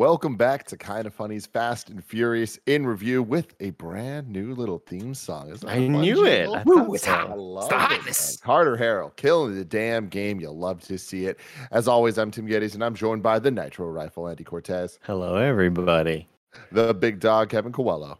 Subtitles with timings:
[0.00, 4.54] Welcome back to Kind of Funny's Fast and Furious in review with a brand new
[4.54, 5.54] little theme song.
[5.66, 6.48] I knew it.
[6.48, 7.28] I Woo, it's hot.
[7.28, 8.34] I love it's the hotness.
[8.36, 10.40] It, Carter Harrell killing the damn game.
[10.40, 11.38] You'll love to see it.
[11.70, 14.98] As always, I'm Tim Gettys, and I'm joined by the Nitro Rifle, Andy Cortez.
[15.02, 16.26] Hello, everybody.
[16.72, 18.18] The big dog, Kevin Coelho.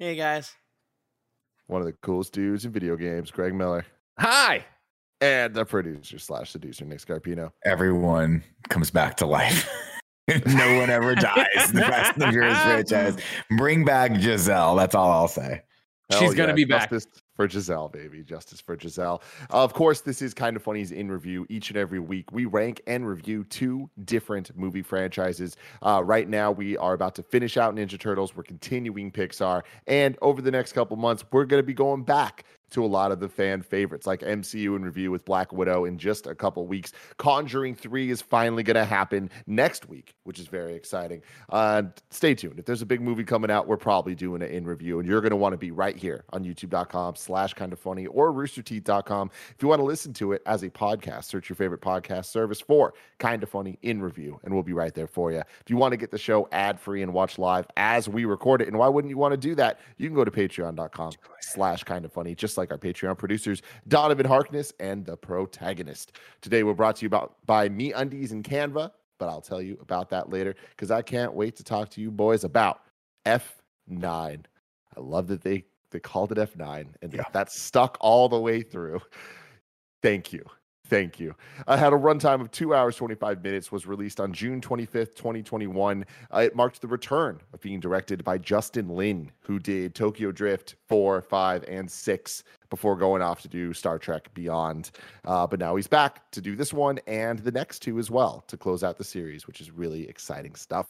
[0.00, 0.52] Hey, guys.
[1.68, 3.86] One of the coolest dudes in video games, Greg Miller.
[4.18, 4.64] Hi.
[5.20, 7.52] And the producer slash seducer, Nick Scarpino.
[7.64, 9.70] Everyone comes back to life.
[10.28, 11.72] no one ever dies.
[11.72, 13.16] the Fast and the Furious franchise.
[13.58, 14.76] Bring back Giselle.
[14.76, 15.62] That's all I'll say.
[16.10, 16.90] Hell She's gonna be back.
[16.90, 18.22] Justice for Giselle, baby.
[18.22, 19.22] Justice for Giselle.
[19.50, 22.30] Of course, this is kind of funny's in review each and every week.
[22.30, 25.56] We rank and review two different movie franchises.
[25.82, 28.36] Uh, right now, we are about to finish out Ninja Turtles.
[28.36, 32.44] We're continuing Pixar, and over the next couple months, we're going to be going back
[32.70, 35.98] to a lot of the fan favorites, like MCU in review with Black Widow in
[35.98, 36.92] just a couple weeks.
[37.18, 41.22] Conjuring 3 is finally going to happen next week, which is very exciting.
[41.50, 42.58] Uh, stay tuned.
[42.58, 45.20] If there's a big movie coming out, we're probably doing it in review, and you're
[45.20, 49.30] going to want to be right here on youtube.com slash kind of funny or roosterteeth.com.
[49.50, 52.60] If you want to listen to it as a podcast, search your favorite podcast service
[52.60, 55.38] for kind of funny in review, and we'll be right there for you.
[55.38, 58.62] If you want to get the show ad free and watch live as we record
[58.62, 59.80] it, and why wouldn't you want to do that?
[59.96, 63.62] You can go to patreon.com slash kind of funny, just like like our Patreon producers,
[63.88, 66.12] Donovan Harkness and the protagonist.
[66.40, 70.08] Today, we're brought to you about by MeUndies and Canva, but I'll tell you about
[70.10, 72.80] that later because I can't wait to talk to you boys about
[73.26, 73.44] F9.
[74.00, 77.24] I love that they they called it F9 and yeah.
[77.32, 79.00] that's stuck all the way through.
[80.02, 80.44] Thank you.
[80.86, 81.34] Thank you.
[81.66, 86.04] I had a runtime of two hours, 25 minutes, was released on June 25th, 2021.
[86.30, 90.74] Uh, it marked the return of being directed by Justin Lin, who did Tokyo Drift
[90.88, 94.90] 4, 5, and 6 before going off to do Star Trek Beyond.
[95.24, 98.44] Uh, but now he's back to do this one and the next two as well
[98.48, 100.88] to close out the series, which is really exciting stuff.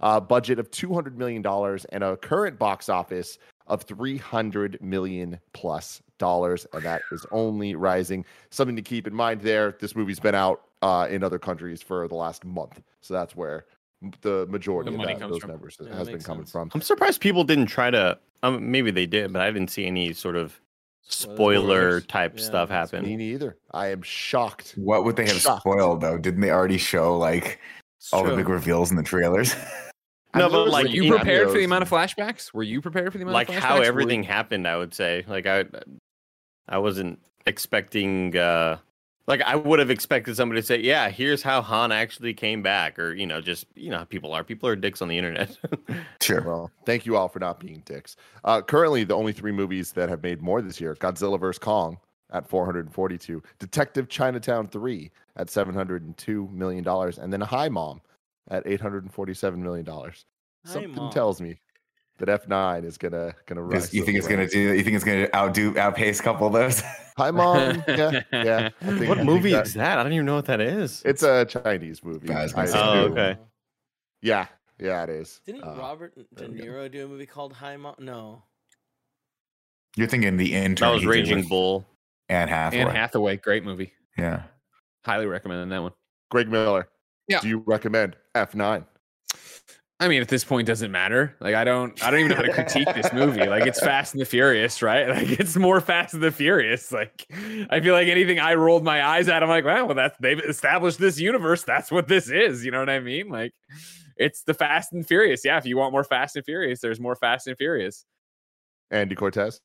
[0.00, 1.46] Uh, budget of $200 million
[1.92, 8.24] and a current box office of 300 million plus dollars, and that is only rising.
[8.50, 9.76] Something to keep in mind there.
[9.80, 13.66] This movie's been out uh, in other countries for the last month, so that's where
[14.20, 15.50] the majority the of that, those from.
[15.50, 16.52] numbers yeah, has been coming sense.
[16.52, 16.70] from.
[16.74, 18.18] I'm surprised people didn't try to.
[18.42, 20.60] Um, maybe they did, but I didn't see any sort of
[21.08, 23.04] spoiler type yeah, stuff happen.
[23.04, 23.56] Me neither.
[23.72, 24.74] I am shocked.
[24.76, 25.62] What would they have shocked.
[25.62, 26.18] spoiled though?
[26.18, 27.60] Didn't they already show like
[27.98, 28.32] it's all true.
[28.32, 29.54] the big reveals in the trailers?
[30.34, 32.52] No, but like, were you prepared for the amount of flashbacks?
[32.52, 33.60] Were you prepared for the amount like of flashbacks?
[33.60, 34.68] how everything happened?
[34.68, 35.64] I would say, like I,
[36.68, 38.36] I wasn't expecting.
[38.36, 38.78] uh
[39.26, 42.98] like I would have expected somebody to say, "Yeah, here's how Han actually came back,"
[42.98, 44.44] or you know, just you know how people are.
[44.44, 45.56] People are dicks on the internet.
[46.22, 46.42] sure.
[46.42, 48.16] Well, thank you all for not being dicks.
[48.44, 51.98] Uh, currently, the only three movies that have made more this year: Godzilla vs Kong
[52.32, 58.00] at 442, Detective Chinatown 3 at 702 million dollars, and then Hi Mom
[58.48, 60.24] at 847 million dollars.
[60.64, 61.12] Something Mom.
[61.12, 61.58] tells me
[62.18, 63.92] that F9 is gonna gonna rise.
[63.92, 64.58] You think it's gonna do?
[64.58, 66.82] You think it's gonna outdo outpace a couple of those?
[67.16, 67.82] Hi, mom.
[67.88, 68.68] Yeah, yeah.
[69.08, 69.98] what movie that, is that?
[69.98, 71.02] I don't even know what that is.
[71.04, 72.26] It's a Chinese movie.
[72.26, 73.38] Guys, oh, okay.
[74.22, 74.46] Yeah,
[74.78, 75.40] yeah, it is.
[75.46, 77.94] Didn't uh, Robert De Niro do a movie called Hi Mom?
[77.98, 78.42] No.
[79.96, 80.88] You're thinking the intern.
[80.88, 81.86] That was Raging Bull.
[82.28, 82.82] Anne Hathaway.
[82.82, 83.92] Anne Hathaway, great movie.
[84.18, 84.42] Yeah.
[85.04, 85.92] Highly recommend that one.
[86.30, 86.88] Greg Miller.
[87.28, 87.40] Yeah.
[87.40, 88.84] Do you recommend F9?
[89.98, 91.34] I mean, at this point, doesn't matter.
[91.40, 93.46] Like, I don't, I don't even know how to critique this movie.
[93.46, 95.08] Like, it's Fast and the Furious, right?
[95.16, 96.92] Like, it's more Fast and the Furious.
[96.92, 97.26] Like,
[97.70, 100.38] I feel like anything I rolled my eyes at, I'm like, well, well, that's they've
[100.38, 101.62] established this universe.
[101.62, 102.62] That's what this is.
[102.62, 103.30] You know what I mean?
[103.30, 103.52] Like,
[104.18, 105.42] it's the Fast and Furious.
[105.46, 108.04] Yeah, if you want more Fast and Furious, there's more Fast and Furious.
[108.90, 109.60] Andy Cortez.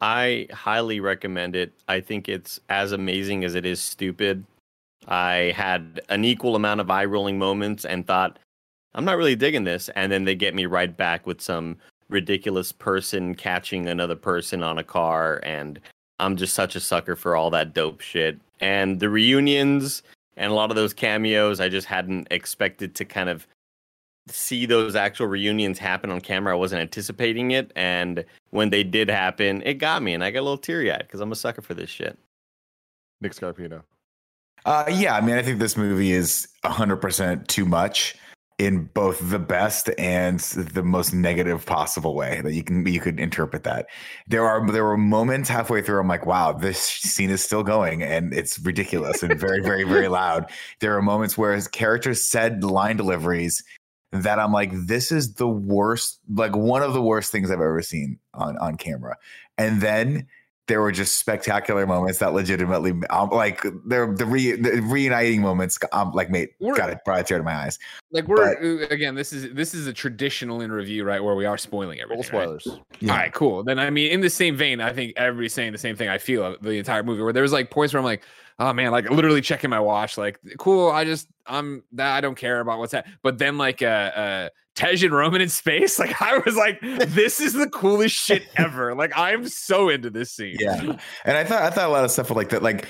[0.00, 1.74] I highly recommend it.
[1.88, 4.44] I think it's as amazing as it is stupid.
[5.08, 8.38] I had an equal amount of eye rolling moments and thought,
[8.94, 9.88] I'm not really digging this.
[9.90, 11.76] And then they get me right back with some
[12.08, 15.40] ridiculous person catching another person on a car.
[15.42, 15.80] And
[16.18, 18.38] I'm just such a sucker for all that dope shit.
[18.60, 20.02] And the reunions
[20.36, 23.46] and a lot of those cameos, I just hadn't expected to kind of
[24.28, 26.52] see those actual reunions happen on camera.
[26.52, 27.72] I wasn't anticipating it.
[27.74, 30.14] And when they did happen, it got me.
[30.14, 32.18] And I got a little teary eyed because I'm a sucker for this shit.
[33.20, 33.82] Nick Scarpino.
[34.64, 38.14] Uh, yeah, I mean, I think this movie is 100% too much
[38.60, 43.18] in both the best and the most negative possible way that you can you could
[43.18, 43.86] interpret that.
[44.28, 48.02] There are there were moments halfway through I'm like, wow, this scene is still going
[48.02, 50.50] and it's ridiculous and very very very loud.
[50.80, 53.64] There are moments where his characters said line deliveries
[54.12, 57.80] that I'm like, this is the worst, like one of the worst things I've ever
[57.80, 59.16] seen on on camera.
[59.56, 60.26] And then
[60.70, 65.76] there were just spectacular moments that legitimately, um, like they're the, re, the reuniting moments.
[65.92, 67.76] Um, like, mate, We're- got it, brought a tear to my eyes.
[68.12, 71.22] Like we're uh, again, this is this is a traditional in review, right?
[71.22, 72.22] Where we are spoiling everything.
[72.22, 72.60] Full right?
[72.60, 72.80] spoilers.
[73.00, 73.12] Yeah.
[73.12, 73.64] All right, cool.
[73.64, 76.08] Then I mean, in the same vein, I think everybody's saying the same thing.
[76.08, 78.22] I feel the entire movie where there's like points where I'm like,
[78.60, 80.90] oh man, like literally checking my watch, like cool.
[80.90, 83.06] I just I'm that I don't care about what's that.
[83.22, 87.40] But then like uh uh Tej and Roman in space, like I was like, this
[87.40, 88.94] is the coolest shit ever.
[88.94, 90.56] Like I'm so into this scene.
[90.60, 92.86] Yeah, and I thought I thought a lot of stuff like that, like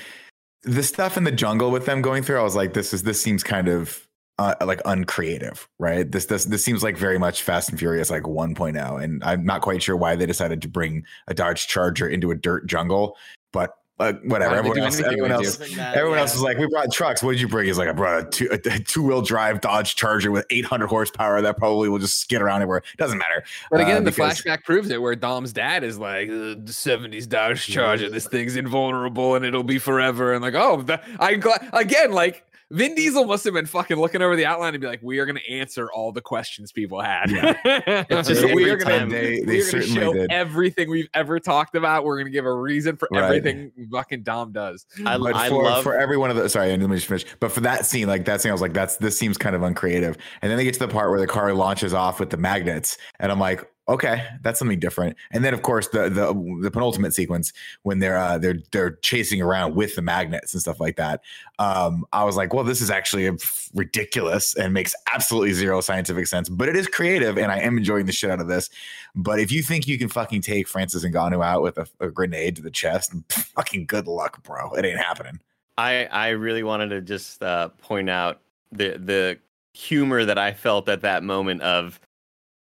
[0.63, 2.39] the stuff in the jungle with them going through.
[2.39, 4.07] I was like, this is this seems kind of
[4.37, 6.11] uh, like uncreative, right?
[6.11, 9.61] This this this seems like very much Fast and Furious like 1.0, and I'm not
[9.61, 13.15] quite sure why they decided to bring a Dodge Charger into a dirt jungle,
[13.53, 13.75] but.
[13.99, 14.55] Uh, whatever.
[14.55, 16.37] Why would they Everyone else, anything everyone else, Doesn't matter, everyone else yeah.
[16.37, 17.21] is like, we brought trucks.
[17.21, 17.67] What did you bring?
[17.67, 21.39] He's like, I brought a two a, two wheel drive Dodge Charger with 800 horsepower
[21.41, 22.81] that probably will just skid around everywhere.
[22.97, 23.43] Doesn't matter.
[23.69, 26.73] But again, Uh, the because- flashback proves it, where Dom's dad is like, "Uh, the
[26.73, 30.33] '70s Dodge Charger, this thing's invulnerable and it'll be forever.
[30.33, 34.21] And like, oh, that, I glad again, like Vin Diesel must have been fucking looking
[34.21, 37.01] over the outline and be like, we are going to answer all the questions people
[37.01, 37.25] had.
[37.65, 40.31] It's just we are going to they- they we're going to certainly show did.
[40.31, 42.03] everything we've ever talked about.
[42.05, 43.23] We're going to give a reason for Right.
[43.23, 44.85] everything fucking Dom does.
[45.05, 47.25] I, but I for, love for every one of the sorry, let me just finish.
[47.39, 49.63] But for that scene, like that scene, I was like, that's this seems kind of
[49.63, 50.17] uncreative.
[50.41, 52.97] And then they get to the part where the car launches off with the magnets,
[53.19, 55.17] and I'm like, okay, that's something different.
[55.31, 57.51] And then of course the the the penultimate sequence
[57.83, 61.21] when they're uh, they're they're chasing around with the magnets and stuff like that.
[61.59, 63.29] Um, I was like, well, this is actually
[63.73, 68.05] ridiculous and makes absolutely zero scientific sense, but it is creative, and I am enjoying
[68.05, 68.69] the shit out of this.
[69.13, 72.09] But if you think you can fucking take Francis and Ngannou out with a, a
[72.09, 74.73] grenade to the chest, fucking good luck, bro.
[74.73, 75.39] It ain't happening.
[75.77, 78.39] I I really wanted to just uh, point out
[78.71, 79.39] the the
[79.73, 81.99] humor that I felt at that moment of,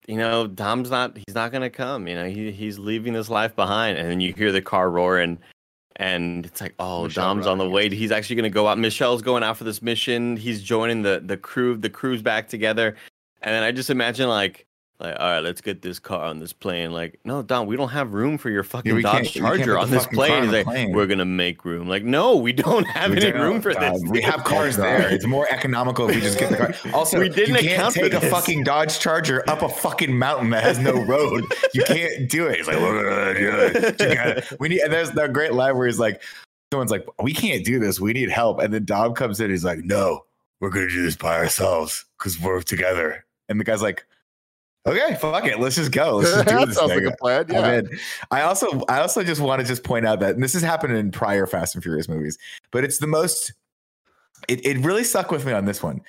[0.07, 2.07] you know, Dom's not he's not gonna come.
[2.07, 5.39] You know, he he's leaving this life behind, and then you hear the car roaring,
[5.95, 7.89] and it's like, oh, Michelle Dom's on the way.
[7.89, 8.77] He's actually gonna go out.
[8.77, 10.37] Michelle's going out for this mission.
[10.37, 11.77] He's joining the the crew.
[11.77, 12.95] The crew's back together,
[13.41, 14.65] and then I just imagine like.
[14.97, 16.93] Like, all right, let's get this car on this plane.
[16.93, 20.05] Like, no, Dom, we don't have room for your fucking can't- Dodge Charger on this
[20.07, 20.43] plane.
[20.43, 20.93] He's like, plane.
[20.93, 21.89] we're gonna make room.
[21.89, 24.03] Like, no, we don't have We any don't- room for uh, this.
[24.09, 25.09] we have cars there.
[25.13, 26.73] It's more economical if we just get the car.
[26.93, 30.17] Also, We didn't you can't account for take a fucking Dodge Charger up a fucking
[30.17, 31.43] mountain that has no road.
[31.73, 32.57] you can't do it.
[32.59, 32.79] He's like,
[34.59, 34.79] we need.
[34.81, 36.21] And there's that great line where he's like,
[36.71, 37.99] someone's like, we can't do this.
[37.99, 38.59] We need help.
[38.59, 39.49] And then Dom comes in.
[39.51, 40.25] He's like, no,
[40.61, 43.25] we're gonna do this by ourselves because we're together.
[43.49, 44.05] And the guy's like,
[44.85, 46.17] okay, fuck it, let's just go.
[46.17, 46.77] Let's just do that this.
[46.77, 47.05] sounds thing.
[47.05, 47.45] like a plan.
[47.49, 47.81] Yeah.
[48.31, 50.95] I also I also just want to just point out that and this has happened
[50.95, 52.37] in prior Fast and Furious movies,
[52.71, 53.53] but it's the most
[54.47, 56.01] it, it really stuck with me on this one.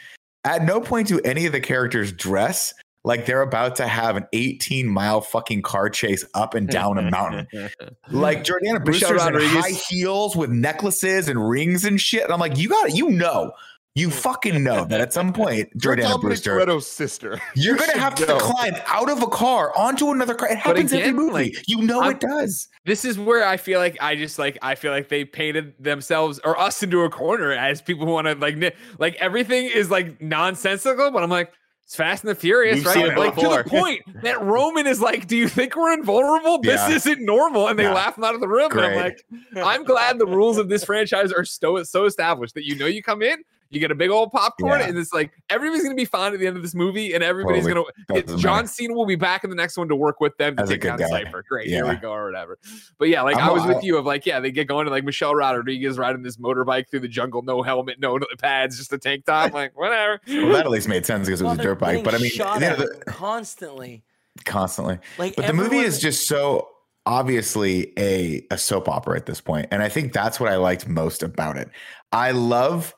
[0.44, 2.72] At no point do any of the characters dress
[3.06, 7.08] like they're about to have an 18 mile fucking car chase up and down a
[7.08, 7.46] mountain.
[8.10, 12.24] Like Jordana Brewster's in high heels with necklaces and rings and shit.
[12.24, 13.52] And I'm like, you got it, you know.
[13.96, 14.12] You mm.
[14.12, 17.40] fucking know that at some point, You're Jordana Dominic Brewster, Toretto's sister.
[17.56, 18.38] you're gonna should have to know.
[18.38, 20.48] climb out of a car onto another car.
[20.52, 21.32] It happens every movie.
[21.32, 22.68] like, you know I'm- it does.
[22.84, 26.38] this is where I feel like I just like I feel like they painted themselves
[26.44, 30.20] or us into a corner as people who want to like like everything is like
[30.20, 31.52] nonsensical, but I'm like
[31.84, 33.06] it's Fast and the Furious, We've right?
[33.06, 36.58] it Like to the point that Roman is like, "Do you think we're invulnerable?
[36.62, 36.96] This Yeah.
[36.96, 37.94] isn't normal," and they Yeah.
[37.94, 38.72] laugh him out of the room.
[38.72, 39.24] And I'm like,
[39.56, 43.02] I'm glad the rules of this franchise are so so established that you know you
[43.04, 43.38] come in.
[43.70, 44.86] You get a big old popcorn, Yeah.
[44.88, 47.66] and it's like everybody's gonna be fine at the end of this movie, and everybody's
[47.66, 47.90] Totally.
[48.08, 48.22] gonna.
[48.22, 48.68] Doesn't John matter.
[48.68, 50.74] Cena will be back in the next one to work with them to As a
[50.74, 51.08] take down guy.
[51.08, 51.44] Cypher.
[51.48, 52.58] Great, here we go, or whatever.
[52.98, 54.84] But yeah, like I'm i was a- with you of like, yeah, they get going
[54.86, 58.92] to like Michelle Rodriguez riding this motorbike through the jungle, no helmet, no pads, just
[58.92, 59.52] a tank top.
[59.52, 60.20] Like whatever.
[60.28, 62.04] Well, that at least made sense because it was Well, a dirt bike.
[62.04, 64.04] But I mean, shot you know, the- constantly.
[64.44, 64.98] constantly.
[65.18, 66.68] Like, But the movie is just so
[67.06, 70.88] obviously a a soap opera at this point, and I think that's what I liked
[70.88, 71.70] most about it.
[72.12, 72.94] I love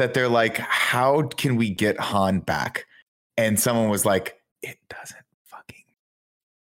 [0.00, 2.86] that they're like, how can we get Han back?
[3.36, 5.84] And someone was like, it doesn't fucking.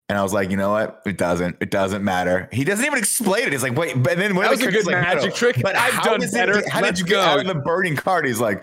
[0.08, 1.00] And I was like, you know what?
[1.06, 1.56] It doesn't.
[1.60, 2.48] It doesn't matter.
[2.52, 3.52] He doesn't even explain it.
[3.52, 5.56] He's like, wait, but then one That was a good like, magic no, trick.
[5.62, 8.26] But I've done is it- how did Let's you get out of the burning card?
[8.26, 8.62] He's like,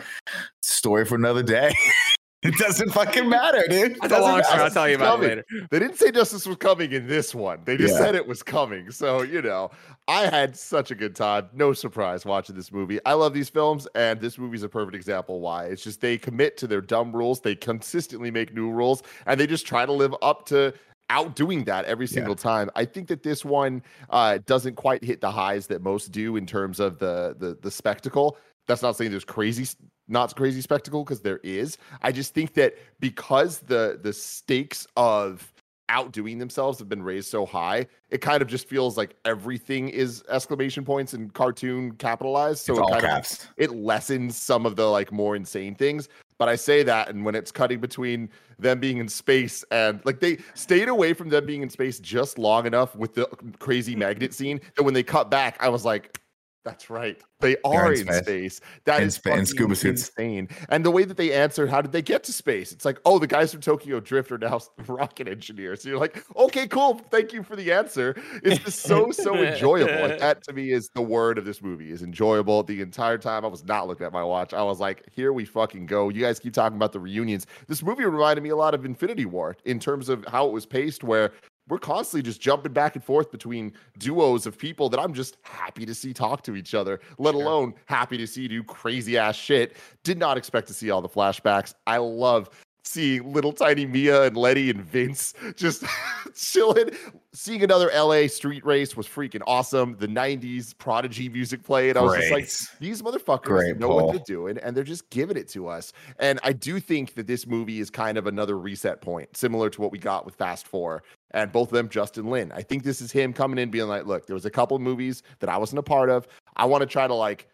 [0.61, 1.73] story for another day.
[2.43, 3.93] it doesn't fucking matter, dude.
[3.95, 4.61] That's a doesn't long story.
[4.61, 5.45] I'll tell you about it later.
[5.69, 7.59] They didn't say justice was coming in this one.
[7.65, 7.99] They just Yeah.
[8.05, 8.91] said it was coming.
[8.91, 9.71] So, you know,
[10.07, 11.49] I had such a good time.
[11.53, 12.99] No surprise watching this movie.
[13.05, 15.65] I love these films, and this movie's a perfect example why.
[15.65, 19.47] It's just they commit to their dumb rules, they consistently make new rules, and they
[19.47, 20.73] just try to live up to
[21.09, 22.13] outdoing that every Yeah.
[22.13, 22.69] single time.
[22.73, 26.45] I think that this one uh, doesn't quite hit the highs that most do in
[26.45, 28.37] terms of the the, the spectacle.
[28.71, 29.67] That's not saying there's crazy
[30.07, 31.77] not crazy spectacle because there is.
[32.01, 35.51] I just think that because the the stakes of
[35.89, 40.23] outdoing themselves have been raised so high, it kind of just feels like everything is
[40.29, 42.59] exclamation points and cartoon capitalized.
[42.59, 46.07] So it's it all kind of it lessens some of the like more insane things.
[46.37, 50.21] But I say that, and when it's cutting between them being in space and like
[50.21, 53.97] they stayed away from them being in space just long enough with the um, crazy
[53.97, 56.21] magnet scene that when they cut back, I was like,
[56.63, 57.19] that's right.
[57.39, 58.21] They are in in space.
[58.57, 58.61] space.
[58.85, 60.09] That In is spa- in scuba suits.
[60.09, 60.47] insane.
[60.69, 62.71] And the way that they answered, how did they get to space?
[62.71, 65.81] It's like, oh, the guys from Tokyo Drift are now rocket engineers.
[65.81, 67.01] So you're like, okay, cool.
[67.09, 68.15] Thank you for the answer.
[68.43, 69.91] It's just so so enjoyable.
[70.21, 71.91] That to me is the word of this movie.
[71.91, 72.61] Is enjoyable.
[72.63, 74.53] The entire time I was not looking at my watch.
[74.53, 76.09] I was like, here we fucking go.
[76.09, 77.47] You guys keep talking about the reunions.
[77.67, 80.65] This movie reminded me a lot of Infinity War in terms of how it was
[80.67, 81.31] paced, where
[81.67, 85.85] we're constantly just jumping back and forth between duos of people that I'm just happy
[85.85, 89.77] to see talk to each other, let alone happy to see do crazy ass shit.
[90.03, 91.73] Did not expect to see all the flashbacks.
[91.87, 92.49] I love
[92.83, 95.83] seeing little tiny Mia and Letty and Vince just
[96.35, 96.91] chilling.
[97.33, 99.95] Seeing another LA street race was freaking awesome.
[99.97, 101.95] The 90s Prodigy music played.
[101.95, 102.49] I was just like,
[102.79, 104.07] these motherfuckers Great know pull.
[104.07, 105.93] what they're doing and they're just giving it to us.
[106.19, 109.81] And I do think that this movie is kind of another reset point, similar to
[109.81, 111.03] what we got with Fast Four.
[111.31, 112.51] And both of them, Justin Lin.
[112.53, 114.81] I think this is him coming in being like, look, there was a couple of
[114.81, 116.27] movies that I wasn't a part of.
[116.55, 117.47] I want to try to like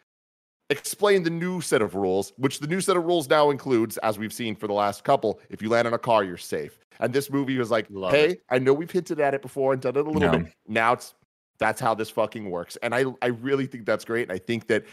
[0.70, 4.20] explain the new set of rules, which the new set of rules now includes, as
[4.20, 6.80] we've seen for the last couple, if you land on a car, you're safe.
[7.00, 9.82] And this movie was like, Love hey, I know we've hinted at it before and
[9.82, 10.40] done it a little No.
[10.40, 10.52] bit.
[10.68, 11.14] Now it's
[11.60, 12.76] that's how this fucking works.
[12.84, 14.24] And I I really think that's great.
[14.24, 14.84] And I think that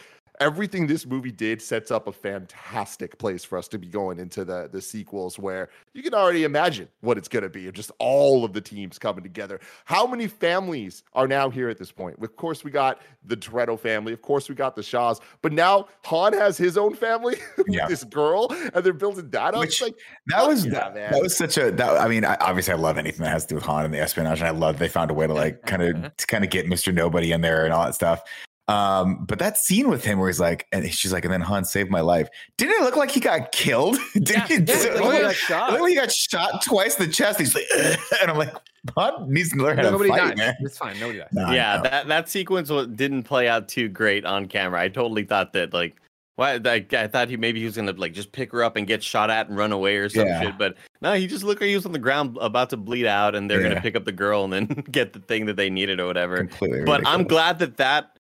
[0.41, 4.45] everything this movie did sets up a fantastic place for us to be going into
[4.45, 7.91] the the sequels where you can already imagine what it's going to be of just
[7.99, 12.17] all of the teams coming together how many families are now here at this point
[12.23, 15.87] of course we got the Toretto family of course we got the shaws but now
[16.05, 17.87] han has his own family with Yeah.
[17.87, 19.95] this girl and they're building that up Which- like
[20.29, 22.99] That was yeah, that, that was such a that I mean I, obviously I love
[22.99, 25.11] anything that has to do with Han and the espionage and I love they found
[25.11, 26.93] a way to like kind of to kind of get Mr.
[26.93, 28.23] Nobody in there and all that stuff.
[28.67, 31.65] Um, but that scene with him where he's like, and she's like, and then Han
[31.67, 32.29] saved my life.
[32.57, 33.99] Didn't it look like he got killed?
[34.15, 35.69] Didn't Yeah, he, yeah, it look he like- got shot.
[35.69, 37.39] it looked like he got shot twice in the chest.
[37.39, 37.67] He's like,
[38.23, 38.55] and I'm like,
[38.97, 40.39] Han needs to learn how Nobody to fight, died.
[40.39, 40.55] man.
[40.61, 40.99] It's fine.
[40.99, 41.29] Nobody died.
[41.33, 44.81] Nah, yeah, that that sequence didn't play out too great on camera.
[44.81, 45.97] I totally thought that like
[46.37, 48.87] why like, I thought he maybe he was gonna like just pick her up and
[48.87, 50.43] get shot at and run away or some Yeah.
[50.43, 50.59] shit.
[50.59, 53.35] But no, he just looked like he was on the ground about to bleed out,
[53.35, 53.69] and they're Yeah.
[53.71, 56.39] gonna pick up the girl and then get the thing that they needed or whatever.
[56.39, 56.83] completely.
[56.85, 58.19] But I'm glad that that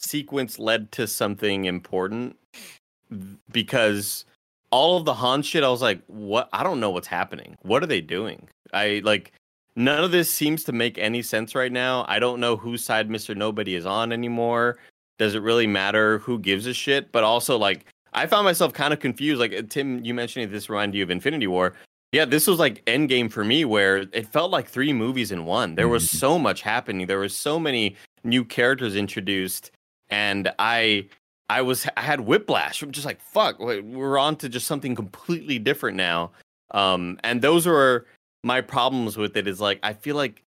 [0.00, 2.36] sequence led to something important
[3.50, 4.24] because
[4.70, 6.48] all of the Han shit, I was like, what?
[6.52, 7.56] I don't know what's happening.
[7.62, 8.48] What are they doing?
[8.72, 9.32] I like
[9.76, 12.04] none of this seems to make any sense right now.
[12.08, 13.36] I don't know whose side Mr.
[13.36, 14.78] Nobody is on anymore.
[15.18, 17.12] Does it really matter who gives a shit?
[17.12, 19.40] But also, like, I found myself kind of confused.
[19.40, 21.74] Like, Tim, you mentioned this reminded you of Infinity War.
[22.12, 25.74] Yeah, this was like Endgame for me, where it felt like three movies in one.
[25.76, 26.16] There was Mhm.
[26.16, 27.06] so much happening.
[27.06, 29.70] There was so many new characters introduced,
[30.10, 31.06] and I,
[31.48, 32.82] I was, I had whiplash.
[32.82, 36.30] I'm just like, fuck, we're on to just something completely different now.
[36.72, 38.06] Um, and those were
[38.44, 39.46] my problems with it.
[39.48, 40.42] Is like I feel like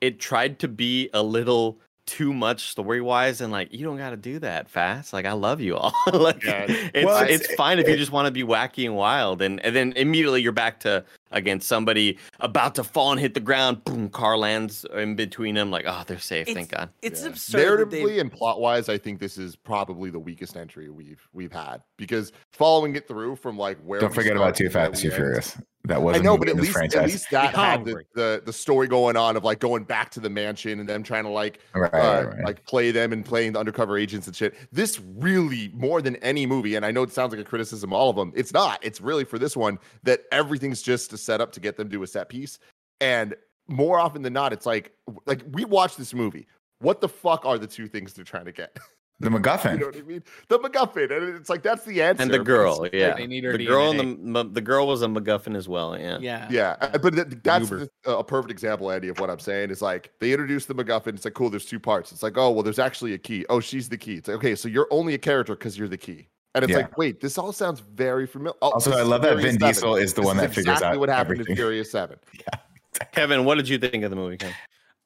[0.00, 4.10] it tried to be a little too much story wise, and like you don't got
[4.10, 5.14] to do that fast.
[5.14, 5.94] Like I love you all.
[6.12, 6.66] like Yeah.
[6.68, 9.58] it's Well, it's, it's- fine if you just want to be wacky and wild, and
[9.64, 11.02] and then immediately you're back to
[11.34, 13.84] again somebody about to fall and hit the ground.
[13.84, 15.70] Boom, car lands in between them.
[15.70, 16.46] Like oh, they're safe.
[16.46, 16.88] Thank God.
[17.02, 17.28] It's Yeah.
[17.28, 17.90] absurd.
[17.90, 21.52] that Narratively and plot wise, I think this is probably the weakest entry we've we've
[21.52, 25.10] had because following it through from like where Don't forget about start Too Fast, we
[25.10, 25.14] Too.
[25.14, 25.56] Furious.
[25.86, 26.96] That was I know, but at least franchise.
[26.96, 30.10] at least that Yeah, had the, the the story going on of like going back
[30.12, 32.44] to the mansion and them trying to like right, uh, right, right.
[32.44, 34.54] like play them and playing the undercover agents and shit.
[34.72, 37.98] This really more than any movie, and I know it sounds like a criticism of
[37.98, 38.32] all of them.
[38.34, 38.82] It's not.
[38.82, 42.06] It's really for this one that everything's just a setup to get them to a
[42.06, 42.58] set piece.
[43.02, 43.34] And
[43.68, 44.92] more often than not, it's like
[45.26, 46.46] like we watch this movie.
[46.78, 48.78] What the fuck are the two things they're trying to get?
[49.20, 49.74] the MacGuffin.
[49.74, 50.22] you know what I mean?
[50.48, 52.22] The MacGuffin, and it's like that's the answer.
[52.22, 55.02] And the girl, it's- yeah, They need her the girl and the the girl was
[55.02, 55.96] a MacGuffin as well.
[55.98, 56.18] Yeah.
[56.20, 56.48] yeah.
[56.50, 57.88] Yeah, uh, but th- that's Uber.
[58.04, 59.70] the, uh, a perfect example, Andy, of what I'm saying.
[59.70, 61.14] Is like they introduced the MacGuffin.
[61.14, 61.48] It's like cool.
[61.50, 62.10] There's two parts.
[62.12, 63.46] It's like oh well, there's actually a key.
[63.48, 64.14] Oh, she's the key.
[64.14, 66.28] It's like okay, so you're only a character because you're the key.
[66.56, 66.78] And it's Yeah.
[66.78, 68.56] like wait, this all sounds very familiar.
[68.62, 69.58] Oh, Also, I love that Vin 7.
[69.58, 71.52] Diesel is the This one is that figures out exactly what happened everything.
[71.52, 72.16] in Furious Seven.
[73.12, 74.36] Kevin, what did you think of the movie?
[74.36, 74.54] Kevin?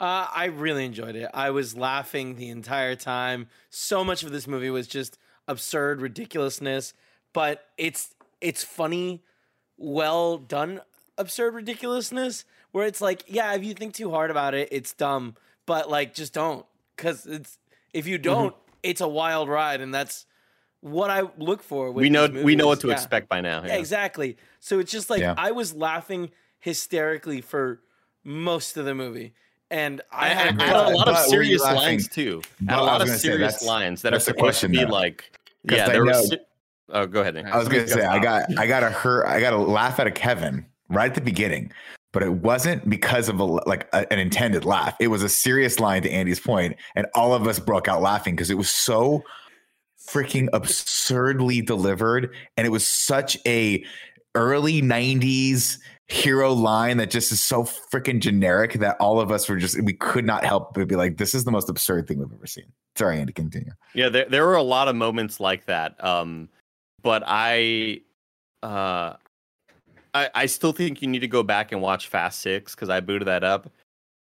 [0.00, 1.28] Uh, I really enjoyed it.
[1.34, 3.48] I was laughing the entire time.
[3.70, 6.94] So much of this movie was just absurd ridiculousness,
[7.32, 9.22] but it's it's funny,
[9.76, 10.80] well done
[11.16, 12.44] absurd ridiculousness.
[12.70, 15.36] Where it's like, yeah, if you think too hard about it, it's dumb.
[15.66, 16.64] But like, just don't,
[16.96, 17.58] because it's
[17.92, 20.26] if you don't, it's a wild ride, and that's
[20.80, 21.90] what I look for.
[21.90, 22.92] With we know these we know what to Yeah.
[22.92, 23.64] expect by now.
[23.64, 24.36] Yeah, exactly.
[24.60, 25.34] So it's just like Yeah.
[25.36, 27.80] I was laughing hysterically for
[28.22, 29.32] most of the movie,
[29.70, 32.42] and I I had a had, a lot of But were you serious lines too.
[32.68, 34.90] Had a lot of serious lines that are supposed to be though.
[34.90, 35.30] like,
[35.64, 36.34] yeah, there was.
[36.90, 37.34] Oh, go ahead.
[37.34, 37.46] Nick.
[37.46, 40.06] I was gonna say I got I got a hurt I got a laugh out
[40.06, 41.70] of Kevin right at the beginning,
[42.12, 44.96] but it wasn't because of a like a, an intended laugh.
[45.00, 48.34] It was a serious line to Andy's point, and all of us broke out laughing
[48.34, 49.22] because it was so
[50.08, 53.84] freaking absurdly delivered, and it was such a
[54.34, 59.56] early '90s hero line that just is so freaking generic that all of us were
[59.56, 62.32] just we could not help but be like, this is the most absurd thing we've
[62.32, 62.64] ever seen.
[62.96, 63.72] Sorry, Andy, continue.
[63.94, 66.02] Yeah, there there were a lot of moments like that.
[66.02, 66.48] Um,
[67.02, 68.00] but I,
[68.62, 69.14] uh,
[70.14, 73.00] I I still think you need to go back and watch Fast Six because I
[73.00, 73.70] booted that up.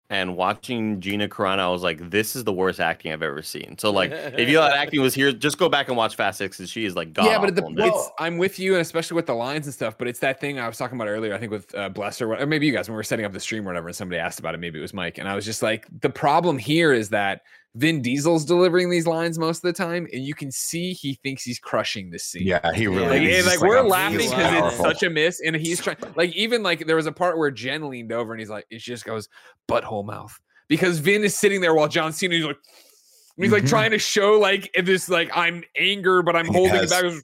[0.09, 3.75] And watching Gina Carano, I was like, "This is the worst acting I've ever seen."
[3.79, 6.59] So, like, if you thought acting was here, just go back and watch Fast Six,
[6.59, 9.15] and she is like, god yeah, but the, awful it's, I'm with you, and especially
[9.15, 9.97] with the lines and stuff.
[9.97, 11.33] But it's that thing I was talking about earlier.
[11.33, 13.25] I think with uh, Bless or, what, or maybe you guys when we were setting
[13.25, 14.59] up the stream or whatever, and somebody asked about it.
[14.59, 17.41] Maybe it was Mike, and I was just like, the problem here is that
[17.75, 21.43] Vin Diesel's delivering these lines most of the time, and you can see he thinks
[21.43, 22.47] he's crushing this scene.
[22.47, 25.55] Yeah, he really Like, he's and, like we're laughing because it's such a miss, and
[25.55, 25.97] he's trying.
[26.15, 28.79] Like even like there was a part where Jen leaned over and he's like, it
[28.79, 29.27] just goes
[29.69, 30.33] butthole mouth
[30.69, 32.57] because Vin is sitting there while John Cena is like,
[33.37, 33.69] he's like Mhm.
[33.69, 37.23] trying to show like this like I'm anger, but I'm He holding has- it back.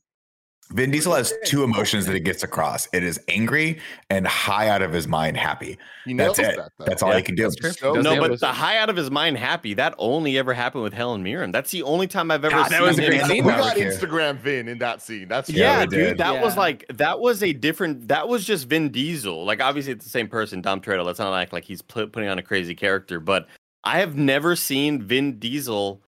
[0.73, 2.87] Vin Diesel has two emotions that he gets across.
[2.93, 5.77] It is angry and high out of his mind happy.
[6.05, 6.55] He That's it.
[6.57, 6.71] that.
[6.79, 7.49] That's all Yeah, he can do.
[7.51, 10.93] So- no, but the high out of his mind happy that only ever happened with
[10.93, 11.51] Helen Mirren.
[11.51, 13.43] That's the only time I've ever God, seen that was a him- great we scene,
[13.45, 13.51] though.
[13.57, 15.27] got Instagram Vin in that scene.
[15.27, 16.17] That's Yeah, Yeah, dude, did.
[16.19, 18.07] that was like that was a different.
[18.07, 19.45] That was just Vin Diesel.
[19.45, 21.05] Like obviously it's the same person, Dom Toretto.
[21.05, 23.19] Let's not act like he's putting on a crazy character.
[23.19, 23.47] But
[23.83, 26.01] I have never seen Vin Diesel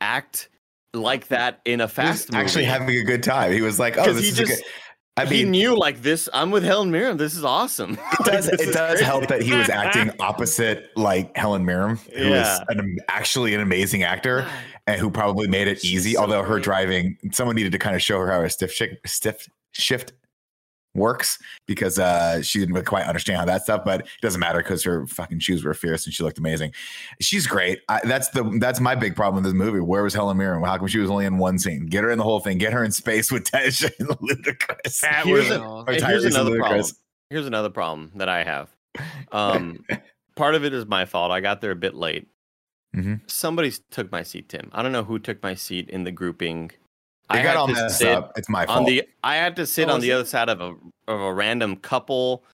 [0.00, 0.48] act
[0.94, 2.42] like that in a He was fast movie.
[2.44, 3.52] actually having a good time.
[3.52, 4.64] He was like, "Oh, this he is just- good."
[5.16, 6.28] I he mean, knew like this.
[6.32, 7.16] I'm with Helen Mirren.
[7.18, 7.98] This is awesome.
[8.20, 11.96] it does, Like, it is does help that he was acting opposite like Helen Mirren,
[12.16, 12.58] who is Yeah.
[12.68, 14.46] an, actually an amazing actor
[14.86, 16.12] and who probably made it She's easy.
[16.14, 16.62] so although her great.
[16.64, 20.12] driving, someone needed to kind of show her how a stiff shift, stiff shift
[20.94, 23.82] works because uh, she didn't really quite understand how that stuff.
[23.84, 26.72] But it doesn't matter because her fucking shoes were fierce and she looked amazing.
[27.20, 27.80] She's great.
[27.88, 29.80] I, that's the that's my big problem with this movie.
[29.80, 30.62] Where was Helen Mirren?
[30.64, 31.86] How come she was only in one scene?
[31.86, 32.58] Get her in the whole thing.
[32.58, 33.64] Get her in space with Tej
[33.98, 35.00] and Ludacris.
[35.00, 35.84] That Here's was a- all.
[35.86, 36.58] Here's Tyrese and another Ludacris.
[36.58, 36.86] problem.
[37.30, 38.68] Here's another problem that I have.
[39.30, 39.84] Um,
[40.36, 41.30] part of it is my fault.
[41.30, 42.26] I got there a bit late.
[42.96, 43.14] Mm-hmm.
[43.28, 44.68] Somebody took my seat, Tim.
[44.72, 46.72] I don't know who took my seat in the grouping.
[47.30, 48.32] They I got had all to messed up.
[48.36, 48.78] It's my fault.
[48.78, 49.04] on the.
[49.22, 50.14] I had to sit Oh, on the it?
[50.14, 50.74] other side of a
[51.08, 52.44] of a random couple,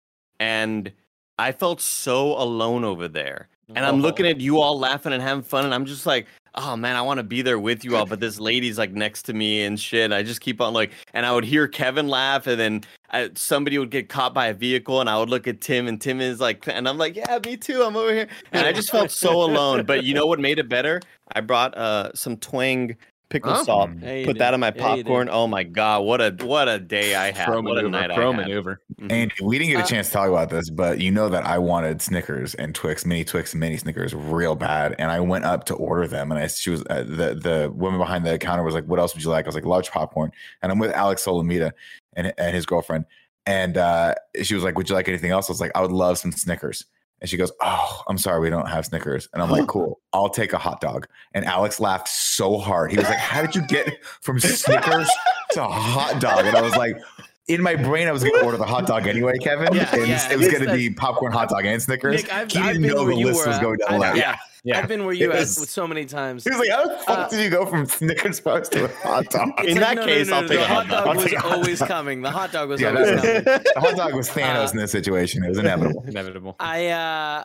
[0.40, 0.90] and
[1.38, 3.48] I felt so alone over there.
[3.74, 6.76] And I'm looking at you all laughing and having fun, and I'm just like, oh
[6.76, 9.34] man, I want to be there with you all, but this lady's like next to
[9.34, 10.12] me and shit.
[10.12, 13.76] I just keep on like, and I would hear Kevin laugh, and then I, somebody
[13.78, 16.38] would get caught by a vehicle, and I would look at Tim, and Tim is
[16.38, 19.42] like, and I'm like, yeah, me too, I'm over here, and I just felt so
[19.44, 19.84] alone.
[19.84, 21.00] But you know what made it better?
[21.32, 22.94] I brought uh some twang
[23.28, 23.64] pickle Huh?
[23.64, 24.40] salt, Yeah, you put did.
[24.40, 25.06] that on my Yeah, you did.
[25.06, 25.28] popcorn.
[25.30, 27.46] Oh my god, what a what a day I had!
[27.46, 28.46] Pro What a night Pro I had!
[28.46, 28.80] maneuver.
[29.00, 29.12] Mhm.
[29.12, 31.44] And we didn't get Uh, a chance to talk about this, but you know that
[31.44, 34.94] I wanted Snickers and Twix, mini Twix and mini Snickers, real bad.
[34.98, 37.98] And I went up to order them, and I she was uh, the the woman
[37.98, 40.30] behind the counter was like, "What else would you like?" I was like, "Large popcorn."
[40.62, 41.72] And I'm with Alex Solomita
[42.14, 43.04] and and his girlfriend,
[43.44, 45.92] and uh, she was like, "Would you like anything else?" I was like, "I would
[45.92, 46.84] love some Snickers."
[47.20, 50.28] And she goes, "Oh, I'm sorry, we don't have Snickers." And I'm like, "Cool, I'll
[50.28, 52.90] take a hot dog." And Alex laughed so hard.
[52.90, 55.10] He was like, "How did you get from Snickers
[55.52, 56.96] to a hot dog?" And I was like,
[57.48, 59.72] in my brain, I was going to order the hot dog anyway, Kevin.
[59.72, 62.22] Yeah, and yeah, it was going to be popcorn, hot dog, and Snickers.
[62.24, 63.46] Nick, I've, he I've didn't been know the list were.
[63.52, 64.16] was going down I've- that.
[64.16, 64.38] Yeah.
[64.66, 64.78] Yeah.
[64.80, 66.42] I've been where you It at so many times.
[66.44, 68.88] He was like, "How the fuck Uh, did you go from Snickers bars to a
[68.88, 70.86] hot dog?" In like, that no, no, case, no, I'll no, take the a hot
[70.86, 71.06] hot dog dog.
[71.06, 72.22] I'll was take a hot always coming.
[72.22, 73.44] The hot dog was Yeah, always coming.
[73.44, 75.44] the hot dog was Thanos Uh, in this situation.
[75.44, 76.04] It was inevitable.
[76.06, 76.56] Inevitable.
[76.58, 77.44] I uh,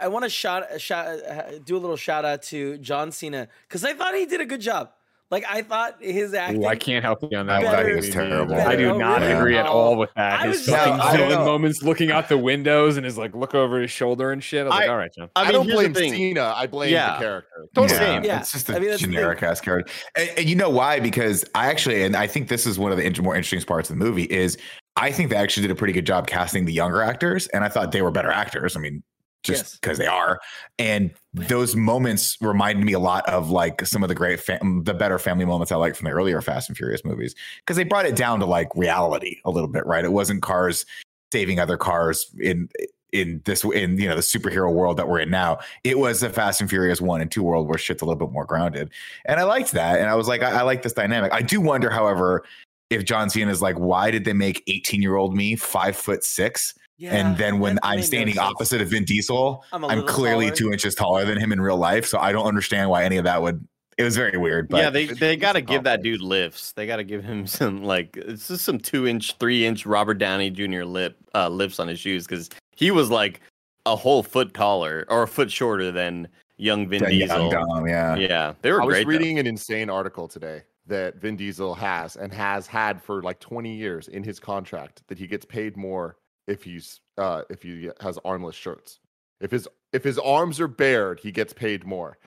[0.00, 3.84] I want to shout, shout uh, do a little shout out to John Cena because
[3.84, 4.90] I thought he did a good job.
[5.32, 6.62] Like I thought his acting.
[6.62, 7.64] Ooh, I can't help you on that.
[7.64, 8.54] I thought he was terrible.
[8.54, 9.32] I do Oh, not really?
[9.32, 10.40] agree at all with that.
[10.40, 13.34] I His was fucking just- I villain moments, looking out the windows, and his like
[13.34, 14.60] look over his shoulder and shit.
[14.60, 15.30] I was like, all right, John.
[15.34, 16.12] I I, don't blame the thing.
[16.12, 16.52] Cena.
[16.54, 17.14] I blame Yeah.
[17.14, 17.66] the character.
[17.74, 17.98] Totally.
[17.98, 18.40] Yeah, Yeah.
[18.40, 19.14] it's just a I mean, that's the thing.
[19.14, 19.90] generic ass character.
[20.16, 21.00] And, and you know why?
[21.00, 23.88] Because I actually, and I think this is one of the inter- more interesting parts
[23.88, 24.58] of the movie is
[24.96, 27.70] I think they actually did a pretty good job casting the younger actors, and I
[27.70, 28.76] thought they were better actors.
[28.76, 29.02] I mean,
[29.42, 29.76] just Yes.
[29.76, 30.40] because they are.
[30.78, 34.94] And those moments reminded me a lot of like some of the great, fam- the
[34.94, 38.06] better family moments I like from the earlier Fast and Furious movies because they brought
[38.06, 40.04] it down to like reality a little bit, right?
[40.04, 40.86] It wasn't cars
[41.32, 42.68] saving other cars in
[43.12, 46.30] in this in you know the superhero world that we're in now it was the
[46.30, 48.90] fast and furious one and two world where shit's a little bit more grounded
[49.26, 51.60] and i liked that and i was like i, I like this dynamic i do
[51.60, 52.42] wonder however
[52.90, 56.24] if john cena is like why did they make 18 year old me five foot
[56.24, 58.46] six Yeah, and then when that I'm made no standing sense.
[58.46, 60.56] opposite of Vin Diesel, I'm a I'm clearly taller.
[60.56, 62.06] two inches taller than him in real life.
[62.06, 63.66] So I don't understand why any of that would.
[63.98, 64.68] It was very weird.
[64.68, 66.70] But yeah, they they got to give that dude lifts.
[66.70, 70.14] They got to give him some like it's just some two inch, three inch Robert
[70.14, 70.84] Downey Jr.
[70.84, 73.40] lip uh, lifts on his shoes because he was like
[73.84, 77.50] a whole foot taller or a foot shorter than young Vin Dang, Diesel.
[77.50, 78.14] young Dom, yeah.
[78.14, 79.04] Yeah, they were I was great.
[79.06, 79.08] though.
[79.10, 83.74] reading an insane article today that Vin Diesel has and has had for like 20
[83.74, 88.18] years in his contract that he gets paid more if he's uh if he has
[88.24, 88.98] armless shirts.
[89.40, 92.18] If his if his arms are bared, he gets paid more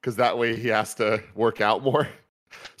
[0.00, 2.08] because that way he has to work out more.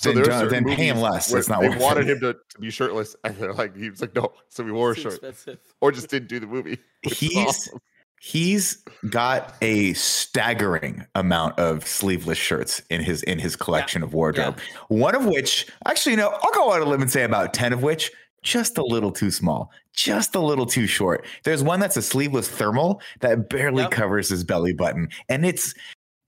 [0.02, 1.30] Then there are don't- certain then pay him less.
[1.30, 2.14] where It's not they wanted it.
[2.14, 4.90] him to, to be shirtless, and they're like, he was like, no, so we wore
[4.90, 5.60] a shirt, expensive.
[5.80, 6.78] or just didn't do the movie.
[7.02, 7.78] He's awesome.
[8.20, 14.58] he's got a staggering amount of sleeveless shirts in his in his collection of wardrobe.
[14.88, 17.72] One of which, actually, no, I'll go out on a limb and say about ten
[17.72, 18.10] of which
[18.42, 21.24] just a little too small, just a little too short.
[21.44, 23.90] There's one that's a sleeveless thermal that barely Yep.
[23.92, 25.74] covers his belly button, and it's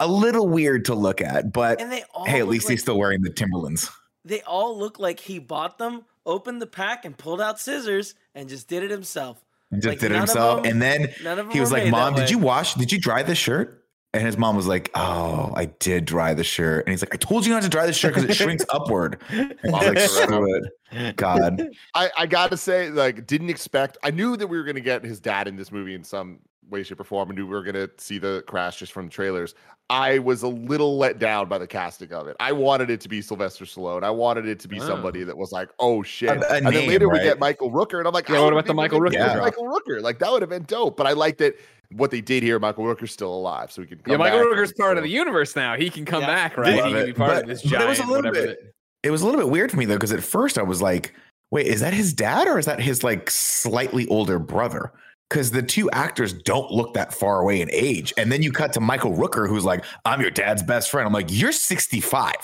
[0.01, 1.53] a little weird to look at.
[1.53, 3.91] But And they all hey, at least like, he's still wearing the Timberlands.
[4.25, 8.49] They all look like he bought them, opened the pack, and pulled out scissors and
[8.49, 9.45] just did it himself.
[9.71, 10.63] and just Like, did it himself.
[10.65, 12.75] them- and then None of them he was like, "Mom, did way." you wash?
[12.75, 13.82] Did you dry the shirt?"
[14.15, 17.17] And his mom was like, "Oh, I did dry the shirt." And he's like, "I
[17.17, 19.99] told you not to dry the shirt because it shrinks upward." And I was like,
[20.01, 23.97] "Screw it, God." I, I gotta say, like, didn't expect.
[24.03, 26.83] I knew that we were gonna get his dad in this movie in some way,
[26.83, 27.31] shape, or form.
[27.31, 29.55] I knew we were gonna see the crash just from the trailers.
[29.89, 32.37] I was a little let down by the casting of it.
[32.41, 34.05] I wanted it to be Sylvester Stallone.
[34.05, 34.87] I wanted it to be Oh.
[34.87, 37.71] somebody that was like, "Oh shit!" A- a and then name, later we get Michael
[37.71, 39.39] Rooker, and I'm like, Yeah, what about the Michael Rooker good drop?
[39.39, 40.99] Michael Rooker, like that would have been dope.
[40.99, 41.55] But I liked that
[41.97, 42.59] what they did here.
[42.59, 44.01] Michael Rooker's still alive, so we can.
[44.07, 45.77] Yeah, Michael back Rooker's and part of the universe now.
[45.77, 46.27] He can come Yeah.
[46.27, 46.77] back, right?
[46.77, 47.17] Love He can be it.
[47.17, 49.41] part But- of this but it was a little bit- that- It was a little
[49.41, 51.13] bit weird for me though, because at first I was like,
[51.51, 54.93] "Wait, is that his dad or is that his like slightly older brother?"
[55.29, 58.73] Because the two actors don't look that far away in age, and then you cut
[58.75, 62.35] to Michael Rooker, who's like, "I'm your dad's best friend." I'm like, "You're 65."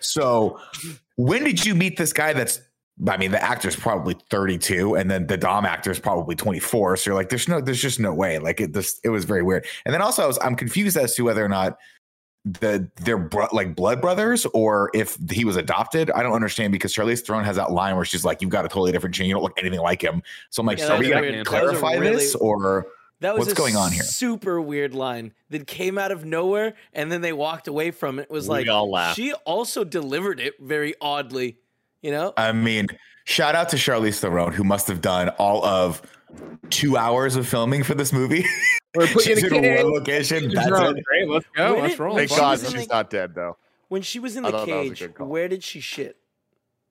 [0.00, 0.60] So,
[1.16, 2.32] when did you meet this guy?
[2.34, 2.60] That's
[3.08, 6.96] I mean, the actor's probably 32, and then the Dom actor's probably 24.
[6.96, 8.38] So you're like, there's no, there's just no way.
[8.38, 9.66] Like it, this, it was very weird.
[9.84, 11.76] And then also, I was, I'm confused as to whether or not
[12.44, 16.10] the they're bro- like blood brothers or if he was adopted.
[16.12, 18.68] I don't understand because Charlize Theron has that line where she's like, "You've got a
[18.68, 19.26] totally different gene.
[19.28, 21.34] You don't look anything like him." So I'm like, Yeah, so are we gonna weird.
[21.36, 22.86] That clarify really- this or?
[23.20, 24.02] That was What's a going on here?
[24.02, 28.22] Super weird line that came out of nowhere, and then they walked away from it.
[28.24, 29.16] It was We like all laughed.
[29.16, 31.56] she also delivered it very oddly.
[32.04, 32.88] You know, I mean,
[33.24, 36.02] shout out to Charlize Theron who must have done all of
[36.68, 38.44] two hours of filming for this movie.
[38.94, 39.84] We're putting She's in a in kid.
[39.84, 40.50] one location.
[40.52, 41.02] That's No, it.
[41.02, 41.72] Great, let's go.
[41.72, 42.16] When Let's it- roll.
[42.16, 43.56] Thank God she's the- not dead though.
[43.88, 46.18] when she was in the thought that was a cage, good where did she shit?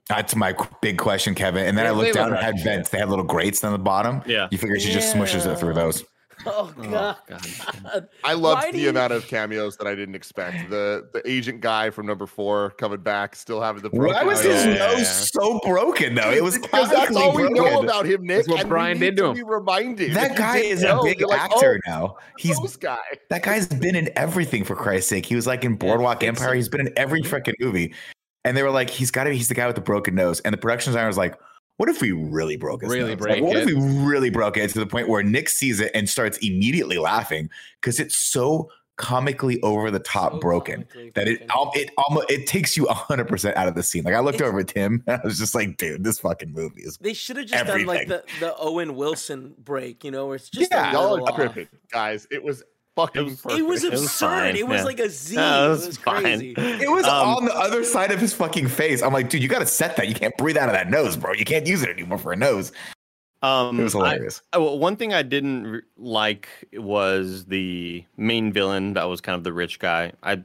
[0.09, 1.67] That's my big question, Kevin.
[1.67, 2.89] And then Yeah, I looked down look and had like vents.
[2.89, 4.23] They had little grates on the bottom.
[4.25, 4.47] Yeah.
[4.49, 6.03] You figure she just smushes it through those.
[6.55, 7.17] Oh, oh god.
[7.27, 8.07] God.
[8.23, 10.69] I loved Why the you- amount of cameos that I didn't expect.
[10.69, 14.43] The the agent guy from number four coming back, still having the broken Why was
[14.43, 14.53] nose.
[14.53, 16.31] his yeah, yeah, nose so broken though?
[16.31, 18.45] It was because that's all we know about him, Nick.
[18.45, 19.35] That's what Brian did to to him.
[19.35, 20.13] be reminded.
[20.13, 22.15] That guy didn't is a big you're like, actor oh, now.
[22.37, 22.97] He's He's guy.
[23.29, 25.25] that guy's been in everything for Christ's sake.
[25.25, 26.53] He was like in Boardwalk fix Empire.
[26.53, 26.57] it.
[26.57, 27.93] He's been in every freaking movie.
[28.45, 29.37] And they were like, he's got to be.
[29.37, 30.41] He's the guy with the broken nose.
[30.41, 31.35] And the production designer was like,
[31.77, 33.19] "What if we really broke his Really nose?
[33.19, 33.75] break Like, what if it?
[33.75, 37.49] we really broke it to the point where Nick sees it and starts immediately laughing
[37.81, 41.81] because it's so comically over the top So broken that it broken.
[41.81, 44.03] it almost it takes you hundred percent out of the scene.
[44.03, 46.53] Like I looked It's- over at Tim and I was just like, dude, this fucking
[46.53, 50.27] movie is They should have just done like the, the Owen Wilson break, you know,
[50.27, 52.27] where it's just Yeah, a Y'all are tripping, guys.
[52.29, 52.61] It was
[52.95, 53.21] fucking.
[53.21, 54.27] It was- It was It was absurd.
[54.27, 54.85] fine, it was yeah.
[54.85, 55.35] like a Z.
[55.35, 56.21] No, it it was was fine.
[56.23, 56.53] crazy.
[56.57, 59.01] It was Um, on the other side of his fucking face.
[59.01, 60.07] I'm like, dude, you got to set that.
[60.07, 61.33] You can't breathe out of that nose, bro.
[61.33, 62.71] You can't use it anymore for a nose.
[63.41, 64.41] Um, It was hilarious.
[64.53, 69.35] I- well, one thing I didn't re- like was the main villain that was kind
[69.35, 70.13] of the rich guy.
[70.23, 70.41] I,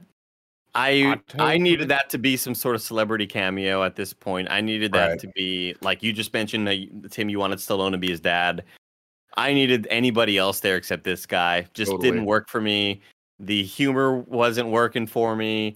[0.75, 4.49] I, I needed that to be some sort of celebrity cameo at this point.
[4.51, 5.19] I needed that Right.
[5.19, 6.75] to be like you just mentioned, uh,
[7.09, 7.29] Tim.
[7.29, 8.63] You wanted Stallone to be his dad.
[9.37, 11.67] I needed anybody else there except this guy.
[11.73, 12.09] Just Totally.
[12.11, 13.01] didn't work for me.
[13.39, 15.75] The humor wasn't working for me.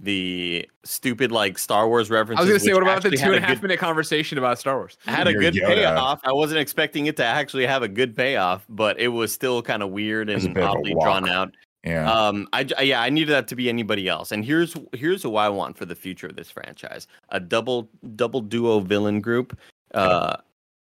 [0.00, 2.38] The stupid like Star Wars references.
[2.38, 3.80] I was gonna say, what about the actually two had and a half good- minute
[3.80, 4.96] conversation about Star Wars?
[5.06, 5.66] had a good Yoda.
[5.66, 6.20] payoff.
[6.24, 9.82] I wasn't expecting it to actually have a good payoff, but it was still kind
[9.82, 11.52] of weird and bit of a oddly drawn out.
[11.84, 12.10] Yeah.
[12.12, 14.30] Um, I j- yeah, I needed that to be anybody else.
[14.30, 18.40] And here's here's what I want for the future of this franchise: a double double
[18.40, 19.58] duo villain group.
[19.94, 20.36] Uh,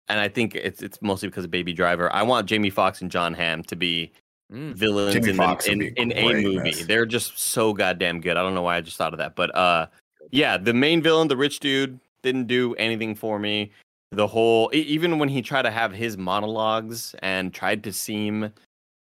[0.09, 2.11] and I think it's it's mostly because of Baby Driver.
[2.13, 4.11] I want Jamie Foxx and John Hamm to be
[4.51, 4.73] Mm.
[4.73, 5.29] villains Jamie
[5.67, 6.71] in, the, in, in a movie.
[6.71, 6.85] this.
[6.87, 8.35] They're just so goddamn good.
[8.35, 9.85] I don't know why I just thought of that, but uh,
[10.31, 13.71] yeah, the main villain, the rich dude, didn't do anything for me.
[14.11, 18.51] the whole e- even when he tried to have his monologues and tried to seem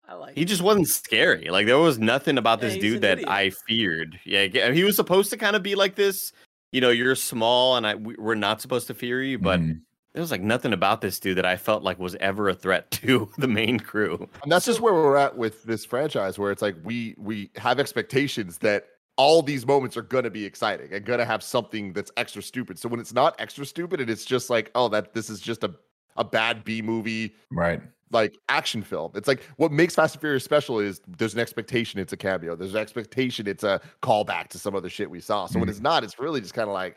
[0.07, 0.35] I like.
[0.35, 1.49] he just wasn't scary.
[1.51, 3.29] Like there was nothing about Yeah, this dude that idiot.
[3.29, 4.19] I feared.
[4.25, 6.33] Yeah, he was supposed to kind of be like this.
[6.71, 9.81] You know, you're small, and I we- we're not supposed to fear you, but Mhm.
[10.15, 12.89] There was like nothing about this dude that I felt like was ever a threat
[12.91, 14.29] to the main crew.
[14.43, 17.81] And that's just where we're at with this franchise, where it's like we we have
[17.81, 22.41] expectations that all these moments are gonna be exciting and gonna have something that's extra
[22.41, 22.79] stupid.
[22.79, 25.65] So when it's not extra stupid and it's just like, oh, that this is just
[25.65, 25.73] a
[26.15, 27.81] a bad B movie right.
[28.09, 29.11] like action film.
[29.15, 32.55] It's like what makes Fast and Furious special is there's an expectation it's a cameo.
[32.55, 35.45] There's an expectation it's a callback to some other shit we saw.
[35.45, 35.71] So when mm-hmm.
[35.71, 36.95] it's not, it's really just kind of like,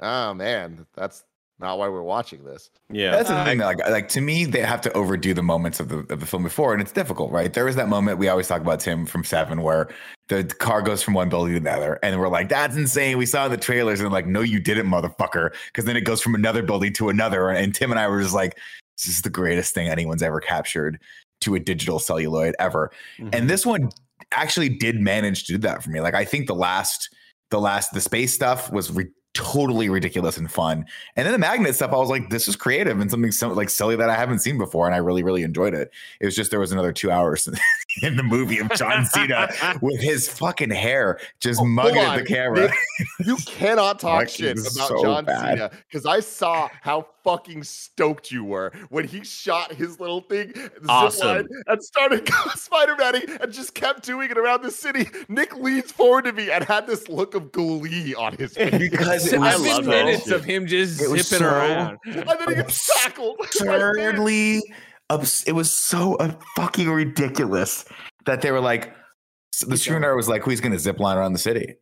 [0.00, 1.24] oh man, that's
[1.58, 2.70] not why we're watching this.
[2.90, 3.58] Yeah, That's the thing.
[3.58, 6.42] Like, like to me, they have to overdo the moments of the of the film
[6.42, 7.52] before, and it's difficult, right?
[7.52, 9.88] There was that moment we always talk about Tim from Seven, where
[10.28, 13.46] the car goes from one building to another, and we're like, "That's insane." We saw
[13.46, 16.62] in the trailers, and like, "No, you didn't, motherfucker," because then it goes from another
[16.62, 18.58] building to another, and Tim and I were just like,
[18.98, 21.00] "This is the greatest thing anyone's ever captured
[21.40, 23.34] to a digital celluloid ever." Mhm.
[23.34, 23.90] and this one
[24.32, 27.14] actually did manage to do that for me like i think the last
[27.50, 30.84] the last the space stuff was re- totally ridiculous and fun.
[31.16, 33.70] And then the magnet stuff i was like this is creative and something so like
[33.70, 35.90] silly that i haven't seen before and i really really enjoyed it.
[36.20, 37.48] It was just there was another two hours
[38.02, 39.48] in the movie of john cena
[39.82, 42.70] with his fucking hair just Oh, mugging at the camera.
[43.20, 45.40] You cannot talk shit about so John bad.
[45.58, 50.52] Cena because I saw how fucking stoked you were when he shot his little thing,
[50.54, 51.48] zip Awesome.
[51.66, 55.08] and started Spider Manning and just kept doing it around the city.
[55.28, 58.78] Nick leans forward to me and had this look of glee on his face.
[58.90, 60.32] because it I was love minutes shit.
[60.34, 61.98] of him just It zipping so- around.
[62.04, 63.36] and then he gets tackled.
[63.64, 64.62] right absurdly
[65.10, 67.84] abs- it was so uh, fucking ridiculous
[68.26, 68.94] that they were like
[69.52, 71.74] s- the screenwriter was like who's gonna zip line around the city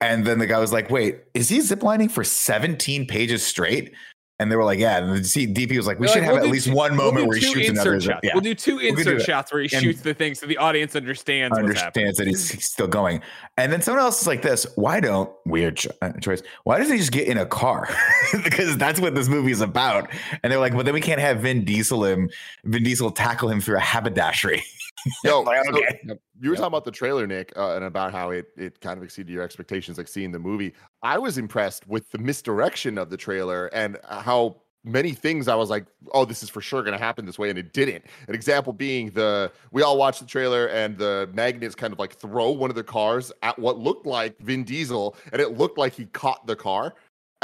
[0.00, 3.92] and then the guy was like wait is he ziplining for 17 pages straight
[4.40, 4.98] and they were like yeah.
[4.98, 6.96] And the dp was like we They're should like, have we'll at least two- one
[6.96, 8.20] we'll moment where he shoots another shots.
[8.22, 8.30] yeah.
[8.34, 9.24] We'll do two do insert that.
[9.24, 12.88] shots where he And- shoots the thing so the audience understands understands that he's still
[12.88, 13.20] going.
[13.56, 16.98] And then someone else is like this why don't weird uh, choice why doesn't he
[16.98, 17.88] just get in a car?
[18.44, 20.10] Because that's what this movie is about.
[20.42, 22.28] And they're like well then we can't have vin diesel him
[22.64, 24.62] vin diesel tackle him through a haberdashery
[25.24, 26.00] Yo, Like, so okay.
[26.40, 26.56] you were Yep.
[26.56, 29.42] talking about the trailer, Nick, uh, and about how it it kind of exceeded your
[29.42, 30.74] expectations, like seeing the movie.
[31.02, 35.70] I was impressed with the misdirection of the trailer and how many things I was
[35.70, 38.04] like, "Oh, this is for sure going to happen this way," and it didn't.
[38.28, 42.14] An example being the we all watched the trailer and the magnets kind of like
[42.16, 45.94] throw one of the cars at what looked like Vin Diesel, and it looked like
[45.94, 46.94] he caught the car.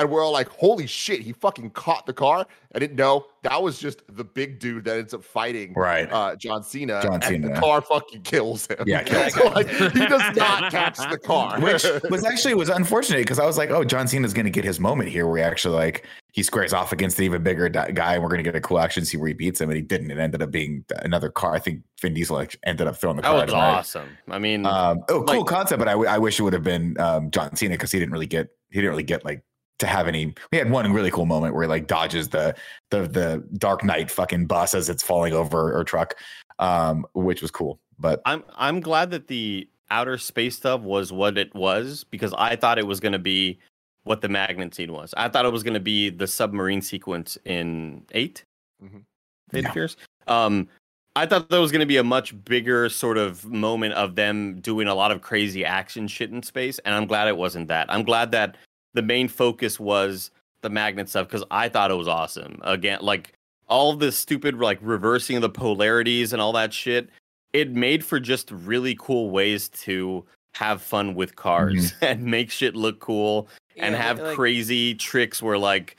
[0.00, 2.46] And we're all like, holy shit, he fucking caught the car.
[2.74, 3.26] I didn't know.
[3.42, 7.02] That was just the big dude that ends up fighting right uh, John Cena.
[7.02, 7.60] John and the Cena.
[7.60, 8.78] car fucking kills him.
[8.86, 11.60] Yeah, kills So, like, he does not catch the car.
[11.60, 14.64] which was actually was unfortunate because I was like, oh, John Cena's going to get
[14.64, 17.90] his moment here where he actually like he squares off against an even bigger di-
[17.92, 19.76] guy, and we're going to get a cool action see where he beats him, and
[19.76, 20.10] he didn't.
[20.10, 21.54] It ended up being another car.
[21.54, 23.36] I think Vin Diesel like, ended up throwing the car.
[23.38, 23.72] that car.
[23.82, 24.04] was at right?
[24.06, 24.08] awesome.
[24.30, 26.62] I mean, Um, oh, cool Like- concept, but I, w- I wish it would have
[26.62, 29.42] been um, John Cena because he didn't really get he didn't really get like
[29.80, 30.34] to have any.
[30.52, 32.54] We had one really cool moment where he like dodges the
[32.90, 36.14] the the Dark Knight fucking bus as it's falling over or truck,
[36.58, 37.80] um, which was cool.
[37.98, 42.54] But I'm I'm glad that the outer space stuff was what it was because I
[42.54, 43.58] thought it was going to be
[44.04, 45.12] what the magnet scene was.
[45.16, 48.44] I thought it was going to be the submarine sequence in 8
[48.82, 49.02] Mhm.
[49.50, 49.72] Fate Yeah.
[49.72, 49.96] Furious.
[50.26, 50.68] Um,
[51.16, 54.60] I thought that was going to be a much bigger sort of moment of them
[54.60, 57.92] doing a lot of crazy action shit in space, and I'm glad it wasn't that.
[57.92, 58.56] I'm glad that
[58.94, 60.30] the main focus was
[60.62, 62.60] the magnet stuff because I thought it was awesome.
[62.62, 63.32] Again, like
[63.68, 67.08] all this stupid like reversing of the polarities and all that shit.
[67.52, 70.24] It made for just really cool ways to
[70.54, 72.04] have fun with cars mm-hmm.
[72.04, 75.96] and make shit look cool and have like- crazy tricks where like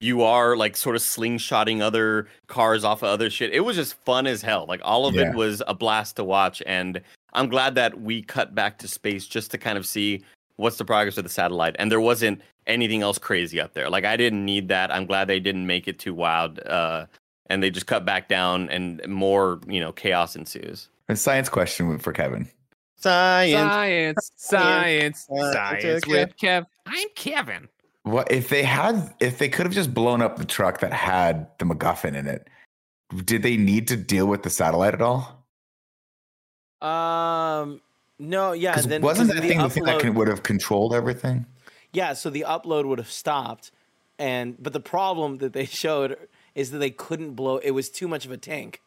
[0.00, 3.52] you are like sort of slingshotting other cars off of other shit.
[3.52, 4.64] It was just fun as hell.
[4.66, 5.28] Like all of Yeah.
[5.28, 7.00] it was a blast to watch and
[7.32, 10.24] I'm glad that we cut back to space just to kind of see
[10.60, 13.88] what's the progress of the satellite and there wasn't anything else crazy up there.
[13.90, 14.92] Like I didn't need that.
[14.92, 17.06] I'm glad they didn't make it too wild uh
[17.48, 20.88] and they just cut back down and more, you know, chaos ensues.
[21.08, 22.48] a science question for Kevin.
[22.96, 23.70] Science.
[23.70, 26.66] Science, science, Uh, science with Kev.
[26.86, 27.68] I'm Kevin.
[28.02, 31.48] What if they had if they could have just blown up the truck that had
[31.58, 32.48] the MacGuffin in it?
[33.24, 35.44] Did they need to deal with the satellite at all?
[36.80, 37.80] Um,
[38.20, 38.74] no, yeah.
[38.74, 41.46] 'Cause Then wasn't that thing the thing that can, would have controlled everything?
[41.92, 43.72] Yeah, so the upload would have stopped,
[44.18, 46.16] and but the problem that they showed
[46.54, 47.56] is that they couldn't blow.
[47.58, 48.80] It was too much of a tank,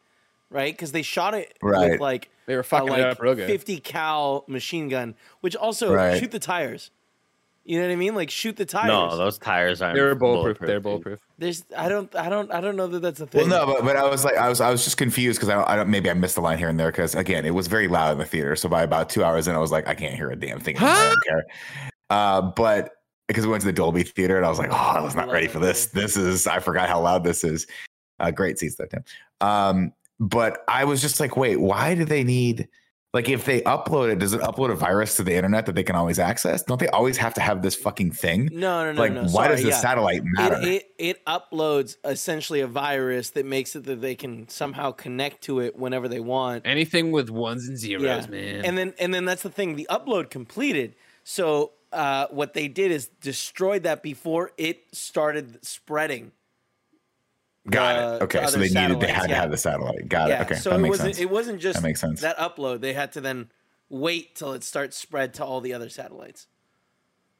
[0.50, 0.72] right?
[0.72, 1.92] Because they shot it Right.
[1.92, 3.46] with like They were a fucking like it up real good.
[3.46, 6.18] 50 cal machine gun, which also Right.
[6.18, 6.90] shoot the tires.
[7.66, 8.14] You know what I mean?
[8.14, 8.88] Like shoot the tires.
[8.88, 9.96] No, those tires aren't.
[9.96, 10.58] They're bulletproof.
[10.58, 11.18] They're bulletproof.
[11.38, 13.48] There's I don't I don't I don't know that that's a thing.
[13.48, 15.54] Well, no, but, but I was like, I was, I was just confused because I
[15.54, 17.66] don't, I don't, maybe I missed a line here and there because again, it was
[17.66, 18.54] very loud in the theater.
[18.54, 20.76] So by about two hours in, I was like, I can't hear a damn thing.
[20.76, 20.94] anymore.
[20.94, 21.44] I don't care.
[22.10, 22.90] Uh, but
[23.28, 25.30] because we went to the Dolby theater and I was like, oh, I was not
[25.30, 25.86] ready for this.
[25.86, 27.66] This is, I forgot how loud this is.
[28.20, 29.04] Uh, great seats though, Tim.
[29.40, 32.68] Um, but I was just like, wait, why do they need?
[33.14, 35.84] Like, if they upload it, does it upload a virus to the internet that they
[35.84, 36.62] can always access?
[36.64, 38.50] Don't they always have to have this fucking thing?
[38.52, 39.00] no, no, no.
[39.00, 39.78] like, no, why sorry, does the yeah.
[39.78, 40.58] satellite matter?
[40.60, 45.42] It, it it uploads essentially a virus that makes it that they can somehow connect
[45.44, 46.66] to it whenever they want.
[46.66, 48.26] Anything with ones and zeros, Yeah.
[48.26, 48.64] man.
[48.64, 49.76] And then and then that's the thing.
[49.76, 50.96] The upload completed.
[51.22, 56.32] So uh, what they did is destroyed that before it started spreading.
[57.70, 58.22] Got uh, it.
[58.24, 60.08] Okay, to so they needed, they satellites, had to have the satellite.
[60.08, 60.42] Got yeah.
[60.42, 60.44] it.
[60.46, 61.22] Okay, so that it makes wasn't sense.
[61.22, 62.20] it wasn't just That makes sense.
[62.20, 62.80] that upload.
[62.80, 63.50] They had to then
[63.88, 66.46] wait till it starts spread to all the other satellites.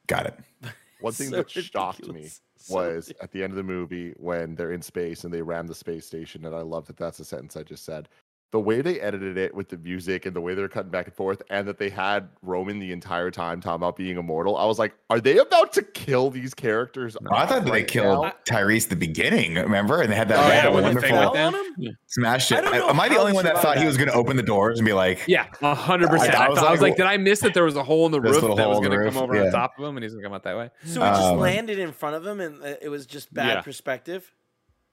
[0.07, 0.39] Got it.
[1.01, 2.41] One thing So that shocked me ridiculous.
[2.57, 5.67] So was at the end of the movie when they're in space and they ram
[5.67, 8.09] the space station, and I love that that's a sentence I just said.
[8.55, 11.13] The way they edited it with the music and the way they're cutting back and
[11.13, 14.79] forth, and that they had Roman the entire time talking about being immortal, I was
[14.79, 17.17] like, are they about to kill these characters?
[17.29, 18.33] Oh, I thought they right killed now?
[18.47, 19.55] Tyrese the beginning.
[19.55, 21.47] Remember, and they had that, Oh, they had yeah, that when they wonderful fell Fell
[21.47, 21.97] on him?
[22.07, 22.61] smash it.
[22.61, 24.43] don't Am I the only one that survived thought he was going to open the
[24.43, 26.33] doors and be like, yeah, hundred percent.
[26.35, 27.83] I I, was thought- I was like, like, did I miss that there was a
[27.83, 29.47] hole in the This roof little that was going to come over yeah.
[29.47, 30.69] on top of him, and he's going to come out that way?
[30.85, 33.47] So it just Um, landed in front of him, and uh, it was just bad
[33.55, 33.61] Yeah.
[33.63, 34.31] perspective.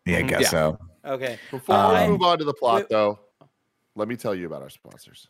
[0.05, 0.48] yeah, I guess Yeah.
[0.48, 0.79] so.
[1.05, 1.38] Okay.
[1.51, 3.18] Before Um, we move on to the plot, wait- though,
[3.94, 5.28] let me tell you about our sponsors.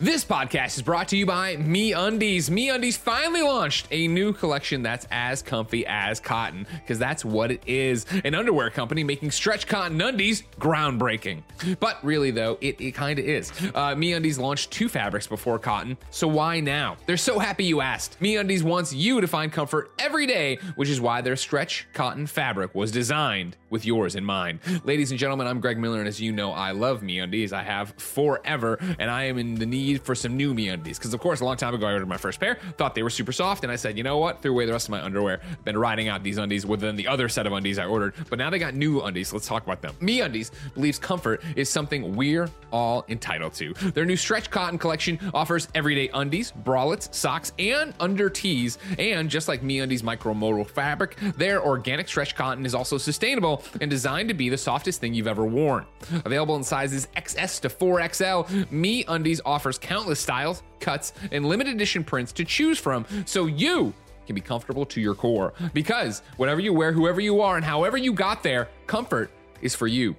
[0.00, 2.50] This podcast is brought to you by MeUndies.
[2.50, 7.50] Me Undies finally launched a new collection that's as comfy as cotton, because that's what
[7.50, 8.06] it is.
[8.24, 11.42] An underwear company making stretch cotton undies groundbreaking.
[11.80, 13.50] But really, though, it, it kind of is.
[13.74, 16.96] Uh, MeUndies launched two fabrics before cotton, so why now?
[17.06, 18.20] They're so happy you asked.
[18.20, 22.72] MeUndies wants you to find comfort every day, which is why their stretch cotton fabric
[22.72, 24.60] was designed with yours in mind.
[24.84, 27.52] Ladies and gentlemen, I'm Greg Miller, and as you know, I love MeUndies.
[27.52, 30.98] I have forever, and I am in the need for some new MeUndies.
[30.98, 33.10] Because, of course, a long time ago, I ordered my first pair, thought they were
[33.10, 34.42] super soft, and I said, you know what?
[34.42, 35.40] Threw away the rest of my underwear.
[35.64, 38.38] Been riding out these undies within uh, the other set of undies I ordered, but
[38.38, 39.32] now they got new undies.
[39.32, 39.94] Let's talk about them.
[40.00, 43.72] MeUndies believes comfort is something we're all entitled to.
[43.74, 48.78] Their new stretch cotton collection offers everyday undies, bralettes, socks, and under tees.
[48.98, 54.28] And just like MeUndies micromodal fabric, their organic stretch cotton is also sustainable and designed
[54.28, 55.86] to be the softest thing you've ever worn.
[56.24, 62.32] Available in sizes XS to 4XL, MeUndies offers countless styles, cuts, and limited edition prints
[62.32, 63.94] to choose from so you
[64.26, 65.54] can be comfortable to your core.
[65.72, 69.30] Because whatever you wear, whoever you are, and however you got there, comfort
[69.62, 70.14] is for you.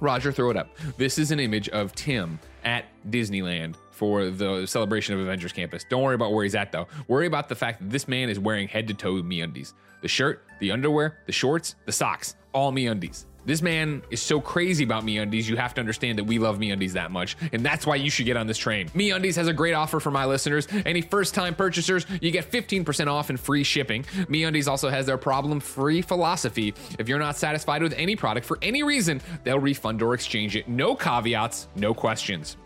[0.00, 0.74] Roger, throw it up.
[0.96, 5.84] This is an image of Tim at Disneyland for the celebration of Avengers Campus.
[5.90, 6.88] Don't worry about where he's at though.
[7.06, 9.74] Worry about the fact that this man is wearing head to toe MeUndies.
[10.00, 13.26] The shirt, the underwear, the shorts, the socks, all MeUndies.
[13.44, 16.92] This man is so crazy about MeUndies, you have to understand that we love MeUndies
[16.92, 18.88] that much, and that's why you should get on this train.
[18.90, 20.68] MeUndies has a great offer for my listeners.
[20.84, 24.04] Any first-time purchasers, you get 15% off and free shipping.
[24.28, 26.74] MeUndies also has their problem-free philosophy.
[26.98, 30.68] If you're not satisfied with any product for any reason, they'll refund or exchange it.
[30.68, 32.56] No caveats, no questions.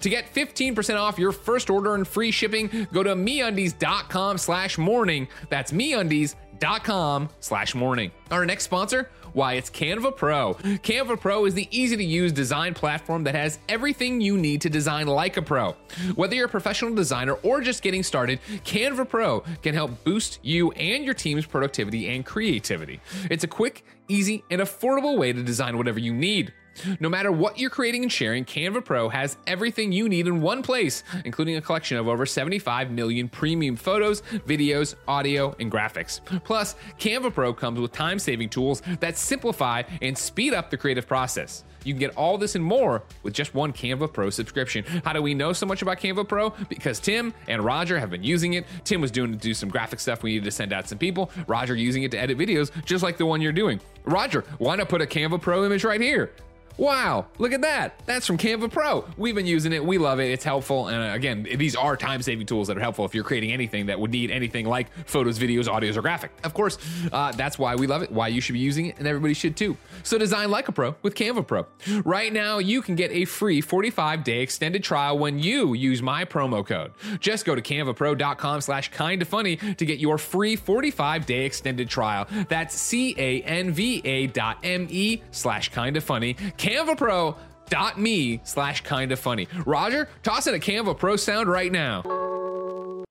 [0.00, 5.28] To get 15% off your first order and free shipping, go to MeUndies.com slash morning.
[5.50, 8.10] That's MeUndies.com slash morning.
[8.30, 10.54] Our next sponsor, why it's Canva Pro.
[10.54, 14.70] Canva Pro is the easy to use design platform that has everything you need to
[14.70, 15.72] design like a pro.
[16.14, 20.70] Whether you're a professional designer or just getting started, Canva Pro can help boost you
[20.72, 23.00] and your team's productivity and creativity.
[23.30, 26.52] It's a quick, easy, and affordable way to design whatever you need.
[27.00, 30.62] No matter what you're creating and sharing, Canva Pro has everything you need in one
[30.62, 36.20] place, including a collection of over 75 million premium photos, videos, audio, and graphics.
[36.44, 41.06] Plus, Canva Pro comes with time saving tools that simplify and speed up the creative
[41.06, 41.64] process.
[41.84, 44.84] You can get all this and more with just one Canva Pro subscription.
[45.04, 46.50] How do we know so much about Canva Pro?
[46.68, 48.64] Because Tim and Roger have been using it.
[48.84, 51.30] Tim was doing to do some graphic stuff we needed to send out some people.
[51.46, 53.80] Roger using it to edit videos, just like the one you're doing.
[54.04, 56.32] Roger, why not put a Canva Pro image right here?
[56.76, 58.00] Wow, look at that.
[58.04, 59.04] That's from Canva Pro.
[59.16, 59.84] We've been using it.
[59.84, 60.30] We love it.
[60.32, 60.88] It's helpful.
[60.88, 63.86] And uh, again, these are time saving tools that are helpful if you're creating anything
[63.86, 66.32] that would need anything like photos, videos, audios, or graphic.
[66.42, 66.78] Of course,
[67.12, 69.56] uh, that's why we love it, why you should be using it, and everybody should
[69.56, 69.76] too.
[70.02, 71.66] So design like a pro with Canva Pro.
[72.04, 76.24] Right now, you can get a free 45 day extended trial when you use my
[76.24, 76.92] promo code.
[77.20, 82.26] Just go to canvapro.com slash kinda funny to get your free 45 day extended trial.
[82.48, 86.34] That's C A N V A dot M E slash kinda funny.
[86.64, 89.48] CanvaPro.me slash kinda funny.
[89.66, 92.02] Roger, toss in a Canva Pro sound right now.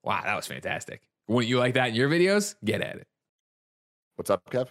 [0.04, 1.01] Wow, that was fantastic.
[1.28, 2.56] Wouldn't you like that in your videos?
[2.66, 3.08] Get at it.
[4.16, 4.70] What's up, Kev?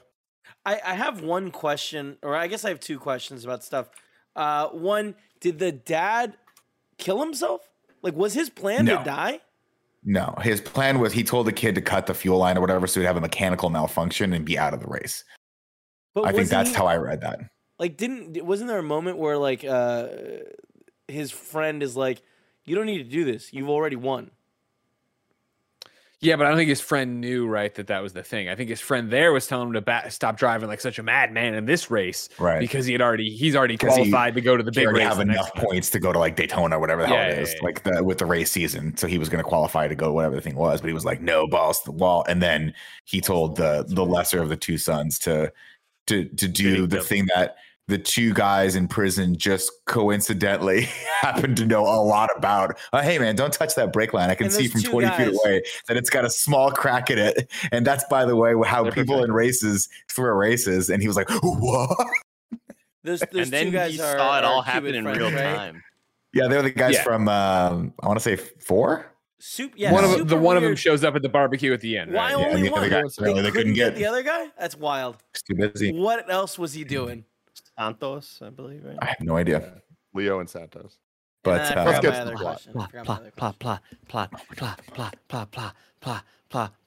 [0.67, 3.89] I, I have one question, or I guess I have two questions about stuff.
[4.37, 6.35] Uh, one, did the dad
[6.99, 7.69] kill himself?
[8.03, 8.99] Like, was his plan No.
[8.99, 9.41] to die?
[10.05, 12.87] No, his plan was he told the kid to cut the fuel line or whatever,
[12.89, 15.25] so he'd have a mechanical malfunction and be out of the race.
[16.15, 17.41] But I think that's he- how I read that.
[17.83, 20.07] Like, didn't wasn't there a moment where like uh,
[21.09, 22.23] his friend is like,
[22.65, 23.53] "You don't need to do this.
[23.53, 24.31] You've already won."
[26.21, 28.49] Yeah, but I don't think his friend knew right that that was the thing.
[28.49, 31.03] I think his friend there was telling him to ba- stop driving like such a
[31.03, 32.61] madman in this race, Right.
[32.61, 34.87] Because he had already he's already 'Cause he- qualified to go to the He big
[34.87, 35.09] already race.
[35.09, 37.43] have the enough points to go to like Daytona, whatever the hell Yeah, it yeah,
[37.43, 37.65] is, yeah.
[37.65, 38.97] like the with the race season.
[38.97, 41.05] So he was going to qualify to go whatever the thing was, but he was
[41.05, 42.73] like, "No, balls to the wall." And then
[43.05, 45.53] he told the the lesser of the two sons to
[46.07, 47.57] to to do the thing that
[47.89, 50.83] the two guys in prison just coincidentally
[51.21, 52.79] happen to know a lot about.
[52.93, 54.31] Uh, hey man, don't touch that brake line.
[54.31, 57.19] I can see from two 20 feet away that it's got a small crack in
[57.19, 57.51] it.
[57.73, 60.91] And that's by the way how They're people in races throw races.
[60.91, 62.07] And he was like, "What?"
[63.05, 65.33] Those, those and then two guys he are, saw it all happen in friends, real
[65.33, 65.57] right?
[65.57, 65.83] time.
[66.33, 67.03] Yeah, they're the guys Yeah.
[67.03, 69.07] from um, I want to say four.
[69.41, 71.81] Soup, yeah, one of super the one of them shows up at the barbecue at
[71.81, 72.13] the end.
[72.13, 72.35] Why Right?
[72.37, 72.91] Only and the other one?
[72.91, 74.47] guy, They they couldn't get- the other guy.
[74.57, 75.17] That's wild.
[75.35, 75.93] It's too busy.
[75.93, 77.25] What else was he doing?
[77.87, 78.97] Santos, I believe, right?
[79.03, 79.83] I have no idea.
[80.15, 80.99] Leo and Santos.
[81.45, 82.55] But, And uh, I Let's forgot get my to other the plot.
[82.55, 82.73] question.
[82.77, 83.81] I forgot my plot, other plot, question.
[84.09, 84.71] plot, plot, plot,
[85.29, 86.25] plot, plot, plot, plot,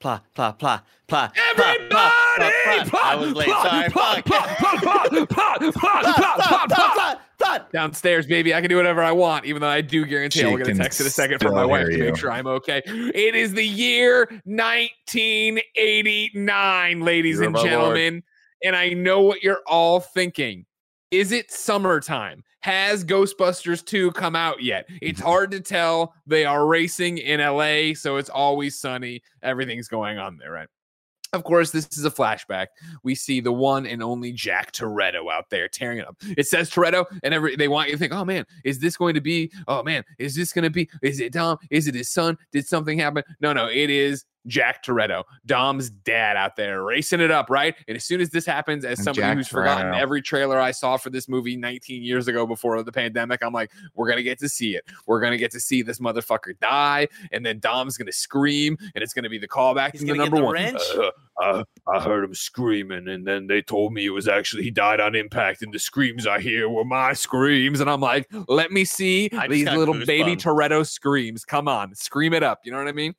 [0.00, 1.36] plot, plot, plot, plot.
[1.36, 3.48] Everybody, I was late.
[3.48, 3.90] Sorry.
[3.90, 4.24] plot, Fuck.
[4.26, 7.20] plot, plot, plot, plot, plot, plot, plot, plot.
[7.38, 7.72] plot.
[7.72, 8.54] downstairs, baby.
[8.54, 10.70] I can do whatever I want, even though I do guarantee I'll She get a
[10.70, 12.04] can text in a second from still my wife hear to you.
[12.04, 12.80] make sure I'm okay.
[12.86, 17.96] It is the year 1989, ladies Year and of our Lord.
[17.96, 18.22] gentlemen.
[18.64, 20.64] And I know what you're all thinking.
[21.10, 22.42] Is it summertime?
[22.60, 24.86] Has Ghostbusters 2 come out yet?
[25.00, 25.28] It's mm-hmm.
[25.28, 26.14] hard to tell.
[26.26, 29.22] They are racing in LA, so it's always sunny.
[29.42, 30.68] Everything's going on there, right?
[31.32, 32.68] Of course, this is a flashback.
[33.02, 36.16] We see the one and only Jack Toretto out there tearing it up.
[36.36, 39.14] It says Toretto, and every they want you to think, oh man, is this going
[39.14, 39.52] to be?
[39.68, 40.88] Oh man, is this going to be?
[41.02, 41.58] Is it Dom?
[41.70, 42.38] Is it his son?
[42.52, 43.22] Did something happen?
[43.40, 47.74] No, no, it is Jack Toretto, Dom's dad out there racing it up, right?
[47.88, 50.96] And as soon as this happens, as somebody Jack who's forgotten every trailer I saw
[50.96, 54.48] for this movie 19 years ago before the pandemic, I'm like, we're gonna get to
[54.48, 54.84] see it.
[55.06, 59.12] We're gonna get to see this motherfucker die, and then Dom's gonna scream, and it's
[59.12, 60.54] gonna be the callback He's to the number the one.
[60.54, 60.80] wrench?
[60.96, 64.70] Uh, uh, I heard him screaming, and then they told me it was actually he
[64.70, 68.72] died on impact, and the screams I hear were my screams, and I'm like, let
[68.72, 70.42] me see I these got little baby goosebumps.
[70.42, 71.44] Toretto screams.
[71.44, 72.60] Come on, scream it up.
[72.64, 73.14] You know what I mean?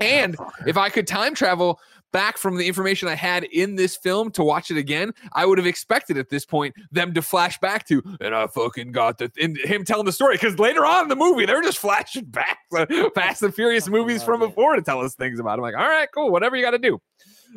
[0.00, 1.80] And if I could time travel
[2.12, 5.58] back from the information I had in this film to watch it again, I would
[5.58, 9.30] have expected at this point them to flash back to, and I fucking got the,
[9.40, 10.34] and him telling the story.
[10.34, 14.22] Because later on in the movie, they're just flashing back the Fast and Furious movies
[14.22, 15.54] from before to tell us things about it.
[15.54, 17.00] I'm like, all right, cool, whatever you got to do.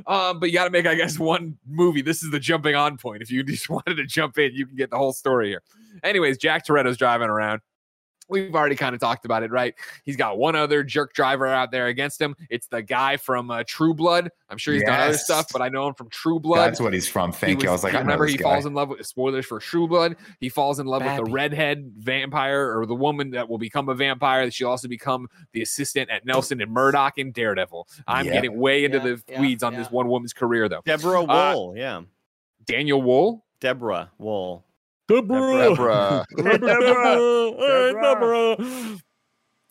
[0.07, 2.01] Um, but you got to make, I guess, one movie.
[2.01, 3.21] This is the jumping on point.
[3.21, 5.61] If you just wanted to jump in, you can get the whole story here.
[6.03, 7.61] Anyways, Jack Toretto's driving around.
[8.31, 9.75] We've already kind of talked about it, right?
[10.05, 12.35] He's got one other jerk driver out there against him.
[12.49, 14.29] It's the guy from uh, True Blood.
[14.49, 16.65] I'm sure he's done other stuff, but I know him from True Blood.
[16.67, 17.31] That's what he's from.
[17.31, 17.69] Thank He you.
[17.69, 19.59] I was like, you I remember remember he this falls in love with spoilers for
[19.59, 20.15] True Blood.
[20.39, 21.25] He falls in love with Babby.
[21.25, 24.45] the redhead vampire or the woman that will become a vampire.
[24.45, 27.87] That she'll also become the assistant at Nelson and Murdock in Daredevil.
[28.07, 28.33] I'm Yeah.
[28.33, 29.79] getting way into Yeah, the yeah, weeds on yeah.
[29.79, 30.81] this one woman's career though.
[30.85, 31.77] Deborah Uh, Woll.
[31.77, 32.01] yeah.
[32.65, 33.45] Daniel Woll.
[33.59, 34.63] Deborah Woll.
[35.11, 36.25] Deborah.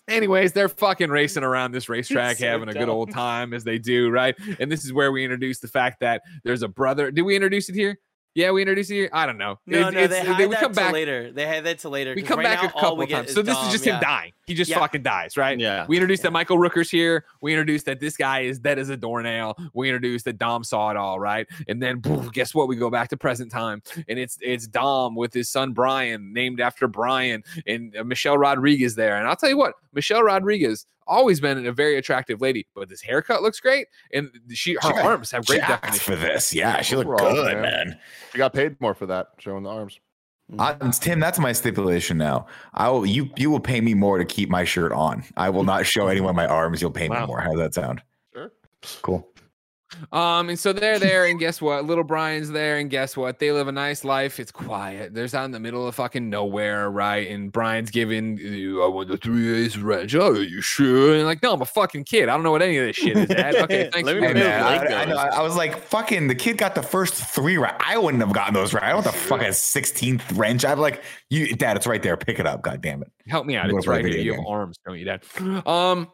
[0.09, 3.79] Anyways, they're fucking racing around this racetrack, so having a good old time as they
[3.79, 4.35] do, right?
[4.59, 7.13] And this is where we introduce the fact that there's a brother.
[7.13, 7.97] Did we introduce it here?
[8.35, 9.11] Yeah, we introduced it here.
[9.13, 9.59] I don't know.
[9.67, 10.93] No, It- no, they it's- had we that come back.
[10.93, 11.33] later.
[11.33, 12.15] They had that to later.
[12.15, 13.35] We come right back now, a couple of times.
[13.35, 13.97] So this is just yeah.
[13.97, 14.33] him dying.
[14.47, 14.79] He just Yeah.
[14.79, 15.59] fucking dies, right?
[15.59, 15.85] Yeah.
[15.89, 16.29] We introduced Yeah.
[16.29, 17.25] that Michael Rooker's here.
[17.41, 19.57] We introduced that this guy is dead as a doornail.
[19.75, 21.47] We introduced that Dom saw it all, right?
[21.69, 22.69] And then poof, guess what?
[22.69, 26.61] We go back to present time, and it's it's Dom with his son Brian, named
[26.61, 29.17] after Brian, and uh, Michelle Rodriguez there.
[29.17, 33.01] And I'll tell you what, Michelle Rodriguez always been a very attractive lady, but this
[33.03, 36.01] haircut looks great, and she her She arms have great definition.
[36.01, 36.55] for this.
[36.55, 37.63] Yeah, she looked Overall, good, man.
[37.63, 37.99] man.
[38.35, 39.99] You got paid more for that, showing the arms.
[40.59, 42.47] I, Tim, that's my stipulation now.
[42.75, 45.23] I will you you will pay me more to keep my shirt on.
[45.37, 46.83] I will not show anyone my arms.
[46.83, 47.21] You'll pay Wow.
[47.21, 47.41] me more.
[47.41, 48.03] How does that sound?
[48.35, 48.51] Sure.
[49.03, 49.30] Cool.
[50.13, 51.85] Um, and so they're there, and guess what?
[51.85, 53.39] Little Brian's there, and guess what?
[53.39, 54.39] They live a nice life.
[54.41, 55.15] It's quiet.
[55.15, 57.29] They're out in the middle of fucking nowhere, right?
[57.29, 60.15] And Brian's giving, you, "I want the three A's ranch.
[60.15, 61.15] Oh, are you sure?
[61.15, 62.29] And like, no, I'm a fucking kid.
[62.29, 63.29] I don't know what any of this shit is.
[63.29, 63.55] Dad.
[63.57, 64.07] Okay, thanks.
[64.07, 65.27] Let me Hey, man, I, I.
[65.37, 67.75] I was like, fucking, the kid got the first three right.
[67.81, 68.83] I wouldn't have gotten those right.
[68.85, 70.65] I don't want the fucking 16th wrench.
[70.65, 72.17] I'm like, you, dad, it's right there.
[72.17, 72.63] Pick it up.
[72.63, 73.11] God damn it.
[73.29, 73.71] Help me out.
[73.73, 74.17] What It's right here.
[74.19, 75.23] You have arms, don't you, Dad?
[75.67, 76.09] Um,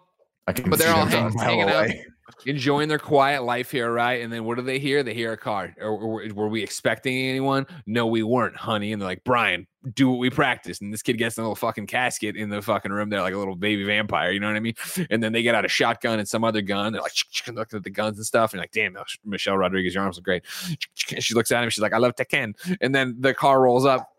[0.46, 1.84] I can But they're all hang- hanging out.
[1.86, 2.04] away.
[2.44, 4.22] Enjoying their quiet life here, right?
[4.22, 5.02] And then what do they hear?
[5.02, 5.74] They hear a car.
[5.80, 7.66] Or, or were we expecting anyone?
[7.86, 8.92] No, we weren't, honey.
[8.92, 10.82] And they're like, Brian, do what we practiced.
[10.82, 13.34] And this kid gets in a little fucking casket in the fucking room there, like
[13.34, 14.32] a little baby vampire.
[14.32, 14.74] You know what I mean?
[15.10, 16.92] And then they get out a shotgun and some other gun.
[16.92, 17.12] They're like
[17.48, 18.52] looking at the guns and stuff.
[18.52, 20.44] And like, damn, Michelle Rodriguez, your arms are great.
[20.94, 21.70] She looks at him.
[21.70, 22.54] She's like, I love Tekken.
[22.80, 24.10] And then the car rolls up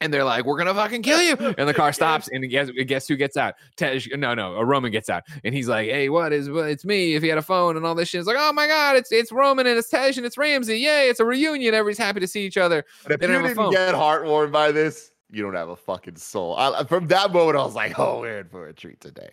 [0.00, 3.08] and they're like, "We're gonna fucking kill you!" And the car stops, and guess guess
[3.08, 3.54] who gets out?
[3.76, 6.50] Tej, no, no, a Roman gets out, and he's like, "Hey, what is?
[6.50, 8.52] Well, it's me." If he had a phone and all this shit, it's like, "Oh
[8.52, 10.78] my god, it's it's Roman and it's Tej and it's Ramsey!
[10.78, 11.74] Yay, it's a reunion!
[11.74, 15.42] Everybody's happy to see each other." But if you didn't get heartwarmed by this, you
[15.42, 16.56] don't have a fucking soul.
[16.56, 19.30] I, from that moment, I was like, "Oh, we're in for a treat today."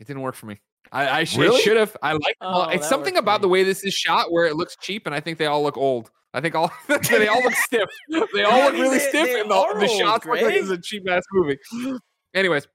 [0.00, 0.60] It didn't work for me.
[0.92, 1.60] I, I sh- really?
[1.60, 1.96] should have.
[2.02, 2.36] I like.
[2.40, 5.20] Oh, it's something about the way this is shot where it looks cheap, and I
[5.20, 6.10] think they all look old.
[6.34, 7.88] I think all they all look stiff.
[8.34, 10.26] They all look really they, stiff they in the, the shots.
[10.26, 11.58] Look like it's a cheap ass movie.
[12.34, 12.68] Anyways,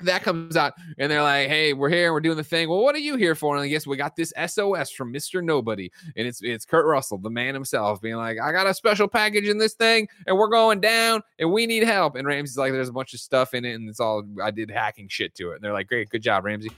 [0.00, 2.12] that comes out and they're like, "Hey, we're here.
[2.12, 2.68] We're doing the thing.
[2.68, 5.42] Well, what are you here for?" And I guess we got this SOS from Mister
[5.42, 9.08] Nobody, and it's it's Kurt Russell, the man himself, being like, "I got a special
[9.08, 12.72] package in this thing, and we're going down, and we need help." And Ramsey's like,
[12.72, 15.50] "There's a bunch of stuff in it, and it's all I did hacking shit to
[15.50, 16.70] it." And they're like, "Great, good job, Ramsey."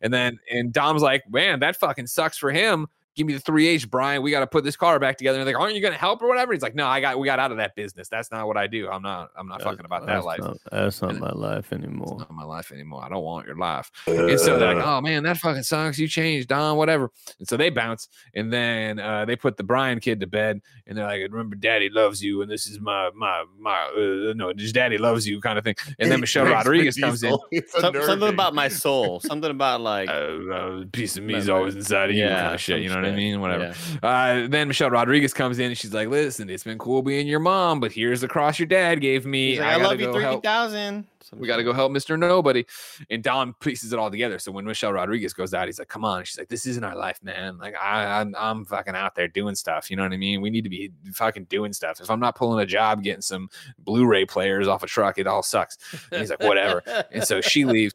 [0.00, 2.86] And then and Dom's like, "Man, that fucking sucks for him."
[3.18, 4.22] Give me the three H, Brian.
[4.22, 5.38] We got to put this car back together.
[5.38, 6.52] And they're like, aren't you going to help or whatever?
[6.52, 8.08] He's like, no, I got, we got out of that business.
[8.08, 8.88] That's not what I do.
[8.88, 10.38] I'm not, I'm not that's, fucking about that life.
[10.38, 12.16] Not, that's not and my life anymore.
[12.18, 13.04] not my life anymore.
[13.04, 13.90] I don't want your life.
[14.06, 15.98] and so they're like, oh man, that fucking sucks.
[15.98, 17.10] You changed, Dom, whatever.
[17.38, 18.08] And so they bounce.
[18.34, 20.60] And then uh, they put the Brian kid to bed.
[20.86, 22.40] And they're like, remember, daddy loves you.
[22.42, 25.74] And this is my, my, my, uh, no, just daddy loves you kind of thing.
[25.98, 27.36] And then Michelle Rodriguez comes in.
[27.68, 29.20] Some, something about my soul.
[29.20, 32.54] Something about like, uh, uh, piece of me is always inside of you yeah, kind
[32.54, 32.80] of shit.
[32.80, 33.07] You know what I mean?
[33.12, 33.74] I mean, whatever.
[34.02, 34.08] Yeah.
[34.08, 37.40] Uh, then Michelle Rodriguez comes in and she's like, "Listen, it's been cool being your
[37.40, 39.58] mom, but here's the cross your dad gave me.
[39.58, 41.06] Like, I, I love you three thousand.
[41.36, 42.64] We got to go help Mister Nobody."
[43.10, 44.38] And Dom pieces it all together.
[44.38, 46.96] So when Michelle Rodriguez goes out, he's like, "Come on!" she's like, "This isn't our
[46.96, 47.58] life, man.
[47.58, 49.90] Like I, I'm, I'm fucking out there doing stuff.
[49.90, 50.40] You know what I mean?
[50.40, 52.00] We need to be fucking doing stuff.
[52.00, 53.48] If I'm not pulling a job, getting some
[53.78, 55.78] Blu-ray players off a truck, it all sucks."
[56.10, 56.82] And he's like, "Whatever."
[57.12, 57.94] and so she leaves,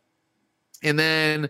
[0.83, 1.49] and then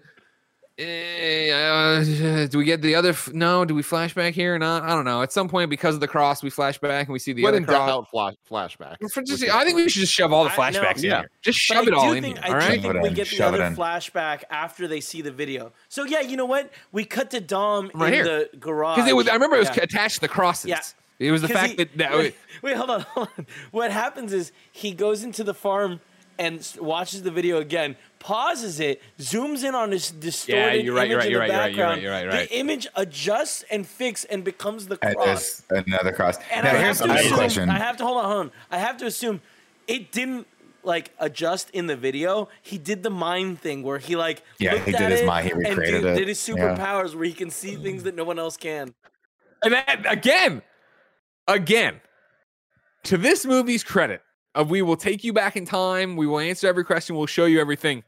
[0.80, 3.10] uh, do we get the other?
[3.10, 4.82] F- no, do we flashback here or not?
[4.82, 5.22] I don't know.
[5.22, 7.66] At some point, because of the cross, we flashback and we see the when other
[7.66, 8.08] cross.
[8.10, 8.96] Flash, flashback.
[9.26, 11.20] Just, I think we should just shove all the flashbacks I, no, in yeah.
[11.20, 11.30] here.
[11.44, 12.36] Just shove it all in here.
[12.44, 12.82] All I right?
[12.82, 15.72] think we get the other flashback after they see the video.
[15.90, 16.72] So yeah, you know what?
[16.92, 18.24] We cut to Dom right in here.
[18.24, 19.28] the garage because it was.
[19.28, 19.84] I remember it was yeah.
[19.84, 20.70] attached to the crosses.
[20.70, 20.82] Yeah.
[21.20, 23.46] It was the fact he, that, that wait, wait, hold on, hold on.
[23.70, 26.02] What happens is he goes into the farm
[26.40, 31.12] and watches the video again, pauses it, zooms in on this distorted yeah, you're right,
[31.12, 32.02] image you're right, in the you're background.
[32.02, 32.50] You're right, you're right, you're right.
[32.50, 35.64] The image adjusts and fixes and becomes the cross.
[35.70, 36.38] another cross.
[36.52, 37.70] And now, I here's have to assume, question.
[37.70, 38.52] I have to hold on, hold on.
[38.72, 39.42] I have to assume
[39.88, 40.48] it didn't
[40.84, 42.50] like adjust in the video.
[42.62, 45.48] He did the mind thing where he like yeah he did his mind.
[45.48, 46.16] He recreated did, it.
[46.20, 47.18] Did his superpowers yeah.
[47.18, 48.94] where he can see things that no one else can.
[49.64, 50.62] And that again,
[51.48, 52.02] again,
[53.04, 54.22] to this movie's credit,
[54.56, 56.16] of we will take you back in time.
[56.16, 57.16] We will answer every question.
[57.16, 58.04] We'll show you everything.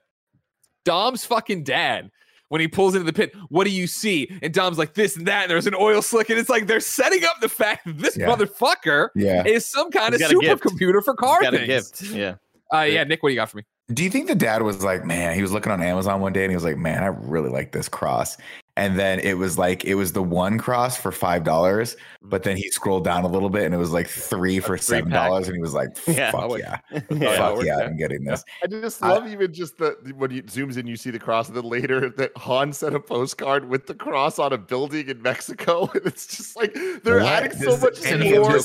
[0.84, 2.12] Dom's fucking dad
[2.50, 4.30] when he pulls into the pit, what do you see?
[4.42, 6.80] And Dom's like this and that, and there's an oil slick, and it's like they're
[6.80, 8.28] setting up the fact that this yeah.
[8.28, 9.44] motherfucker yeah.
[9.46, 12.14] is some kind He's of supercomputer for car He's things.
[12.14, 12.36] Yeah.
[12.74, 13.64] Uh, yeah, Nick, what do you got for me?
[13.94, 16.44] Do you think the dad was like, man, he was looking on Amazon one day
[16.44, 18.38] and he was like, man, I really like this cross
[18.78, 22.30] and then it was like it was the one cross for five dollars mm-hmm.
[22.30, 25.12] but then he scrolled down a little bit and it was like three for seven
[25.12, 26.78] dollars and he was like yeah, fuck yeah,
[27.12, 27.38] yeah.
[27.38, 28.44] Fuck yeah i'm getting this.
[28.64, 31.48] I just love I, even just the when he zooms in you see the cross
[31.48, 35.22] and then later that han sent a postcard with the cross on a building in
[35.22, 36.74] mexico and it's just like
[37.04, 37.44] they're what?
[37.44, 38.60] adding so much more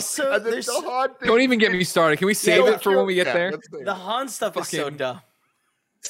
[0.00, 2.18] so, the don't even get me started.
[2.18, 3.52] Can we save yeah, it for when we get there?
[3.84, 5.20] the han stuff Fucking, is so dumb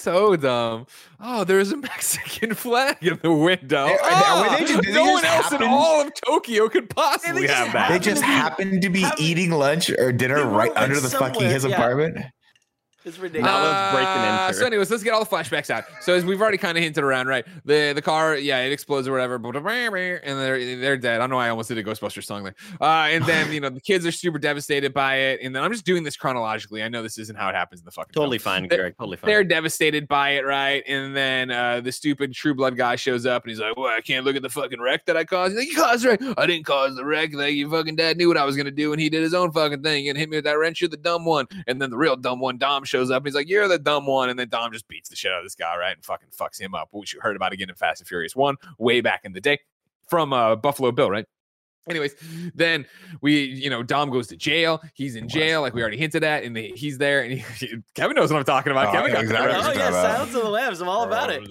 [0.00, 0.86] so dumb.
[1.20, 3.86] Oh, there's a Mexican flag in the window.
[3.86, 7.72] They, oh, they ah, just, no one else in all of Tokyo could possibly have
[7.72, 7.90] that.
[7.90, 11.74] They just happened to be eating lunch or dinner right under the fucking his yeah.
[11.74, 12.18] apartment.
[13.06, 13.52] It's ridiculous.
[13.52, 14.58] Now let's break and enter.
[14.58, 15.84] So, anyways, let's get all the flashbacks out.
[16.00, 17.46] So, as we've already kind of hinted around, right?
[17.64, 19.44] The the car, yeah, it explodes or whatever, and
[20.40, 21.14] they're they're dead.
[21.14, 22.56] I don't know why I almost did a Ghostbusters song there.
[22.80, 25.70] Uh, and then you know the kids are super devastated by it, and then I'm
[25.70, 26.82] just doing this chronologically.
[26.82, 28.54] I know this isn't how it happens in the fucking totally film.
[28.54, 28.96] fine, Greg.
[28.98, 29.28] Totally fine.
[29.28, 30.82] They're devastated by it, right?
[30.88, 34.00] And then uh, the stupid True Blood guy shows up, and he's like, "Well, I
[34.00, 36.20] can't look at the fucking wreck that I caused." He's like, "You caused the wreck.
[36.36, 37.32] I didn't cause the wreck.
[37.32, 39.52] Like your fucking dad knew what I was gonna do, and he did his own
[39.52, 40.80] fucking thing and hit me with that wrench.
[40.80, 43.18] You're the dumb one." And then the real dumb one, Dom, shows up.
[43.18, 45.32] And he's like, "You're the the dumb one, and then Dom just beats the shit
[45.32, 45.94] out of this guy, right?
[45.94, 48.56] And fucking fucks him up, which you heard about again in Fast and Furious 1
[48.78, 49.58] way back in the day
[50.08, 51.26] from uh, Buffalo Bill, right?
[51.88, 52.14] Anyways,
[52.54, 52.84] then
[53.20, 54.82] we, you know, Dom goes to jail.
[54.94, 57.22] He's in jail, like we already hinted at, and the, he's there.
[57.22, 58.88] And he, Kevin knows what I'm talking about.
[58.88, 59.52] Oh, Kevin got exactly.
[59.52, 60.80] the Oh yeah, Silence of the Lambs.
[60.80, 61.42] I'm all about it.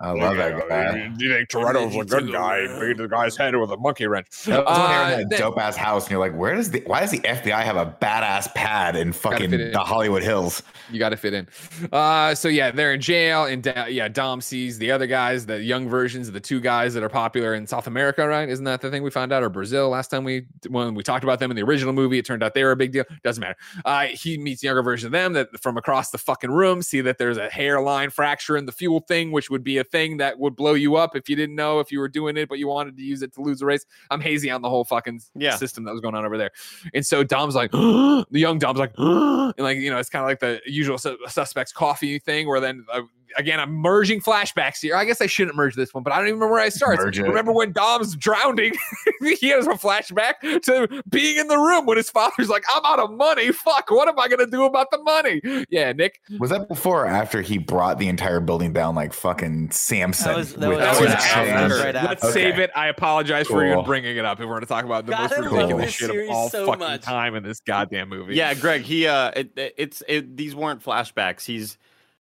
[0.00, 1.08] I love that guy.
[1.16, 2.60] Do you think Toretto's a good guy?
[2.62, 4.44] He beat the guy's head with a monkey wrench.
[4.44, 6.82] That was when you're Uh, that dope ass house, and you're like, "Where does the?
[6.86, 9.72] Why does the FBI have a badass pad in fucking in.
[9.72, 11.48] the Hollywood Hills?" You got to fit in.
[11.92, 15.60] Uh, so yeah, they're in jail, and Da- yeah, Dom sees the other guys, the
[15.60, 18.48] young versions of the two guys that are popular in South America, right?
[18.48, 19.71] Isn't that the thing we found out, or Brazil?
[19.72, 22.54] Last time we when we talked about them in the original movie, it turned out
[22.54, 23.04] they were a big deal.
[23.24, 23.56] Doesn't matter.
[23.84, 27.18] Uh, he meets younger version of them that from across the fucking room see that
[27.18, 30.56] there's a hairline fracture in the fuel thing, which would be a thing that would
[30.56, 32.96] blow you up if you didn't know if you were doing it, but you wanted
[32.96, 33.86] to use it to lose a race.
[34.10, 35.56] I'm hazy on the whole fucking Yeah.
[35.56, 36.50] system that was going on over there.
[36.94, 40.28] And so Dom's like, the young Dom's like, and like, you know, it's kind of
[40.28, 43.02] like the usual su- suspects coffee thing where then, uh,
[43.36, 44.96] again, I'm merging flashbacks here.
[44.96, 47.00] I guess I shouldn't merge this one, but I don't even remember where I start.
[47.16, 48.74] Remember when Dom's drowning?
[49.40, 52.98] he has a flashback to being in the room when his father's like, I'm out
[52.98, 53.52] of money.
[53.52, 55.40] Fuck, what am I going to do about the money?
[55.70, 56.20] Yeah, Nick.
[56.38, 60.28] Was that before or after he brought the entire building down like fucking Samson?
[60.28, 61.26] That was- that was- That was after.
[61.26, 61.72] hands?
[61.72, 61.92] After.
[61.92, 62.32] Let's after.
[62.32, 62.70] save it.
[62.74, 65.30] I apologize for even bringing it up if we're going to talk about the God,
[65.30, 67.02] most ridiculous shit of all so fucking much.
[67.02, 68.34] time in this goddamn movie.
[68.34, 68.82] Yeah, Greg.
[68.82, 71.44] He uh, it, it- it's it, these weren't flashbacks.
[71.44, 71.78] He's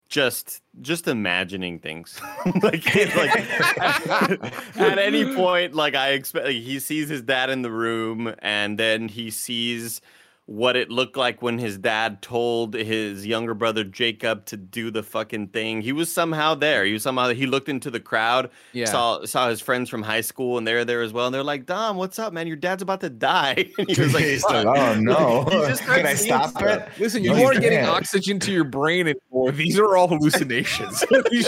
[0.10, 2.20] just just imagining things.
[2.62, 3.36] like like
[4.78, 8.78] at any point, like I expect, like, he sees his dad in the room, and
[8.78, 10.02] then he sees
[10.52, 15.04] what it looked like when his dad told his younger brother Jacob to do the
[15.04, 15.80] fucking thing.
[15.80, 16.84] He was somehow there.
[16.86, 18.86] He was somehow he looked into the crowd, Yeah.
[18.86, 21.28] saw saw his friends from high school, and they're there as well.
[21.28, 22.48] And they're like, "Dom, what's up, man?
[22.48, 25.44] Your dad's about to die." And he was like, He's "Fuck." like, "Oh no!
[25.44, 28.64] He Can I starts seeing stop it?" Listen, you you aren't getting oxygen to your
[28.64, 29.52] brain anymore.
[29.52, 31.06] These are all hallucinations.
[31.32, 31.44] you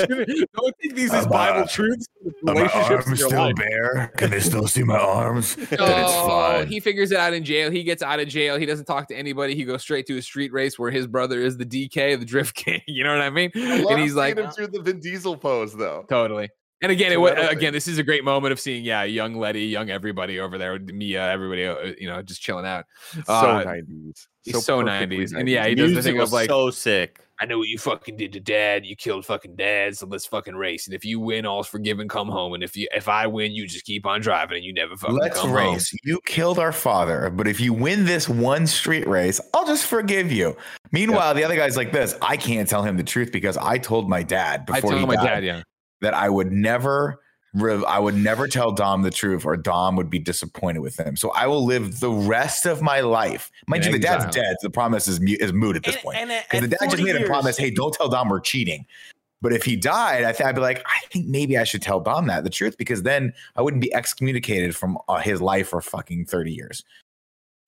[0.56, 2.06] don't think these as Uh, Bible uh, truths.
[2.48, 3.56] Are my arms still life.
[3.56, 4.12] bare?
[4.18, 5.56] Can they still see my arms?
[5.56, 6.68] then it's Oh, fine.
[6.68, 7.72] he figures it out in jail.
[7.72, 8.58] He gets out of jail.
[8.60, 9.56] He doesn't talk to anybody.
[9.56, 12.56] He goes straight to a street race where his brother is the DK, the Drift
[12.64, 12.82] King.
[12.88, 13.52] You know what I mean?
[13.56, 16.06] I and he's like, seeing him do the Vin Diesel pose though.
[16.10, 16.50] Totally.
[16.84, 17.48] And again, it wa- thing.
[17.50, 20.80] again, this is a great moment of seeing, yeah, young Letty, young everybody over there,
[20.80, 22.86] Mia, everybody, uh, you know, just chilling out.
[23.14, 24.26] So Uh, 90s.
[24.44, 25.38] He's so, perfectly 90s.
[25.40, 25.78] And yeah, he 90s.
[25.78, 27.20] does the Music thing of was like, so sick.
[27.42, 28.86] I know what you fucking did to dad.
[28.86, 30.86] You killed fucking dad, so let's fucking race.
[30.86, 32.08] And if you win, all's forgiven.
[32.08, 32.54] Come home.
[32.54, 35.18] And if you if I win, you just keep on driving and you never fucking
[35.18, 35.74] Let's come home.
[35.74, 35.92] race.
[36.04, 40.32] You killed our father, but if you win this one street race, I'll just forgive
[40.32, 40.56] you.
[40.92, 42.16] Meanwhile, the other guy's like this.
[42.22, 45.06] I can't tell him the truth because I told my dad I before tell he
[45.08, 45.64] my died dad, yeah.
[46.02, 47.20] that I would never.
[47.54, 51.16] Re- I would never tell Dom the truth, or Dom would be disappointed with him.
[51.16, 53.52] So I will live the rest of my life.
[53.68, 54.58] Mind In you, the dad's dead.
[54.60, 56.18] So the promise is, mu- is moot at this And- point.
[56.50, 58.86] Because the dad just 40 made a promise, hey, don't tell Dom we're cheating.
[59.42, 62.00] But if he died, I think I'd be like, I think maybe I should tell
[62.00, 65.82] Dom that the truth because then I wouldn't be excommunicated from uh, his life for
[65.82, 66.84] fucking 30 years.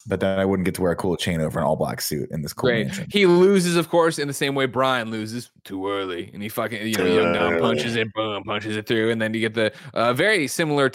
[0.05, 2.29] But then I wouldn't get to wear a cool chain over an all black suit
[2.31, 2.87] in this cool Great.
[2.87, 3.07] mansion.
[3.09, 6.85] He loses, of course, in the same way Brian loses too early, and he fucking
[6.85, 9.71] you know young Dom punches it, boom, punches it through, and then you get the
[9.93, 10.89] uh, very similar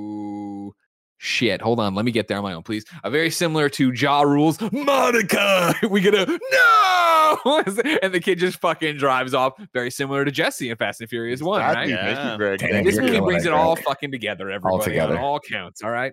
[0.00, 0.74] to
[1.18, 1.60] shit.
[1.60, 2.84] Hold on, let me get there on my own, please.
[3.04, 5.74] A very similar to Ja Rule's, Monica.
[5.90, 7.62] We get a no,
[8.02, 9.52] and the kid just fucking drives off.
[9.74, 11.92] Very similar to Jesse in Fast and Furious One, Exactly.
[11.94, 12.14] right?
[12.16, 12.58] Thank you, Greg.
[12.60, 15.16] Dang, this you're movie brings it, it all fucking together, everybody together.
[15.18, 15.82] on all counts.
[15.82, 16.12] All right,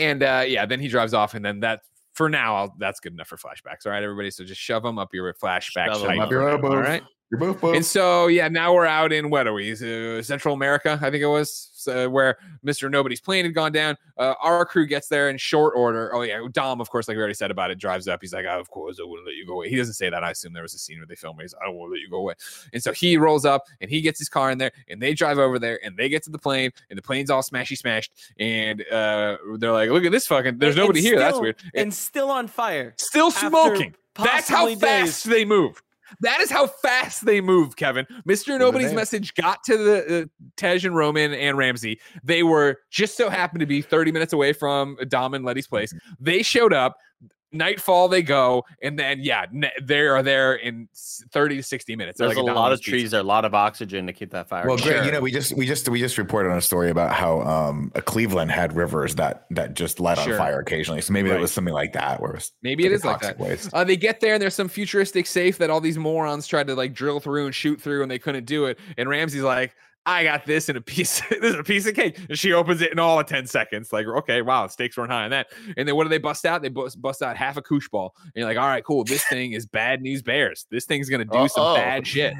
[0.00, 1.82] and uh, yeah, then he drives off, and then that
[2.12, 3.86] for now, I'll, that's good enough for flashbacks.
[3.86, 5.86] All right, everybody, so just shove them up your flashback.
[5.86, 6.84] Shove 'em pipe up your elbows.
[6.86, 7.02] right.
[7.30, 7.76] You're both, both.
[7.76, 9.70] And so, yeah, now we're out in what are we?
[9.72, 12.90] Uh, Central America, I think it was, so, where Mr.
[12.90, 13.96] Nobody's plane had gone down.
[14.18, 16.12] Uh, our crew gets there in short order.
[16.12, 16.44] Oh, yeah.
[16.50, 18.18] Dom, of course, like we already said about it, drives up.
[18.20, 19.68] He's like, oh, of course, I wouldn't let you go away.
[19.68, 20.24] He doesn't say that.
[20.24, 21.90] I assume there was a scene where they filmed where he's like, I don't want
[21.90, 22.34] to let you go away.
[22.72, 25.38] And so he rolls up and he gets his car in there and they drive
[25.38, 28.10] over there and they get to the plane and the plane's all smashy smashed.
[28.40, 31.18] And uh, they're like, look at this fucking, there's And- nobody and here.
[31.20, 31.56] That's weird.
[31.74, 32.92] And still on fire.
[32.96, 33.94] Still smoking.
[34.16, 35.22] That's how fast days.
[35.22, 35.80] they move.
[36.20, 38.06] That is how fast they move, Kevin.
[38.28, 38.58] Mr.
[38.58, 40.24] Nobody's message got to the uh,
[40.56, 42.00] Tej and Roman and Ramsey.
[42.22, 45.94] They were just so happened to be 30 minutes away from Dom and Letty's place.
[46.18, 46.96] They showed up.
[47.52, 50.88] Nightfall, they go, and then yeah, ne- they are there in
[51.32, 52.18] 30 to 60 minutes.
[52.18, 52.90] They're There's like a lot Domino's of pizza.
[52.90, 54.66] trees there, a lot of oxygen to keep that fire.
[54.66, 54.88] Well, going.
[54.90, 57.40] Greg, you know, we just we just we just reported on a story about how
[57.42, 61.00] um Cleveland had rivers that that just light on fire occasionally.
[61.00, 61.34] So maybe Right.
[61.36, 63.38] that was something like that, where it was Maybe it like is like that.
[63.38, 63.70] waste.
[63.72, 66.74] Uh, they get there and there's some futuristic safe that all these morons tried to
[66.74, 68.78] like drill through and shoot through and they couldn't do it.
[68.96, 69.74] And Ramsey's like,
[70.06, 71.20] I got this in a piece.
[71.30, 72.18] this is a piece of cake.
[72.28, 73.92] And she opens it in all of 10 seconds.
[73.92, 75.48] Like, okay, wow, stakes weren't high on that.
[75.76, 76.62] And then what do they bust out?
[76.62, 78.14] They bust, bust out half a koosh ball.
[78.24, 79.04] And you're like, all right, cool.
[79.04, 80.66] This thing is bad news bears.
[80.70, 81.74] This thing's gonna do some Uh-oh.
[81.76, 82.34] bad shit.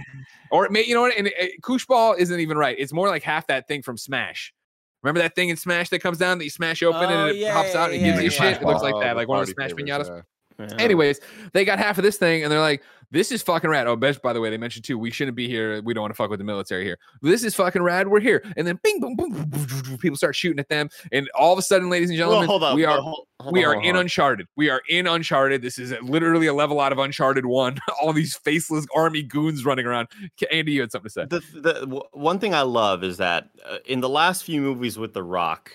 [0.50, 1.16] Or it may, you know what?
[1.16, 2.76] And uh, koosh ball isn't even right.
[2.78, 4.54] It's more like half that thing from Smash.
[5.02, 7.36] Remember that thing in Smash that comes down that you smash open Oh, and it
[7.36, 8.60] yeah, pops out and it yeah, gives you yeah, shit?
[8.62, 8.68] yeah.
[8.68, 10.22] It looks like that, like one of the Smash pinatas.
[10.60, 10.76] Yeah.
[10.78, 11.20] Anyways,
[11.52, 12.82] they got half of this thing and they're like,
[13.12, 13.88] this is fucking rad.
[13.88, 15.82] Oh, best by the way, they mentioned too, we shouldn't be here.
[15.82, 16.96] We don't want to fuck with the military here.
[17.22, 18.06] This is fucking rad.
[18.06, 18.44] We're here.
[18.56, 20.88] And then bing, boom, boom, boom, boom, boom, boom, people start shooting at them.
[21.10, 22.76] And all of a sudden, ladies and Well, gentlemen, hold on.
[22.76, 24.02] we are hold- hold we on, are hold in on.
[24.02, 24.46] Uncharted.
[24.56, 25.60] We are in Uncharted.
[25.60, 27.78] This is literally a level out of Uncharted One.
[28.00, 30.06] All these faceless army goons running around.
[30.52, 31.24] Andy, you had something to say.
[31.24, 34.98] the, the w- one thing I love is that uh, in the last few movies
[34.98, 35.72] with The Rock,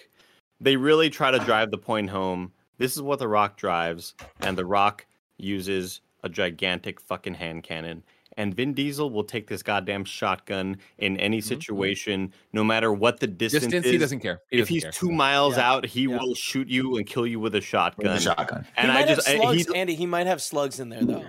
[0.61, 2.53] they really try to drive the point home.
[2.78, 5.05] This is what The Rock drives, and The Rock
[5.38, 8.03] uses a gigantic fucking hand cannon.
[8.38, 11.47] And Vin Diesel will take this goddamn shotgun in any mm-hmm, mm-hmm.
[11.47, 13.91] situation, no matter what the distance, Distance, is.
[13.93, 14.41] he doesn't care.
[14.49, 14.91] He if doesn't he's care.
[14.91, 15.71] two miles Yeah.
[15.71, 16.17] out, he Yeah.
[16.17, 18.07] will shoot you and kill you with a With shotgun.
[18.07, 18.67] a shotgun.
[18.76, 19.95] And he I just, have I- slugs, he's, Andy.
[19.95, 21.26] He might have slugs in there though.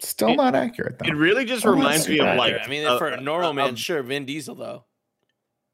[0.00, 1.08] Still It- not accurate though.
[1.08, 3.50] it really just reminds me of super like I mean, a- for a a- normal
[3.50, 4.84] a- man, sure, Vin Diesel though.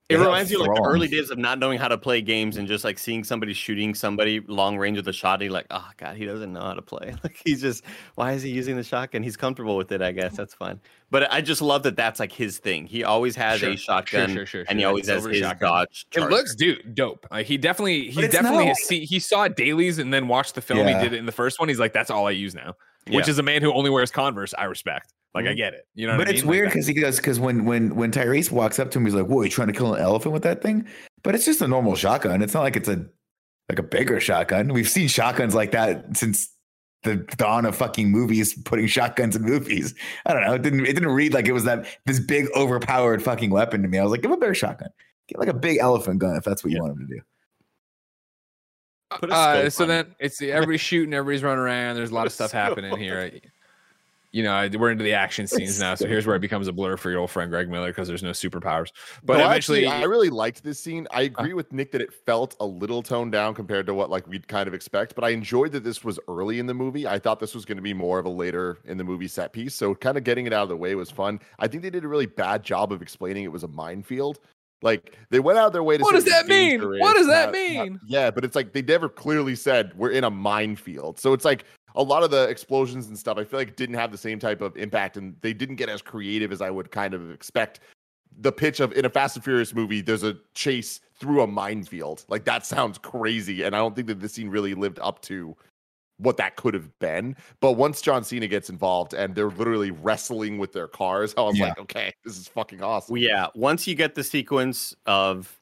[0.09, 2.23] It Yeah, reminds me of like the early days of not knowing how to play
[2.23, 5.43] games and just like seeing somebody shooting somebody long range with a shot.
[5.43, 7.15] And like, oh god, he doesn't know how to play.
[7.23, 7.85] Like he's just,
[8.15, 9.23] why is he using the shotgun?
[9.23, 10.35] He's comfortable with it, I guess.
[10.35, 10.81] That's fine.
[11.11, 12.87] But I just love that that's like his thing.
[12.87, 14.89] He always has Sure, a sure, shotgun, sure, sure, and he sure.
[14.89, 15.69] always has his shotgun.
[15.71, 16.07] Dodge.
[16.17, 17.27] It looks dude dope.
[17.31, 20.63] Like he definitely he definitely not- has seen he saw dailies and then watched the
[20.63, 20.81] film.
[20.89, 20.97] Yeah.
[20.99, 21.69] He did it in the first one.
[21.69, 22.73] He's like, that's all I use now.
[23.11, 23.31] Which Yeah.
[23.33, 24.55] is a man who only wears Converse.
[24.57, 25.13] I respect.
[25.35, 25.87] Like I get it.
[25.95, 26.51] You know, what but I it's mean?
[26.51, 29.14] Weird that- because he goes because when when when Tyrese walks up to him, he's
[29.14, 30.87] like, "Whoa, you trying to kill an elephant with that thing?"
[31.22, 32.43] But it's just a normal shotgun.
[32.43, 33.05] It's not like it's a
[33.68, 34.72] like a bigger shotgun.
[34.72, 36.51] We've seen shotguns like that since
[37.05, 39.95] the dawn of fucking movies, putting shotguns in movies.
[40.26, 40.55] I don't know.
[40.55, 43.89] It didn't it didn't read like it was that this big overpowered fucking weapon to
[43.89, 43.99] me.
[43.99, 44.89] I was like, give him a bigger shotgun.
[45.29, 47.20] Get like a big elephant gun if that's what you want him to do.
[49.20, 51.97] Put a Uh, so on then it's everybody's shooting, everybody's running around.
[51.97, 53.31] There's a lot of stuff happening here.
[54.31, 55.95] You know, we're into the action scenes now.
[55.95, 58.22] So here's where it becomes a blur for your old friend Greg Miller because there's
[58.22, 58.89] no superpowers.
[59.24, 61.07] But No, eventually, actually, I really liked this scene.
[61.11, 61.24] I uh.
[61.24, 64.47] agree with Nick that it felt a little toned down compared to what like we'd
[64.47, 67.07] kind of expect, but I enjoyed that this was early in the movie.
[67.07, 69.53] I thought this was going to be more of a later in the movie set
[69.53, 71.41] piece, so kind of getting it out of the way was fun.
[71.59, 74.41] I think they did a really bad job of explaining it was a minefield.
[74.83, 76.03] Like they went out of their way to.
[76.03, 76.81] What does that mean?
[76.81, 78.01] What does that not- not- mean?
[78.07, 81.18] yeah, but it's like they never clearly said we're in a minefield.
[81.18, 81.64] So it's like
[81.95, 83.39] a lot of the explosions and stuff.
[83.39, 86.03] I feel like didn't have the same type of impact, and they didn't get as
[86.03, 87.80] creative as I would kind of expect.
[88.41, 92.24] The pitch of in a Fast and Furious movie, there's a chase through a minefield.
[92.28, 95.57] Like that sounds crazy, and I don't think that this scene really lived up to
[96.18, 97.36] what that could have been.
[97.61, 101.57] But once John Cena gets involved and they're literally wrestling with their cars, I was
[101.57, 101.66] Yeah.
[101.68, 103.12] like, okay, this is fucking awesome.
[103.14, 105.61] Well, yeah, once you get the sequence of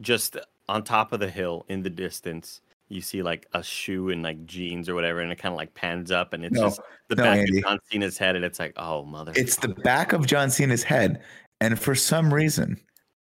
[0.00, 0.36] just
[0.68, 4.44] on top of the hill in the distance, you see like a shoe and like
[4.46, 7.16] jeans or whatever, and it kind of like pans up, and it's No, just the
[7.16, 7.58] no, back Andy.
[7.58, 9.32] of John Cena's head, and it's like, oh mother.
[9.34, 11.20] It's the back of John Cena's head,
[11.60, 12.80] and for some reason,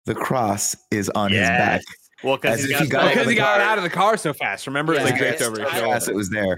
[0.05, 1.81] the cross is on his back.
[2.23, 3.67] Well, because As got he got stuff out because of he the got car.
[3.69, 4.67] out of the car so fast.
[4.67, 5.87] Remember, Yeah, it like it's- draped over his shoulder.
[5.87, 6.53] Yes, it was there.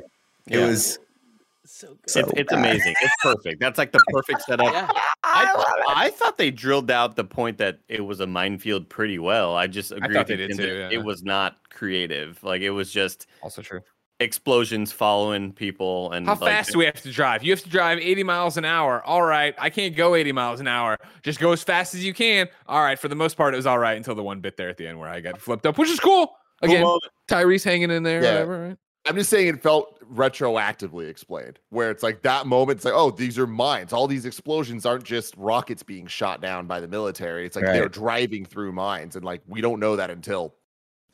[0.47, 0.67] It Yeah.
[0.67, 0.99] was
[1.65, 2.09] So good.
[2.09, 2.93] So it's, it's amazing.
[3.01, 3.59] It's perfect.
[3.59, 4.71] That's like the perfect setup.
[4.73, 4.89] yeah.
[5.23, 9.55] I, I thought they drilled out the point that it was a minefield pretty well.
[9.55, 10.99] I just agree thought with they did too, that yeah.
[10.99, 12.43] It was not creative.
[12.43, 13.79] Like it was just Also true.
[14.19, 17.43] explosions following people and How like, fast do we have to drive?
[17.43, 19.01] You have to drive 80 miles an hour.
[19.05, 20.97] All right, I can't go 80 miles an hour.
[21.23, 22.47] Just go as fast as you can.
[22.67, 24.69] All right, for the most part, it was all right until the one bit there
[24.69, 26.35] at the end where I got flipped up, which is cool.
[26.61, 26.99] Again, Well,
[27.29, 28.31] Tyrese hanging in there, Yeah.
[28.33, 28.67] whatever.
[28.67, 28.77] Right?
[29.05, 33.11] I'm just saying it felt retroactively explained, where it's like that moment, it's like, oh,
[33.11, 33.93] these are mines.
[33.93, 37.45] All these explosions aren't just rockets being shot down by the military.
[37.45, 40.55] It's like they're driving through mines, and like we don't know that until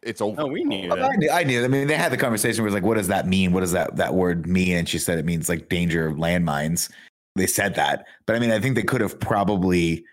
[0.02, 0.36] it's over.
[0.36, 1.18] No, we knew oh, I that.
[1.18, 1.64] knew, I knew.
[1.64, 3.52] I mean, they had the conversation where it's like, what does that mean?
[3.52, 4.78] What does that that word mean?
[4.78, 6.92] And she said it means like danger of landmines.
[7.36, 10.04] They said that, but I mean, I think they could have probably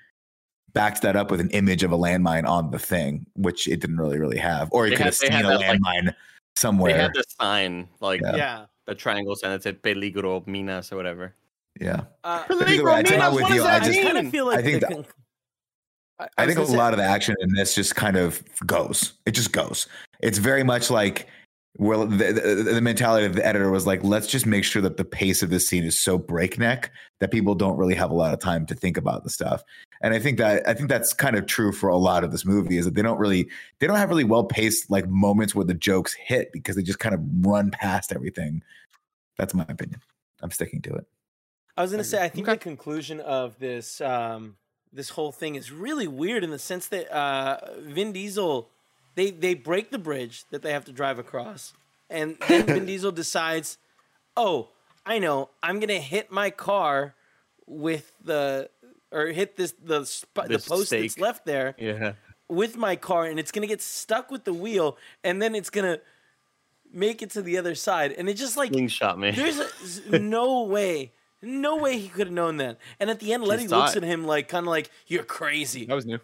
[0.74, 3.96] backed that up with an image of a landmine on the thing, which it didn't
[3.96, 4.68] really, really have.
[4.72, 6.12] Or you They could had- have they seen a that, like- landmine They
[6.56, 6.98] somewhere.
[7.00, 8.36] had the sign, like Yeah.
[8.36, 8.64] Yeah.
[8.86, 11.34] The triangle sign that said peligro minas or whatever.
[11.80, 13.64] yeah, Uh, Either way, I think I'm with you.
[13.64, 15.06] I just- kind of feel like I think the that-
[16.18, 19.12] I, I think a say- lot of the action in this just kind of goes.
[19.26, 19.86] It just goes.
[20.20, 21.28] It's very much like
[21.78, 24.96] well, the, the, the mentality of the editor was like, let's just make sure that
[24.96, 28.32] the pace of this scene is so breakneck that people don't really have a lot
[28.32, 29.62] of time to think about the stuff.
[30.00, 32.46] And I think that I think that's kind of true for a lot of this
[32.46, 33.46] movie is that they don't really
[33.78, 36.98] they don't have really well paced like moments where the jokes hit because they just
[36.98, 38.62] kind of run past everything.
[39.36, 40.00] That's my opinion.
[40.42, 41.06] I'm sticking to it.
[41.76, 42.56] I was gonna say, I think Okay.
[42.56, 44.56] the conclusion of this um,
[44.92, 48.70] this whole thing is really weird in the sense that uh, Vin Diesel
[49.14, 51.72] they they break the bridge that they have to drive across,
[52.08, 53.78] and then Vin Diesel decides,
[54.36, 54.68] oh,
[55.04, 57.14] I know, I'm gonna hit my car
[57.66, 58.70] with the
[59.12, 62.14] or hit this the sp- the This post that's left there, Yeah.
[62.48, 65.98] with my car and it's gonna get stuck with the wheel and then it's gonna
[66.92, 69.30] make it to the other side and it just like Slingshot me.
[69.32, 69.58] there's
[70.10, 71.12] a, no way
[71.42, 74.24] no way he could have known that and at the end letty looks at him
[74.26, 76.18] like kind of like you're crazy That was new.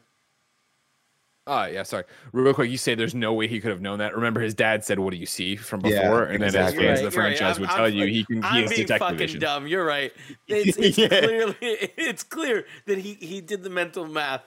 [1.44, 2.04] Oh yeah, sorry.
[2.32, 4.14] Real quick, you say there's no way he could have known that.
[4.14, 6.74] Remember, his dad said, "What do you see from before?" Yeah, and then as fans
[6.74, 7.12] You're of the right, you're right.
[7.12, 8.36] franchise I'm- would I'm tell you, he can.
[8.36, 9.40] He I'm has being fucking vision.
[9.40, 9.66] dumb.
[9.66, 10.12] You're right.
[10.46, 11.08] It's, it's Yeah.
[11.08, 14.44] clearly it's clear that he he did the mental math.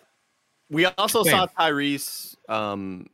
[0.69, 1.31] We also Same.
[1.31, 3.07] saw Tyrese um,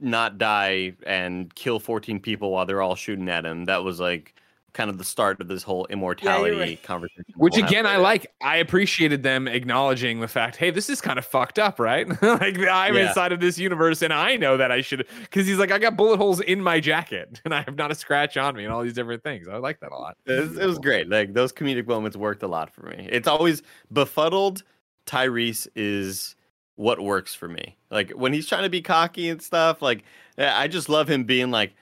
[0.00, 3.64] not die and kill 14 people while they're all shooting at him.
[3.66, 4.34] That was like
[4.74, 6.82] kind of the start of this whole immortality right.
[6.82, 7.24] conversation.
[7.36, 8.26] Which we'll again, I like.
[8.42, 12.06] I appreciated them acknowledging the fact, hey, this is kind of fucked up, right?
[12.22, 13.08] like I'm Yeah.
[13.08, 15.96] inside of this universe, and I know that I should, because he's like, I got
[15.96, 18.82] bullet holes in my jacket, and I have not a scratch on me, and all
[18.82, 19.48] these different things.
[19.48, 20.16] I like that a lot.
[20.26, 21.08] It was, it was great.
[21.08, 23.08] Like those comedic moments worked a lot for me.
[23.10, 24.64] It's always befuddled.
[25.06, 26.34] Tyrese is
[26.76, 27.76] what works for me.
[27.90, 29.82] Like when he's trying to be cocky and stuff.
[29.82, 30.04] Like
[30.38, 31.74] eh, I just love him being like,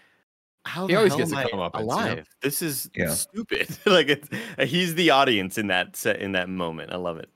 [0.64, 2.26] "How He always gets to come up alive?
[2.42, 3.06] This is Yeah.
[3.06, 4.28] stupid." like it's,
[4.70, 6.92] he's the audience in that set in that moment.
[6.92, 7.30] I love it.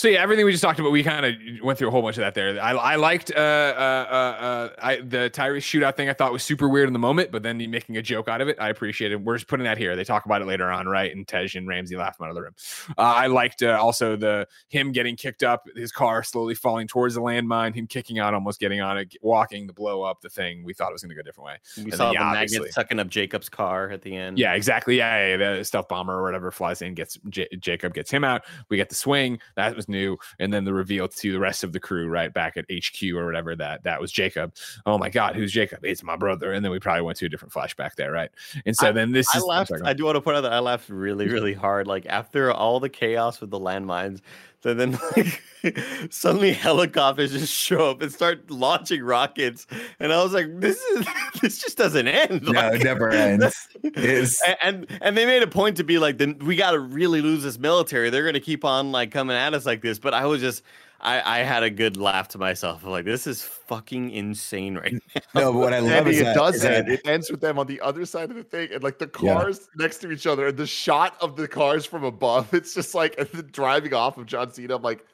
[0.00, 2.16] So yeah, everything we just talked about, we kind of went through a whole bunch
[2.16, 2.58] of that there.
[2.58, 6.08] I, I liked uh, uh, uh, uh, I, the Tyrese shootout thing.
[6.08, 8.48] I thought was super weird in the moment, but then making a joke out of
[8.48, 9.22] it, I appreciated.
[9.22, 9.96] We're just putting that here.
[9.96, 11.14] They talk about it later on, right?
[11.14, 12.54] And Tej and Ramsey laugh out of the room.
[12.96, 17.14] Uh, I liked uh, also the him getting kicked up, his car slowly falling towards
[17.14, 20.64] the landmine, him kicking out, almost getting on it, walking, the blow up, the thing.
[20.64, 21.56] We thought it was going to go a different way.
[21.76, 22.70] We And saw then, the yeah, maggot obviously.
[22.70, 24.38] sucking up Jacob's car at the end.
[24.38, 24.96] Yeah, exactly.
[24.96, 28.44] Yeah, yeah, the stealth bomber or whatever flies in, gets J- Jacob gets him out.
[28.70, 31.72] We get the swing that was new, and then the reveal to the rest of
[31.72, 34.54] the crew right back at HQ or whatever that that was Jacob.
[34.86, 35.84] Oh my God, who's Jacob?
[35.84, 36.52] It's my brother.
[36.52, 38.30] And then we probably went to a different flashback there, right?
[38.64, 39.72] And so then this I is laughed.
[39.84, 41.86] I do want to point out that I laughed really, really hard.
[41.86, 44.20] Like after all the chaos with the landmines,
[44.62, 45.42] so then like
[46.10, 49.66] suddenly helicopters just show up and start launching rockets,
[49.98, 51.06] and I was like, "This is
[51.40, 53.68] this just doesn't end." No, Like- it never ends.
[53.82, 56.78] It's A- and and they made a point to be like, then we got to
[56.80, 58.10] really lose this military.
[58.10, 59.98] They're gonna keep on like coming at us like this.
[59.98, 60.62] But I was just,
[61.02, 62.84] I I had a good laugh to myself.
[62.84, 65.22] I'm like, this is fucking insane right now.
[65.34, 66.88] no, but what I love Andy, is it that, does is that- end.
[66.88, 69.34] It ends with them on the other side of the thing, and like the Yeah.
[69.34, 72.52] cars next to each other, and the shot of the cars from above.
[72.54, 73.16] It's just like
[73.52, 74.76] driving off of John Cena.
[74.76, 75.04] I'm like,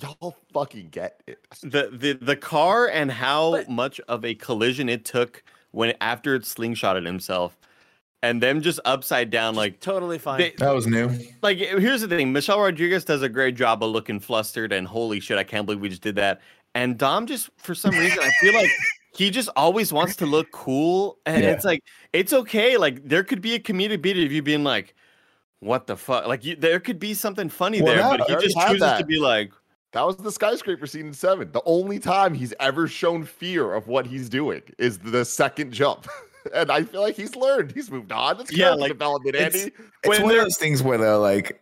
[0.00, 1.38] y'all fucking get it.
[1.62, 6.34] the the the car and how But- much of a collision it took when after
[6.34, 7.58] it slingshotted himself
[8.22, 10.38] and them just upside down like totally fine.
[10.40, 11.10] they, that was new.
[11.42, 15.20] like here's the thing michelle rodriguez does a great job of looking flustered and holy
[15.20, 16.40] shit i can't believe we just did that
[16.74, 18.70] and dom just for some reason i feel like
[19.14, 21.50] he just always wants to look cool and Yeah.
[21.50, 24.94] it's like it's okay like there could be a comedic beat of you being like
[25.60, 28.46] what the fuck like you, there could be something funny Well, there no, but he
[28.46, 29.50] just had chooses to be like
[29.92, 31.50] That was the skyscraper scene in seven.
[31.50, 36.06] The only time he's ever shown fear of what he's doing is the second jump.
[36.54, 37.72] and I feel like he's learned.
[37.72, 38.38] He's moved on.
[38.38, 39.74] That's Yeah, character like, development, it's- Andy.
[40.02, 41.60] It's When one of those things where they're like,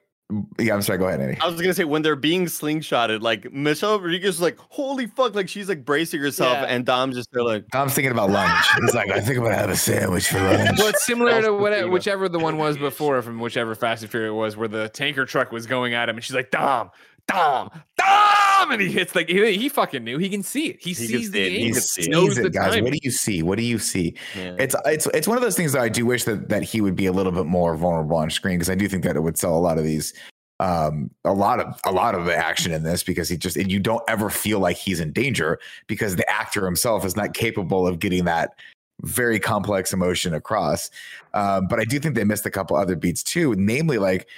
[0.59, 0.99] yeah, I'm sorry.
[0.99, 1.39] Go ahead, Andy.
[1.41, 5.37] I was gonna say when they're being slingshotted, like Michelle Rodriguez is like, "Holy fuck!"
[5.37, 6.64] Like she's like bracing herself, Yeah.
[6.64, 8.66] and Dom's just there like, Tom's thinking about lunch.
[8.81, 10.79] He's like, I think I'm gonna have a sandwich for lunch.
[10.81, 14.11] Well, it's similar to Elsa what, whichever the one was before from whichever Fast and
[14.11, 16.91] Furious it was, where the tanker truck was going at him, and she's like, "Dom,
[17.29, 20.18] Dom, Dom," and he hits like he, he fucking knew.
[20.18, 20.77] He can see it.
[20.81, 21.51] He, He sees the it.
[21.51, 21.74] He He angle.
[21.74, 22.43] can sees it.
[22.43, 22.70] the guys.
[22.70, 22.85] timing.
[22.85, 23.43] What do you see?
[23.43, 24.14] What do you see?
[24.37, 24.55] yeah.
[24.59, 26.97] It's it's it's one of those things that I do wish that that he would
[26.97, 29.37] be a little bit more vulnerable on screen because I do think that it would
[29.39, 30.14] sell a lot of these
[30.59, 33.70] um a lot of a lot of the action in this because he just and
[33.70, 37.87] you don't ever feel like he's in danger because the actor himself is not capable
[37.87, 38.55] of getting that
[39.03, 40.89] very complex emotion across
[41.35, 44.29] um but i do think they missed a couple other beats too namely like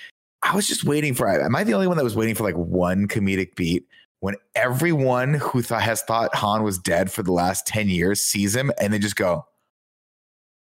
[0.43, 2.57] i was just waiting for am i the only one that was waiting for like
[2.57, 3.87] one comedic beat
[4.21, 8.55] when everyone who thought has thought han was dead for the last 10 years sees
[8.55, 9.47] him and they just go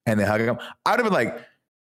[0.07, 1.39] and they hug him i'd have been like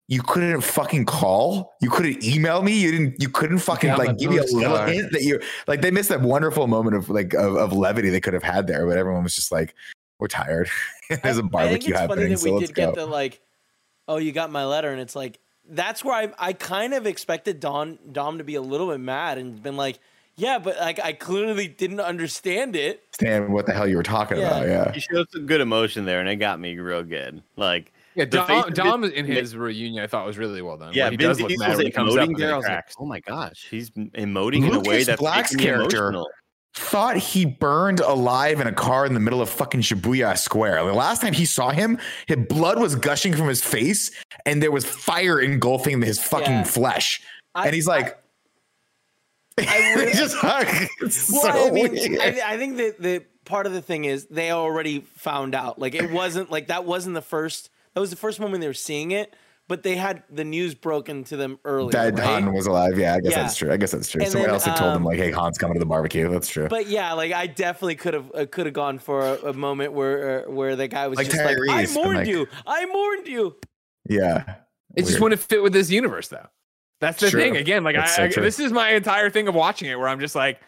[0.09, 1.75] you couldn't fucking call.
[1.81, 2.79] You couldn't email me.
[2.81, 3.21] You didn't.
[3.21, 4.89] You couldn't fucking got my like give me a little postcard.
[4.91, 5.83] hint that you like.
[5.83, 8.87] They missed that wonderful moment of like of, of levity they could have had there,
[8.87, 9.75] but everyone was just like,
[10.21, 10.69] "We're tired.
[11.09, 13.07] There's a I think barbecue it's funny that so we let's did go." get the
[13.07, 13.41] like,
[14.07, 15.41] oh, you got my letter, and it's like
[15.71, 19.39] that's where I I kind of expected Don Dom to be a little bit mad
[19.39, 19.99] and been like,
[20.37, 23.03] yeah, but like I clearly didn't understand it.
[23.21, 24.47] Understand what the hell you were talking Yeah.
[24.59, 24.69] about?
[24.69, 27.43] Yeah, he showed some good emotion there, and it got me real good.
[27.57, 30.93] Like, Yeah, Dom, of Dom Vin- in his reunion, I thought was really well done.
[30.95, 32.53] yeah, where he Vin does look Diesel mad was when he comes up emoting there.
[32.55, 35.53] I was like, oh my gosh, he's m- emoting in a way Lucas that's Black's
[35.55, 36.29] making me character- emotional.
[36.77, 40.85] Thought he burned alive in a car in the middle of fucking Shibuya Square.
[40.85, 44.11] The last time he saw him, his blood was gushing from his face,
[44.45, 46.63] and there was fire engulfing his fucking Yeah.
[46.65, 47.23] flesh.
[47.55, 48.19] I- and he's like,
[49.59, 52.21] I would- just Well, so I mean.
[52.21, 55.79] I, I think that the part of the thing is they already found out.
[55.79, 57.71] Like it wasn't like that wasn't the first.
[57.95, 59.35] That was the first moment they were seeing it,
[59.69, 61.91] but they had the news broken to them earlier.
[61.93, 62.43] that right?
[62.43, 62.99] Han was alive.
[62.99, 63.43] Yeah, I guess Yeah.
[63.43, 63.73] that's true.
[63.73, 64.23] I guess that's true.
[64.23, 66.29] And Someone then, else had told him um, like, "Hey, Han's coming to the barbecue."
[66.31, 66.69] That's true.
[66.69, 69.93] But yeah, like I definitely could have uh, could have gone for a, a moment
[69.93, 73.27] where uh, where the guy was Like just like, "I mourned like- you, I mourned
[73.29, 73.57] you."
[74.09, 74.57] yeah,
[74.95, 76.47] It just wouldn't fit with this universe, though.
[77.01, 77.41] That's the True.
[77.41, 77.57] thing.
[77.57, 80.21] Again, like I, so I- this is my entire thing of watching it, where I'm
[80.21, 80.61] just like,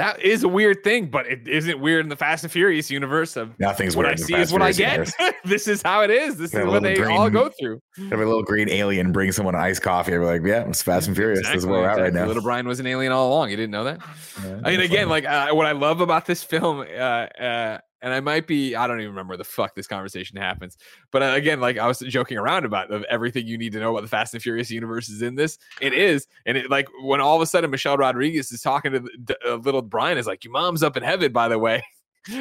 [0.00, 3.36] that is a weird thing, but it isn't weird in the Fast and Furious universe.
[3.36, 4.18] Of nothing's what weird.
[4.18, 5.12] I see is what I get.
[5.44, 6.38] this is how it is.
[6.38, 7.80] This is what they little all go through.
[8.08, 10.12] Have a little green alien bring someone iced coffee.
[10.12, 11.46] We're like, yeah, it's Fast and Furious.
[11.46, 12.26] this is where we're at right now.
[12.26, 13.50] Little Brian was an alien all along.
[13.50, 14.00] You didn't know that?
[14.42, 18.12] Yeah, I mean, again, like uh, what I love about this film, uh, uh, and
[18.12, 20.76] I might be, I don't even remember the fuck this conversation happens,
[21.10, 23.90] but uh, again, like I was joking around about of everything you need to know
[23.90, 25.58] about the Fast and Furious universe is in this.
[25.80, 29.00] It is, and it like when all of a sudden Michelle Rodriguez is talking to
[29.00, 31.82] the, uh, little Brian is like, "Your mom's up in heaven, by the way."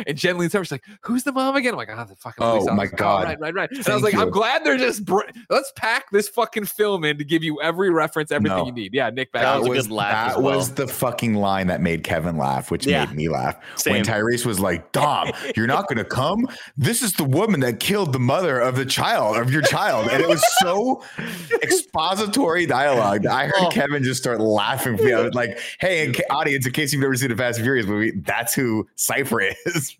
[0.06, 0.66] And Jen leans over.
[0.66, 3.24] She's like, "Who's the mom again?" I'm like, "Ah, the fucking." Oh, my officer." God.
[3.26, 3.70] right, right, right.
[3.72, 7.04] And I was Thank like, "I'm glad they're just br- let's pack this fucking film
[7.06, 8.66] in to give you every reference, everything No.
[8.66, 9.44] you need." Yeah, Nick back.
[9.44, 9.74] That to was you.
[9.74, 10.58] a good laugh That well.
[10.58, 13.06] was the fucking line that made Kevin laugh, which Yeah.
[13.06, 13.56] made me laugh.
[13.76, 13.94] Same.
[13.94, 16.48] When Tyrese was like, Dom, you're not going to come?
[16.78, 20.10] This is the woman that killed the mother of the child, of your child.
[20.10, 21.04] And it was so
[21.64, 23.26] expository dialogue.
[23.26, 23.70] I heard Oh.
[23.70, 25.00] Kevin just start laughing.
[25.14, 27.66] I was like, hey, in ca- audience, in case you've never seen a Fast and
[27.66, 29.56] Furious movie, that's who Cipher is.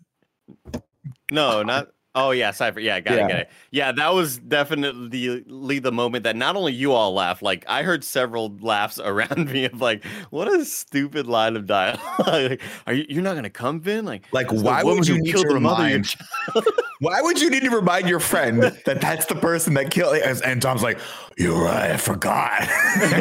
[1.30, 1.88] No, not.
[2.14, 2.80] Oh yeah, Cipher.
[2.80, 3.24] Yeah, got Yeah.
[3.24, 3.50] it, got it.
[3.70, 8.02] Yeah, that was definitely the moment that not only you all laughed, like I heard
[8.02, 12.00] several laughs around me of like, what a stupid line of dialogue.
[12.26, 13.04] like, Are you?
[13.08, 14.04] You're not gonna come, Vin?
[14.04, 16.66] Like, Like, why would you who need to the mother remind- child.
[17.02, 20.16] Why would you need to remind your friend that that's the person that killed?
[20.18, 20.98] And Dom's like,
[21.38, 22.68] you're right, I forgot.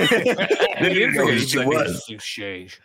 [0.10, 1.48] They didn't forget.
[1.48, 2.04] she was.
[2.10, 2.82] "You change."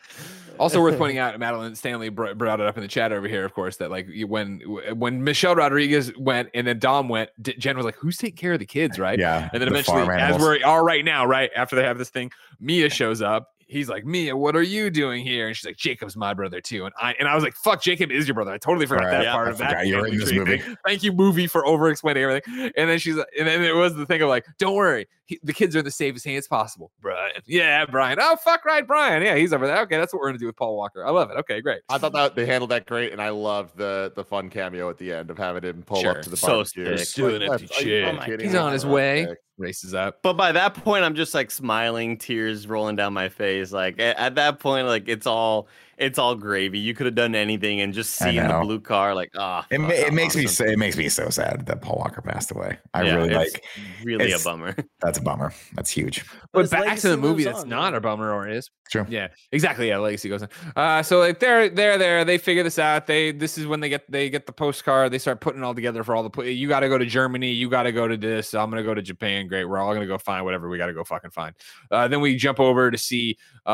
[0.57, 3.53] Also worth pointing out, Madeline Stanley brought it up in the chat over here, of
[3.53, 4.61] course, that like when
[4.95, 8.53] when Michelle Rodriguez went and then Dom went, D- Jen was like, "Who's taking care
[8.55, 9.19] of the kids?" Right?
[9.19, 9.49] Yeah.
[9.53, 12.31] And then the eventually, as we're all right now, right after they have this thing,
[12.61, 13.51] Mia shows up.
[13.67, 15.47] He's like, Mia, what are you doing here?
[15.49, 16.85] And she's like, Jacob's my brother too.
[16.85, 18.53] And I and I was like, fuck, Jacob is your brother.
[18.53, 19.11] I totally forgot Right.
[19.13, 19.71] that Yeah, part I of that.
[19.71, 20.59] forgot you were in this movie.
[20.59, 20.77] thing.
[20.87, 22.71] Thank you, movie, for over explaining everything.
[22.77, 25.53] And then she's and then it was the thing of like, don't worry, he, the
[25.53, 26.91] kids are in the safest hands possible.
[27.01, 28.19] Brian, yeah, Brian.
[28.21, 29.23] Oh fuck, right, Brian.
[29.23, 29.81] Yeah, he's over there.
[29.83, 31.05] Okay, that's what we're gonna do with Paul Walker.
[31.07, 31.37] I love it.
[31.39, 31.81] Okay, great.
[31.89, 34.99] I thought that they handled that great, and I loved the the fun cameo at
[34.99, 36.11] the end of having him pull Sure.
[36.19, 36.97] up to the So barbecue.
[36.99, 37.15] sick.
[37.17, 38.05] Do an Like, empty that's- are you chick.
[38.05, 39.27] fucking Oh my kidding He's on his way.
[39.29, 39.39] sick.
[39.57, 40.19] Races up.
[40.23, 43.71] But by that point, I'm just like smiling, tears rolling down my face.
[43.73, 45.69] Like a- at that point, like it's all
[45.99, 46.79] it's all gravy.
[46.79, 49.81] You could have done anything, and just I seeing the blue car, like ah, It,
[49.81, 50.67] ma- it how makes me awesome.
[50.67, 52.79] so, it makes me so sad that Paul Walker passed away.
[52.93, 53.65] I Yeah, really it's like
[54.03, 54.75] really a bummer.
[55.01, 55.53] that's a bummer.
[55.75, 56.25] That's huge.
[56.53, 57.95] But his back to the movie lives that's not man.
[57.95, 58.71] a bummer or is.
[58.91, 59.07] True.
[59.09, 59.89] Yeah, exactly.
[59.89, 60.49] Yeah, legacy goes on.
[60.77, 62.23] Uh, so like they're they're there.
[62.25, 63.07] They figure this out.
[63.07, 65.11] They this is when they get they get the postcard.
[65.11, 66.29] They start putting it all together for all the.
[66.29, 67.51] po- You got to go to Germany.
[67.51, 68.53] You got to go to this.
[68.53, 69.49] I'm gonna go to Japan.
[69.49, 69.65] Great.
[69.65, 71.55] We're all gonna go find whatever we got to go fucking find.
[71.91, 73.73] Uh, then we jump over to see uh, uh,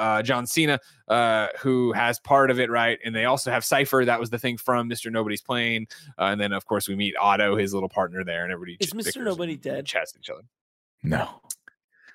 [0.00, 4.04] uh, John Cena, uh, who has part of it right, and they also have Cipher.
[4.04, 5.86] That was the thing from Mister Nobody's Plane.
[6.18, 8.76] Uh, and then of course we meet Otto, his little partner there, and everybody.
[8.80, 9.22] Is ch- Mr.
[9.22, 9.86] Nobody dead?
[9.86, 10.42] Chats each other.
[11.02, 11.40] No.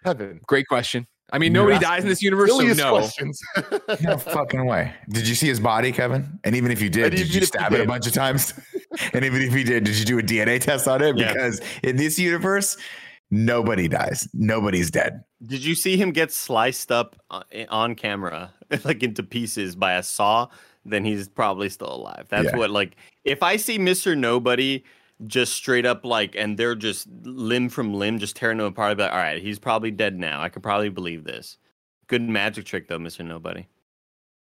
[0.04, 0.40] Heaven.
[0.48, 1.08] Great question.
[1.32, 2.98] I mean, nobody dies in this universe, so no.
[2.98, 3.42] questions.
[4.02, 4.94] No fucking way.
[5.10, 6.40] Did you see his body, Kevin?
[6.44, 8.54] And even if you did, did you stab it a bunch of times?
[9.14, 11.18] and even if you did, did you do a DNA test on it?
[11.18, 11.34] Yeah.
[11.34, 12.78] Because in this universe,
[13.30, 14.28] nobody dies.
[14.34, 15.24] Nobody's dead.
[15.46, 18.54] Did you see him get sliced up uh, on camera,
[18.84, 20.48] like into pieces by a saw?
[20.86, 22.28] Then he's probably still alive.
[22.30, 22.58] That's Yeah.
[22.58, 24.84] what like if I see Mister Nobody
[25.26, 28.92] just straight up like, and they're just limb from limb, just tearing him apart.
[28.92, 30.42] I'd be like, all right, he's probably dead now.
[30.42, 31.58] I could probably believe this.
[32.08, 33.68] Good magic trick though, Mister Nobody.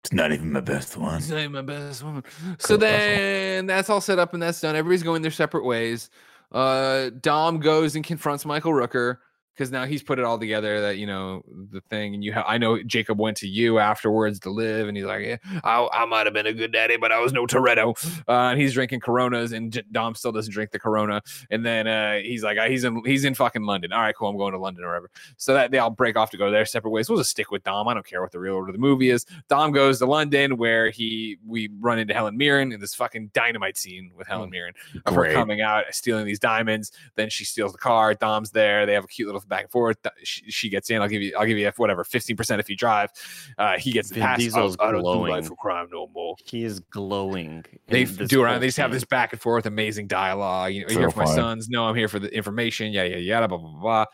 [0.04, 1.16] It's not even my best one.
[1.16, 2.22] It's not my best one.
[2.58, 4.76] So then that's all set up and that's done.
[4.76, 6.10] Everybody's going their separate ways.
[6.52, 9.18] Uh, Dom goes and confronts Michael Rooker
[9.56, 12.14] because now he's put it all together that you know the thing.
[12.14, 15.24] And you, ha- I know Jacob went to you afterwards to live, and he's like,
[15.24, 17.96] yeah, I, I might have been a good daddy, but I was no Toretto.
[18.28, 21.22] Uh, and he's drinking Coronas, and J- Dom still doesn't drink the Corona.
[21.50, 23.92] And then uh, he's like, he's in, he's in fucking London.
[23.92, 25.10] All right, cool, I'm going to London or whatever.
[25.36, 27.08] So that they all break off to go their separate ways.
[27.08, 27.88] We'll just stick with Dom.
[27.88, 29.24] I don't care what the real order of the movie is.
[29.48, 33.76] Dom goes to London where he we run into Helen Mirren in this fucking dynamite
[33.76, 34.74] scene with Helen Mirren
[35.06, 36.92] of her coming out stealing these diamonds.
[37.14, 38.14] Then she steals the car.
[38.14, 38.86] Dom's there.
[38.86, 39.96] They have a cute little back and forth.
[40.24, 41.00] She, she gets in.
[41.02, 41.34] I'll give you.
[41.38, 43.10] I'll give you whatever fifteen percent if you drive.
[43.58, 44.38] Uh, he gets the Vin pass.
[44.38, 45.32] Diesel's I, I don't do glowing.
[45.32, 46.36] life for crime no more.
[46.44, 47.64] He is glowing.
[47.88, 48.60] They in f- this do around.
[48.60, 50.72] They just have this back and forth, amazing dialogue.
[50.72, 51.68] You know, So here for my sons.
[51.68, 52.92] No, I'm here for the information.
[52.92, 53.46] Yeah, yeah, yeah.
[53.46, 53.80] Blah blah blah.
[53.80, 54.04] blah.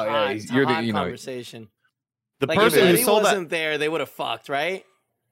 [0.00, 1.68] Uh, yeah, Hot- it's a you're the hot you know conversation.
[2.40, 4.84] The Like if person who sold wasn't there, they would have fucked, right?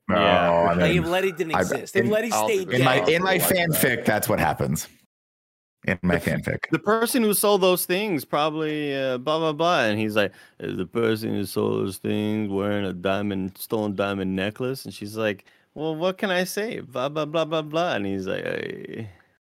[0.09, 0.51] No, Yeah.
[0.51, 3.09] I Like if Letty didn't I- exist, if Letty stayed in my dead.
[3.09, 3.71] in my Like that.
[3.71, 4.89] fanfic, that's what happens.
[5.87, 6.69] In my fanfic.
[6.71, 10.85] The person who sold those things probably uh, blah blah blah, and he's like, the
[10.87, 15.97] person who sold those things wearing a diamond stolen diamond necklace?" And she's like, "Well,
[15.97, 19.09] what can I say?" Blah blah blah blah blah, and he's like, hey.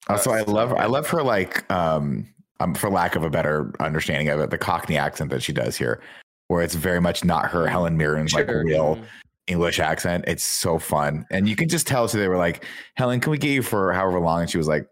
[0.09, 2.27] Also, I love I love her like um,
[2.59, 5.77] um for lack of a better understanding of it, the Cockney accent that she does
[5.77, 6.03] here,
[6.49, 8.65] where it's very much not her Helen Mirren's like Sure.
[8.65, 9.05] real Mhm.
[9.47, 10.25] English accent.
[10.27, 12.09] It's so fun, and you can just tell.
[12.09, 12.65] So they were like,
[12.95, 14.89] "Helen, can we get you for however long?" And she was like,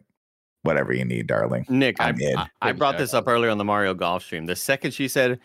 [0.64, 2.36] "Whatever you need, darling." Nick, I, I'm in.
[2.36, 4.44] I, I brought this up earlier on the Mario Golf stream.
[4.46, 5.38] The second she said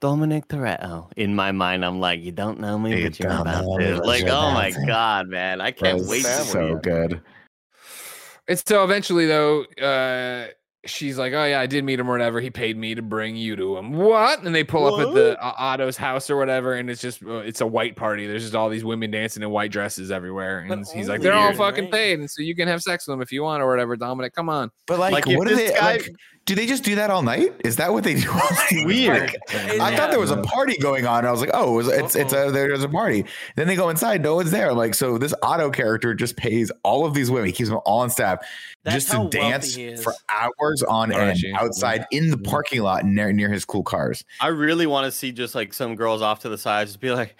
[0.00, 3.40] Dominic Toretto, in my mind, I'm like, you don't know me, You but you're don't
[3.40, 3.96] about know me, to.
[3.96, 6.44] but Like, oh my about god, man, I can't wait to family.
[6.44, 7.20] see so good.
[8.48, 10.48] It's so eventually though, uh,
[10.88, 12.40] she's like, "Oh yeah, I did meet him or whatever.
[12.40, 14.42] He paid me to bring you to him." What?
[14.42, 17.36] And they pull up at the uh, Otto's house or whatever, and it's just uh,
[17.38, 18.26] it's a white party.
[18.26, 21.32] There's just all these women dancing in white dresses everywhere, and But he's like, "They're
[21.34, 21.92] all fucking right?
[21.92, 24.34] paid, and so you can have sex with them if you want or whatever." Dominic,
[24.34, 24.70] come on.
[24.86, 26.10] But like, Like, if what do this they guy- like?
[26.46, 27.52] Do they just do that all night?
[27.64, 28.30] Is that what they do?
[28.30, 28.40] all?
[28.84, 29.34] Weird.
[29.52, 31.26] Like, I thought there was a party going on.
[31.26, 33.24] I was like, oh, it was, it's it's a there's a party.
[33.56, 34.70] Then they go inside, no one's there.
[34.70, 37.80] I'm like, so this Otto character just pays all of these women, he keeps them
[37.84, 38.38] all on staff,
[38.84, 42.44] That's just to dance for hours on Oh, end she- outside in the Mhm.
[42.48, 44.22] parking lot near near his cool cars.
[44.40, 47.10] I really want to see just like some girls off to the side, just be
[47.10, 47.34] like,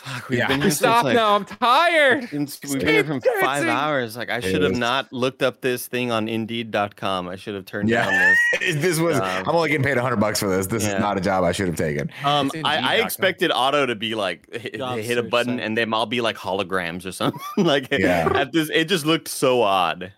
[0.00, 0.48] "Fuck, we've Yeah.
[0.48, 1.34] been here Stop like, now.
[1.34, 2.28] I'm tired.
[2.28, 4.16] since we've been here from Keep five hours.
[4.16, 7.28] Like, I should have not looked up this thing on Indeed.com.
[7.28, 8.04] I should have turned Yeah.
[8.10, 10.66] down this." this was Um, I'm only getting paid hundred bucks for this.
[10.66, 10.94] This yeah.
[10.94, 12.10] is not a job I should have taken.
[12.24, 15.64] Um, I, I expected Otto to be like hit, hit a button site.
[15.66, 17.40] and them all be like holograms or something.
[17.58, 18.30] like Yeah.
[18.34, 20.12] at this, it just looked so odd.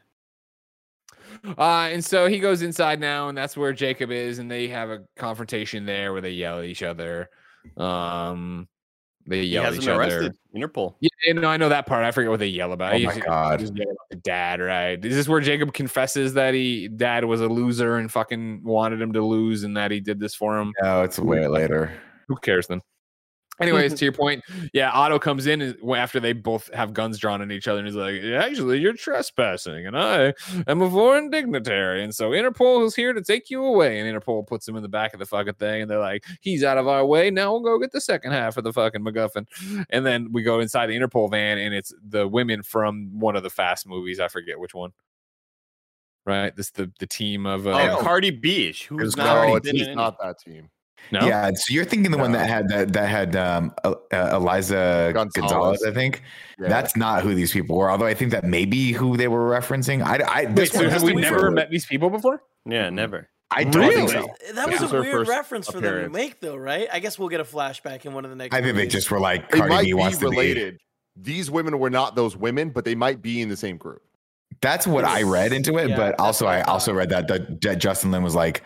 [1.59, 4.91] Uh, and so he goes inside now, and that's where Jacob is, and they have
[4.91, 7.29] a confrontation there where they yell at each other.
[7.77, 8.69] Um,
[9.27, 10.01] they yell at each him other.
[10.03, 10.37] arrested.
[10.55, 10.95] Interpol.
[11.01, 12.05] Yeah, you know, I know that part.
[12.05, 12.95] I forget what they yell about.
[12.95, 13.61] Oh my just- God.
[13.61, 15.03] about dad, right?
[15.05, 19.13] Is this where Jacob confesses that he dad was a loser and fucking wanted him
[19.15, 20.73] to lose, and that he did this for him?
[20.83, 21.93] No, it's way later.
[22.29, 22.81] Who cares then?
[23.61, 24.43] Anyways, to your point,
[24.73, 27.97] yeah, Otto comes in after they both have guns drawn on each other, and he's
[27.97, 30.35] like, "Actually, you're trespassing, and I
[30.67, 34.47] am a foreign dignitary, and so Interpol is here to take you away." And Interpol
[34.47, 36.89] puts him in the back of the fucking thing, and they're like, "He's out of
[36.89, 37.31] our way.
[37.31, 39.47] Now we'll go get the second half of the fucking MacGuffin."
[39.91, 43.43] And then we go inside the Interpol van, and it's the women from one of
[43.43, 44.19] the Fast movies.
[44.19, 44.93] I forget which one.
[46.25, 49.57] Right, this the the team of uh, Oh, Cardi B, who's not No, B.
[49.57, 50.71] it's been in not that team.
[51.11, 55.11] No, Yeah, so you're thinking the one that had that that had um, uh, Eliza
[55.15, 55.51] Gonzalez.
[55.51, 56.23] Gonzalez, I think.
[56.59, 56.69] Yeah.
[56.69, 57.91] That's not who these people were.
[57.91, 60.03] Although I think that may be who they were referencing.
[60.03, 62.43] I, I Wait, this so one have we never met these people before?
[62.65, 63.29] Yeah, never.
[63.55, 64.27] I don't think so.
[64.55, 66.89] That was This is a weird reference for them to make, though, right?
[66.91, 68.55] I guess we'll get a flashback in one of the next.
[68.55, 70.37] I think they just were like They Cardi might B be wants to be.
[70.37, 70.79] related.
[71.17, 74.01] These women were not those women, but they might be in the same group.
[74.63, 77.61] That's what I read into it, Yeah, but also I I also read that, that
[77.63, 78.63] that Justin Lin was like,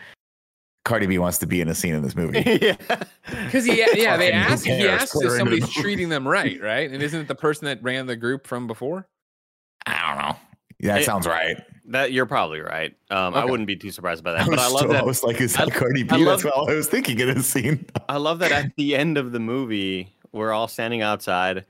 [0.87, 2.43] Cardi B wants to be in a scene in this movie.
[2.63, 2.77] yeah.
[3.45, 4.65] Because he, yeah, they Fucking asked.
[4.65, 5.03] He cares?
[5.03, 6.89] asked if her the somebody's treating them right, right?
[6.91, 9.09] And isn't it the person that ran the group from before?
[9.85, 10.37] I don't know.
[10.79, 11.57] Yeah, that It- sounds right.
[11.89, 12.97] That you're probably right.
[13.11, 14.49] Um, I wouldn't be too surprised by I that.
[14.51, 15.07] But I love still, I that.
[15.07, 16.09] was like, is that I- Cardi B?
[16.17, 17.87] I That's love- all I was thinking in a scene.
[18.09, 21.65] I love that at the end of the movie, we're all standing outside,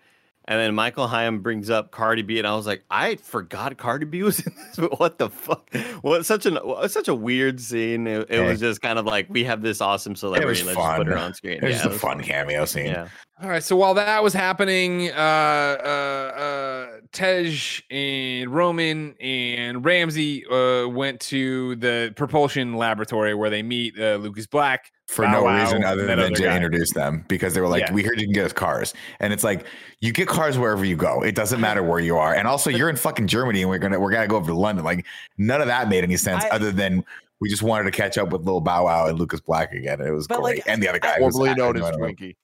[0.49, 4.07] and then Michael Hyam brings up Cardi B, and I was like, I forgot Cardi
[4.07, 4.77] B was in this.
[4.77, 5.75] But What the fuck?
[6.03, 8.07] What such an such a weird scene.
[8.07, 10.63] It, it was just kind of like we have this awesome celebrity.
[10.63, 11.23] Let's just put her fun.
[11.23, 11.59] on screen.
[11.59, 12.87] It was yeah, just it a was fun cameo scene.
[12.87, 13.09] Yeah.
[13.43, 13.63] All right.
[13.63, 16.87] So while that was happening, uh, uh, uh,
[17.17, 24.17] Tej and Roman and Ramsey uh, went to the propulsion laboratory where they meet uh,
[24.17, 26.55] Lucas Black for Bow no Wow, reason other and that than other to guy.
[26.57, 27.93] introduce them because they were like, Yeah.
[27.93, 29.65] "We heard you can get us cars," and it's like
[30.01, 31.23] you get cars wherever you go.
[31.23, 33.99] It doesn't matter where you are, and also you're in fucking Germany, and we're gonna
[33.99, 34.85] we're gonna go over to London.
[34.85, 35.07] Like
[35.39, 37.05] none of that made any sense I- other than
[37.41, 40.01] we just wanted to catch up with Lil Bow Wow and Lucas Black again.
[40.01, 41.99] and It was But, great, like, and the other guy, who's- Formerly known as know.
[41.99, 42.35] Twinkie.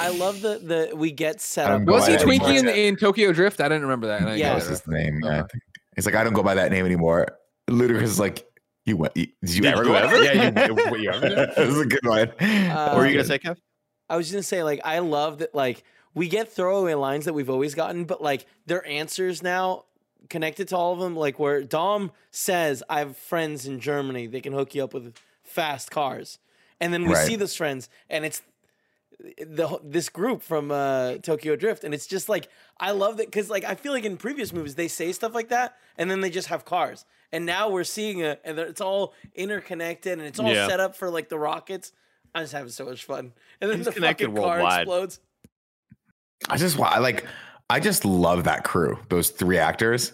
[0.00, 1.82] I love the the we get set up.
[1.82, 3.60] Was he Twinkie in, in Tokyo Drift?
[3.60, 4.22] I didn't remember that.
[4.22, 4.48] I Yeah.
[4.50, 5.20] That was his name.
[5.22, 5.62] yeah, I think.
[5.96, 7.26] It's like I don't go by that name anymore.
[7.68, 8.46] Ludacris is like,
[8.86, 9.14] you went?
[9.16, 9.94] you- Did you Did ever you go?
[9.94, 10.22] ever?
[10.24, 11.38] Yeah, you- what, you ever did?
[11.38, 12.28] That was a good one.
[12.40, 13.56] Uh, What were you gonna say, Kev?
[14.08, 17.50] I was gonna say like I love that like we get throwaway lines that we've
[17.50, 19.84] always gotten, but like their answers now
[20.30, 21.14] connected to all of them.
[21.16, 25.14] Like where Dom says, "I have friends in Germany; they can hook you up with
[25.42, 26.38] fast cars,"
[26.80, 27.26] and then we Right.
[27.26, 28.42] see those friends, and it's
[29.38, 33.48] the this group from uh, Tokyo Drift, and it's just like I love that because
[33.50, 36.30] like I feel like in previous movies they say stuff like that, and then they
[36.30, 40.50] just have cars, and now we're seeing it, and it's all interconnected, and it's all
[40.52, 40.66] Yeah.
[40.68, 41.92] set up for like the rockets.
[42.34, 43.32] I'm just having so much fun.
[43.60, 44.80] And then He's the connected fucking car worldwide.
[44.82, 45.20] explodes.
[46.48, 47.26] I just wa- I like
[47.70, 50.12] I just love that crew, those three actors.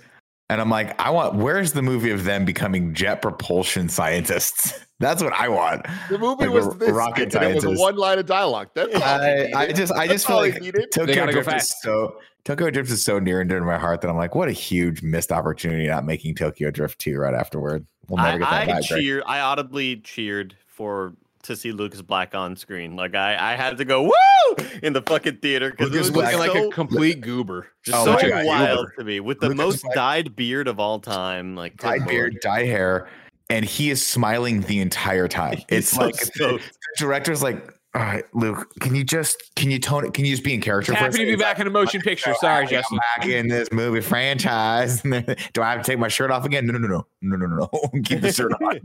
[0.51, 4.73] And I'm like, I want where's the movie of them becoming jet propulsion scientists?
[4.99, 5.87] That's what I want.
[6.09, 7.81] The movie Like was a this, rocket and it was scientist.
[7.83, 8.69] one line of dialogue.
[8.75, 10.91] That's I, I just I That's just feel all they like needed.
[10.93, 13.79] Tokyo gotta go Drift is so Tokyo Drift is so near and dear to my
[13.79, 17.35] heart that I'm like, what a huge missed opportunity not making Tokyo Drift 2 right
[17.35, 17.87] afterward.
[18.09, 18.89] We'll never I, get that I back.
[18.89, 19.23] Greg.
[19.27, 21.13] I audibly cheered for
[21.49, 22.97] to see Lucas Black on screen.
[22.97, 26.35] Like I, I had to go woo in the fucking theater because it was Black-
[26.37, 27.67] Looking so, like a complete goober.
[27.85, 28.93] Just Oh so my such a God, wild goober.
[28.99, 31.57] to me with the Lucas most Black- dyed beard of all time.
[31.57, 32.09] Like dyed lord.
[32.09, 33.09] beard, dye hair,
[33.51, 35.59] and he is smiling the entire time.
[35.69, 36.63] It's so like stoked.
[36.65, 40.13] the director's like, all right, Luke, can you just can you tone it?
[40.15, 40.93] Can you just be in character?
[40.93, 42.35] for Happy to be back in a motion picture.
[42.39, 42.99] Sorry, I'm Justin.
[43.17, 45.01] back in this movie franchise.
[45.03, 46.67] Do I have to take my shirt off again?
[46.67, 48.01] No, no, no, no, no, no, no, no.
[48.05, 48.81] Keep the shirt on.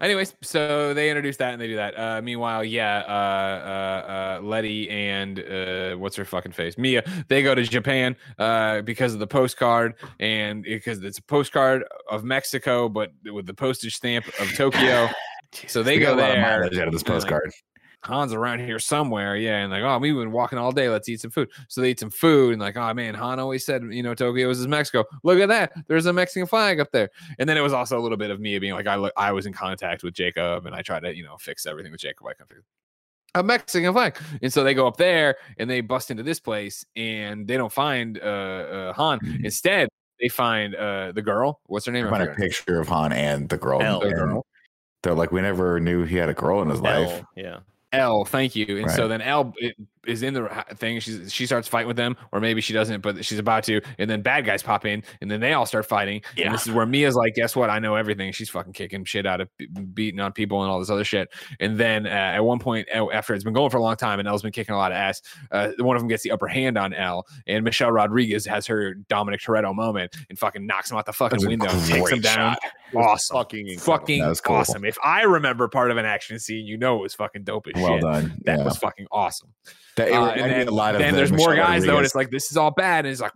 [0.00, 1.98] Anyways, so they introduce that and they do that.
[1.98, 7.42] Uh, meanwhile, yeah, uh, uh, uh, Letty and uh, what's her fucking face, Mia, they
[7.42, 12.88] go to Japan uh, because of the postcard and because it's a postcard of Mexico,
[12.88, 15.08] but with the postage stamp of Tokyo.
[15.68, 16.42] So they go got a lot of there.
[16.42, 17.50] mileage out of this postcard.
[18.06, 20.88] Han's around here somewhere, yeah, and like, oh, we've been walking all day.
[20.88, 21.50] Let's eat some food.
[21.68, 24.48] So they eat some food, and like, oh man, Han always said, you know, Tokyo
[24.48, 25.04] is Mexico.
[25.22, 27.10] Look at that, there's a Mexican flag up there.
[27.38, 29.32] And then it was also a little bit of me being like, I look, I
[29.32, 32.26] was in contact with Jacob, and I tried to, you know, fix everything with Jacob.
[32.26, 32.62] I can fix
[33.34, 36.86] a Mexican flag, and so they go up there and they bust into this place,
[36.96, 39.18] and they don't find uh, uh Han.
[39.44, 39.88] Instead,
[40.20, 41.60] they find uh the girl.
[41.66, 42.06] What's her name?
[42.06, 43.82] I I find a picture of Han and the girl.
[43.82, 44.00] Elle.
[44.00, 44.46] The girl.
[45.02, 47.22] They're like, we never knew he had a girl in his life.
[47.36, 47.58] Yeah.
[47.96, 48.78] Elle, thank you.
[48.78, 49.08] And so Right.
[49.08, 49.74] then Elle i-
[50.06, 51.00] is in the thing.
[51.00, 53.80] She's she starts fighting with them, or maybe she doesn't, but she's about to.
[53.98, 56.22] And then bad guys pop in, and then they all start fighting.
[56.36, 56.46] Yeah.
[56.46, 57.70] And this is where Mia's like, "Guess what?
[57.70, 59.48] I know everything." She's fucking kicking shit out of
[59.94, 61.28] beating on people and all this other shit.
[61.60, 64.28] And then uh, at one point, after it's been going for a long time, and
[64.28, 66.78] Elle's been kicking a lot of ass, uh, one of them gets the upper hand
[66.78, 71.06] on L, and Michelle Rodriguez has her Dominic Toretto moment and fucking knocks him out
[71.06, 72.56] the fucking window, takes him down.
[72.94, 73.36] Awesome.
[73.36, 73.98] fucking incredible.
[73.98, 74.56] Fucking cool.
[74.56, 74.84] awesome.
[74.84, 77.82] If I remember part of an action scene, you know it was fucking dope as
[77.82, 78.02] Well shit.
[78.02, 78.40] done.
[78.44, 78.64] That yeah.
[78.64, 79.52] was fucking awesome.
[79.96, 81.84] That, it Uh, reminded and then, a lot of then the there's more Michelle guys
[81.84, 83.32] though, and it's like this is all bad, and it's like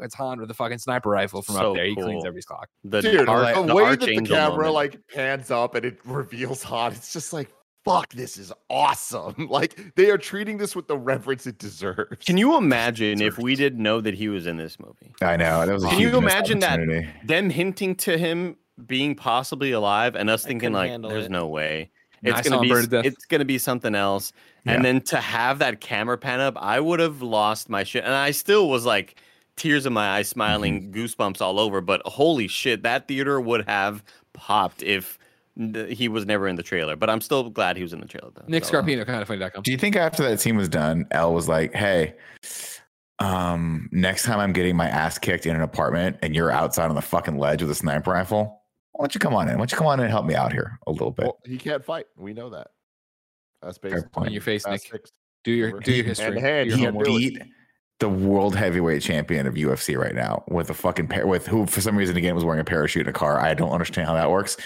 [0.00, 1.86] it's Han with the fucking sniper rifle from So up there.
[1.86, 2.26] He cleans cool.
[2.26, 2.68] every clock.
[2.84, 4.74] The, Dude, arch- the the way that the camera moment.
[4.74, 7.50] like pans up and it reveals Han, it's just like,
[7.84, 9.34] fuck, this is awesome.
[9.50, 12.24] Like they are treating this with the reverence it deserves.
[12.24, 15.12] Can you imagine if we didn't know that he was in this movie?
[15.20, 15.66] I know.
[15.66, 16.78] That was a Can you imagine that?
[17.24, 18.56] Them hinting to him
[18.86, 21.30] being possibly alive, and us I thinking like, "There's it.
[21.30, 21.90] no way."
[22.24, 23.04] I It's saw gonna be death.
[23.04, 24.32] it's gonna be something else.
[24.64, 24.72] Yeah.
[24.74, 28.04] And then to have that camera pan up, I would have lost my shit.
[28.04, 29.16] And I still was like
[29.56, 30.98] tears in my eyes, smiling, Mm-hmm.
[31.00, 31.80] goosebumps all over.
[31.80, 34.02] But holy shit, that theater would have
[34.34, 35.18] popped if
[35.88, 36.96] he was never in the trailer.
[36.96, 38.44] But I'm still glad he was in the trailer though.
[38.46, 39.62] Nick So, Scarpino, kind of funny.com.
[39.62, 42.14] Do you think after that scene was done, Elle was like, "Hey,
[43.18, 46.94] um, next time I'm getting my ass kicked in an apartment and you're outside on
[46.94, 48.61] the fucking ledge with a sniper rifle,
[49.02, 49.54] why don't you come on in?
[49.54, 51.40] Why don't you come on in and help me out here a little bit?" Well,
[51.44, 52.06] he can't fight.
[52.16, 52.68] We know that.
[53.60, 54.28] That's Fair point.
[54.28, 54.92] On your face, Fast Nick.
[54.92, 55.12] Six.
[55.42, 56.34] Do your do your history.
[56.34, 57.06] to hand, do your he homework.
[57.08, 57.42] beat
[58.02, 61.80] the world heavyweight champion of UFC right now with a fucking pair with who for
[61.80, 63.40] some reason again was wearing a parachute in a car.
[63.40, 64.56] I don't understand how that works.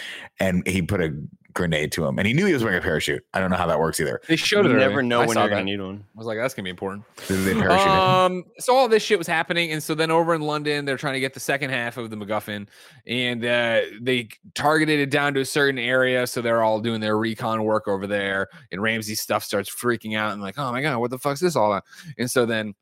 [0.41, 1.15] And he put a
[1.53, 3.25] grenade to him, and he knew he was wearing a parachute.
[3.35, 4.21] I don't know how that works either.
[4.29, 4.77] They showed You it.
[4.79, 5.55] never know I when saw you're that.
[5.57, 6.05] gonna need one.
[6.15, 7.05] I was like, that's gonna be important.
[7.29, 7.91] Did they parachute him?
[7.91, 11.15] Um, so all this shit was happening, and so then over in London, they're trying
[11.15, 12.67] to get the second half of the MacGuffin,
[13.07, 16.27] and uh, they targeted it down to a certain area.
[16.27, 20.33] So they're all doing their recon work over there, and Ramsey's stuff starts freaking out
[20.33, 21.85] and like, oh my god, what the fuck's this all about?
[22.19, 22.75] And so then.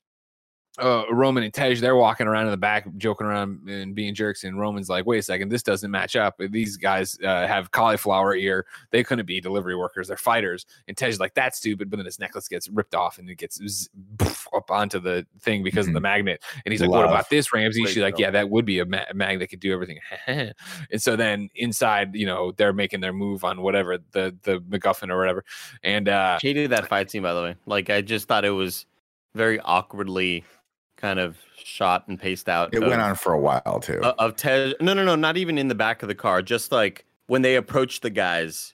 [0.76, 4.42] Uh, Roman and Tej, they're walking around in the back, joking around and being jerks.
[4.42, 6.34] And Roman's like, "Wait a second, this doesn't match up.
[6.50, 8.66] These guys uh, have cauliflower ear.
[8.90, 10.08] They couldn't be delivery workers.
[10.08, 13.30] They're fighters." And Tej's like, "That's stupid." But then his necklace gets ripped off and
[13.30, 13.88] it gets z-
[14.18, 16.42] poof, up onto the thing because of the magnet.
[16.64, 18.84] And he's like, "What about this, Ramsey?" Great She's like, "Yeah, that would be a
[18.84, 20.54] ma- mag that could do everything." and
[20.96, 25.18] so then inside, you know, they're making their move on whatever the the MacGuffin or
[25.18, 25.44] whatever.
[25.84, 27.54] And uh, Hated that fight scene, by the way.
[27.64, 28.86] Like I just thought it was
[29.36, 30.44] very awkwardly
[31.04, 32.72] kind of shot and paced out.
[32.72, 34.00] It of, went on for a while too.
[34.02, 34.74] uh, of Tej.
[34.80, 36.40] No, no, no, not even in the back of the car.
[36.40, 38.72] Just like when they approach the guys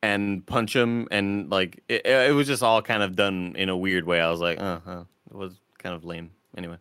[0.00, 3.76] and punch them, and like it, it was just all kind of done in a
[3.76, 4.20] weird way.
[4.20, 6.30] I was like, uh, uh it was kind of lame.
[6.56, 6.76] Anyway,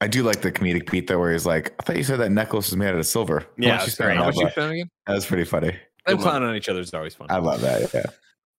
[0.00, 2.32] I do like the comedic beat though, where he's like, "I thought you said that
[2.32, 4.14] necklace was made out of silver." Why Yeah, don't you spend great.
[4.14, 4.90] that how much you spend again?
[5.06, 5.68] That was pretty funny.
[5.68, 6.22] Them Good one.
[6.22, 7.26] clowning on each other is always fun.
[7.28, 7.92] I love that.
[7.92, 8.06] Yeah.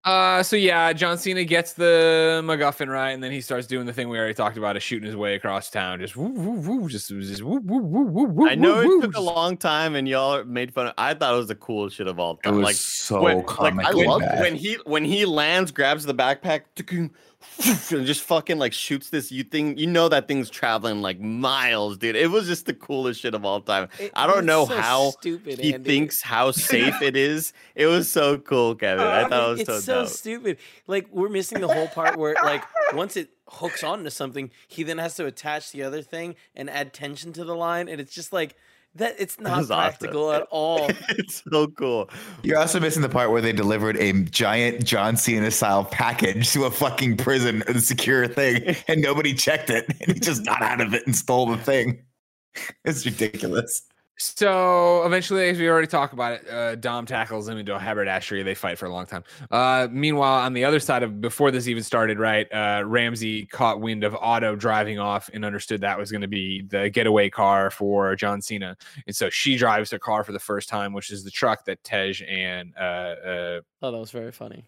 [0.05, 3.93] Uh, so yeah, John Cena gets the MacGuffin right, and then he starts doing the
[3.93, 6.89] thing we already talked about, of shooting his way across town, just woo woo woo,
[6.89, 8.49] just just woo woo woo woo woo.
[8.49, 10.93] I know woo, it took a long time, and y'all made fun of.
[10.97, 12.55] I thought it was the coolest shit of all It time.
[12.57, 14.41] was like so when, like I loved bad.
[14.41, 16.63] when he when he lands, grabs the backpack,
[17.91, 19.77] and just fucking like shoots this you thing.
[19.77, 22.15] You know that thing's traveling like miles, dude.
[22.15, 23.89] It was just the coolest shit of all time.
[23.99, 25.89] It- I don't know so how stupid, he Andy.
[25.89, 27.53] thinks how safe it is.
[27.75, 29.05] It was so cool, Kevin.
[29.05, 30.57] I thought it was it's so, so stupid.
[30.87, 32.63] Like we're missing the whole part where like
[32.93, 36.93] once it hooks onto something, he then has to attach the other thing and add
[36.93, 38.55] tension to the line, and it's just like
[38.95, 39.15] that.
[39.17, 39.89] It's not was awesome.
[39.97, 40.87] practical at all.
[41.09, 42.09] it's so cool.
[42.43, 46.65] You're also missing the part where they delivered a giant John Cena style package to
[46.65, 50.81] a fucking prison, a secure thing, and nobody checked it, and he just got out
[50.81, 52.01] of it and stole the thing.
[52.85, 53.81] It's ridiculous.
[54.19, 58.43] So eventually, as we already talked about it, uh, Dom tackles him into a haberdashery.
[58.43, 59.23] They fight for a long time.
[59.49, 63.81] Uh, meanwhile, on the other side of before this even started, right, uh, Ramsey caught
[63.81, 67.71] wind of Otto driving off and understood that was going to be the getaway car
[67.71, 68.77] for John Cena,
[69.07, 71.83] and so she drives the car for the first time, which is the truck that
[71.83, 74.63] Tej and uh, uh, Oh, that was very funny.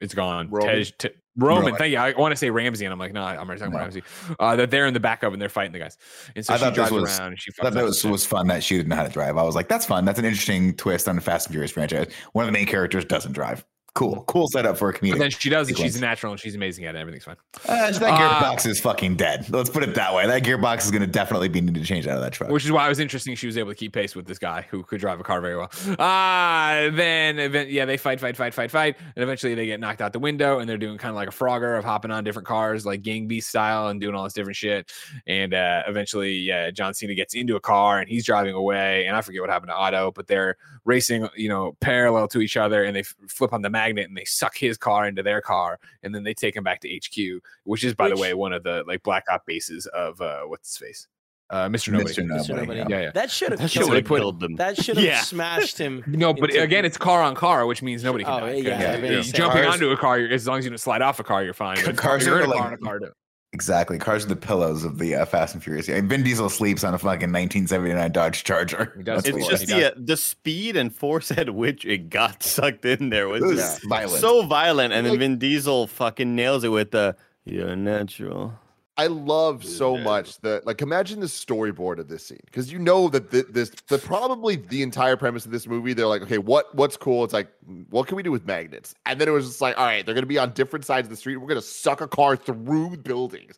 [0.00, 0.48] It's gone.
[0.50, 0.74] Roman?
[0.74, 1.76] Tej, Te- Roman, Roman.
[1.78, 1.98] thank you.
[1.98, 3.78] I want to say Ramsey, and I'm like, no, I'm already talking No.
[3.78, 4.02] about Ramsey.
[4.40, 5.96] Uh, that they're in the back of and they're fighting the guys,
[6.34, 7.52] and so I she drives was- around and she.
[7.60, 9.36] I thought that was, was fun that she didn't know how to drive.
[9.36, 10.04] I was like, that's fun.
[10.04, 12.12] That's an interesting twist on the Fast and Furious franchise.
[12.32, 13.64] One of the main characters doesn't drive.
[13.98, 14.22] Cool.
[14.28, 15.18] Cool setup for a But comedian.
[15.18, 16.98] then she does, and she's a natural, and she's amazing at it.
[17.00, 17.34] Everything's fine.
[17.68, 19.50] Uh, that Uh, gearbox is fucking dead.
[19.50, 20.24] Let's put it that way.
[20.24, 22.48] That gearbox is going to definitely be needed to change out of that truck.
[22.50, 24.64] Which is why it was interesting she was able to keep pace with this guy
[24.70, 25.68] who could drive a car very well.
[25.98, 30.00] Ah, then event, yeah, they fight, fight, fight, fight, fight, and eventually they get knocked
[30.00, 32.46] out the window, and they're doing kind of like a Frogger of hopping on different
[32.46, 34.92] cars, like Gang Beast style, and doing all this different shit.
[35.26, 39.16] And uh, eventually, yeah, John Cena gets into a car and he's driving away, and
[39.16, 42.84] I forget what happened to Otto, but they're racing, you know, parallel to each other,
[42.84, 45.78] and they f- flip on the magnet and they suck his car into their car,
[46.02, 48.62] and then they take him back to HQ, which is, by the way, one of
[48.62, 51.06] the like Black Op bases of uh, what's his face,
[51.50, 51.92] uh, Mr.
[51.92, 52.12] Nobody.
[52.14, 52.24] Mr.
[52.24, 52.48] Mr.
[52.48, 52.54] Nobody.
[52.60, 52.78] Nobody.
[52.80, 52.86] yeah.
[52.88, 53.10] Yeah, yeah.
[53.14, 54.04] That should have That killed would him.
[54.04, 54.56] put- killed them.
[54.56, 55.20] That should have Yeah.
[55.22, 56.04] smashed him.
[56.06, 58.52] No, but into- again, it's car on car, which means nobody can Oh, die.
[58.54, 59.22] yeah, 'cause yeah, you- yeah.
[59.22, 61.42] jumping Cars- onto a car, you're, as long as you don't slide off a car,
[61.44, 61.78] you're fine.
[61.84, 62.98] But Cars you're are in a like- car on a car.
[63.00, 63.12] too.
[63.52, 63.98] Exactly.
[63.98, 65.88] Cars are the pillows of the uh, Fast and Furious.
[65.88, 68.92] And Vin Diesel sleeps on a fucking 1979 Dodge Charger.
[68.98, 72.84] That's It's That's just the uh, the speed and force at which it got sucked
[72.84, 73.42] in there was.
[73.42, 74.20] It was just violent.
[74.20, 77.16] so violent, and then Vin Diesel fucking nails it with the
[77.46, 78.52] "You're natural."
[78.98, 83.08] I love so much that like imagine the storyboard of this scene because you know
[83.10, 86.74] that th- this the probably the entire premise of this movie they're like okay what
[86.74, 87.22] what's cool?
[87.22, 87.48] It's like
[87.90, 88.96] what can we do with magnets?
[89.06, 91.10] And then it was just like all right they're gonna be on different sides of
[91.10, 91.36] the street.
[91.36, 93.54] We're gonna suck a car through buildings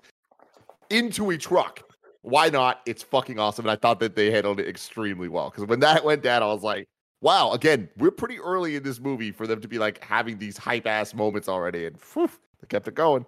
[0.91, 1.85] into a truck.
[2.21, 2.83] Why not?
[2.85, 3.65] It's fucking awesome.
[3.65, 6.47] And I thought that they handled it extremely well because when that went down I
[6.47, 6.87] was like
[7.23, 10.59] wow again we're pretty early in this movie for them to be like having these
[10.59, 11.87] hype ass moments already.
[11.87, 12.31] And whew,
[12.61, 13.25] they kept it going.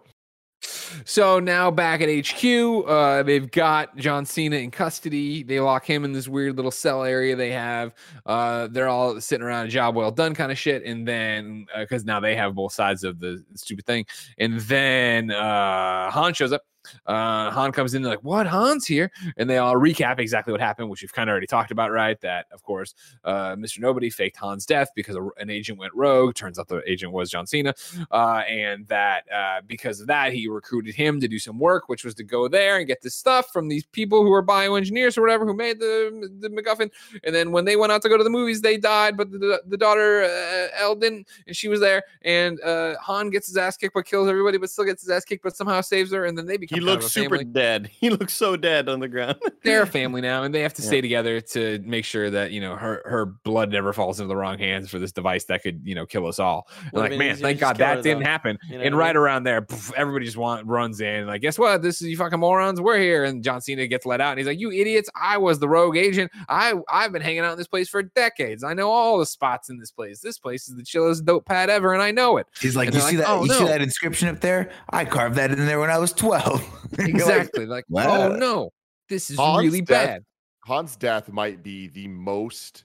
[1.05, 2.44] So now back at HQ,
[2.86, 5.43] uh, they've got John Cena in custody.
[5.43, 7.94] They lock him in this weird little cell area they have.
[8.27, 10.85] Uh, they're all sitting around a job well done kind of shit.
[10.85, 14.06] And then, because now they have both sides of the stupid thing.
[14.39, 16.62] And then uh, Han shows up.
[17.06, 18.47] Uh, Han comes in, they're like, What?
[18.47, 19.10] Han's here.
[19.36, 22.20] And they all recap exactly what happened, which we've kind of already talked about, right?
[22.20, 22.94] That, of course,
[23.24, 23.81] uh, Mr.
[23.81, 26.35] Nobody faked Han's death because a, an agent went rogue.
[26.35, 27.74] Turns out the agent was John Cena.
[28.10, 32.05] Uh, and that uh, because of that, he recruited him to do some work, which
[32.05, 35.23] was to go there and get this stuff from these people who are bioengineers or
[35.23, 36.90] whatever who made the, the MacGuffin.
[37.24, 39.62] And then when they went out to go to the movies, they died, but the,
[39.66, 42.02] the daughter, uh, Elle, didn't, and she was there.
[42.23, 45.24] And uh, Han gets his ass kicked, but kills everybody, but still gets his ass
[45.24, 46.24] kicked, but somehow saves her.
[46.27, 47.90] And then they become looks super family dead.
[48.02, 49.36] He looks so dead on the ground.
[49.64, 50.88] they're a family now and they have to Yeah.
[50.88, 54.36] stay together to make sure that you know her her blood never falls into the
[54.36, 57.60] wrong hands for this device that could you know kill us all like man thank
[57.60, 58.28] god that her, didn't though.
[58.28, 59.16] happen You know and right mean?
[59.22, 62.40] around there poof, everybody just want, runs in like guess what this is you fucking
[62.40, 65.36] morons we're here and john cena gets let out and he's like you idiots i
[65.38, 68.72] was the rogue agent i i've been hanging out in this place for decades i
[68.74, 71.92] know all the spots in this place this place is the chillest dope pad ever
[71.92, 73.28] and i know it He's like, And you see like, that?
[73.28, 74.70] "Oh, you see that inscription up there?
[74.90, 76.61] I carved that in there when I was 12.
[76.98, 78.70] You're like, exactly like, "Wow." oh no
[79.09, 80.24] this is Hans really death- bad
[80.66, 82.84] Han's death might be the most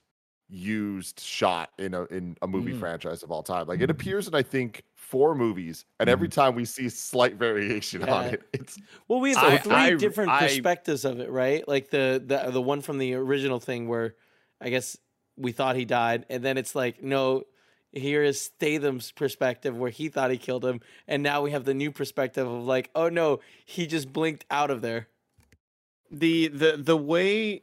[0.50, 2.80] used shot in a in a movie Mhm.
[2.80, 3.66] franchise of all time.
[3.66, 8.08] Like it appears in I think four movies, and every time we see slight variation
[8.08, 8.78] on it, it's
[9.08, 11.66] Well, we have I- three I- different I- perspectives of it, right?
[11.68, 14.14] Like the, the the one from the original thing where
[14.60, 14.96] I guess
[15.36, 17.44] we thought he died, and then it's like no,
[17.92, 21.74] here is Statham's perspective where he thought he killed him, and now we have the
[21.74, 25.08] new perspective of like, oh no, he just blinked out of there.
[26.10, 27.62] the the the way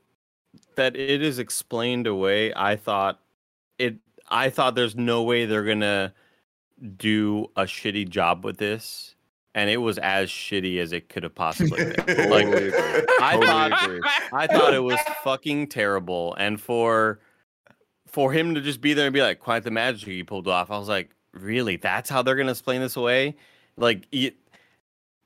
[0.75, 3.19] that it is explained away, I thought
[3.77, 3.95] it.
[4.29, 6.13] I thought there's no way they're gonna
[6.97, 9.15] do a shitty job with this,
[9.53, 11.95] and it was as shitty as it could have possibly been.
[12.29, 12.71] like Totally.
[13.21, 14.01] I thought agree.
[14.33, 17.19] I thought it was fucking terrible, and for
[18.15, 20.71] for him to just be there and be like, "Quite the magic he pulled off,"
[20.71, 21.75] I was like, "Really?
[21.75, 23.35] That's how they're gonna explain this away?"
[23.75, 24.37] Like, it,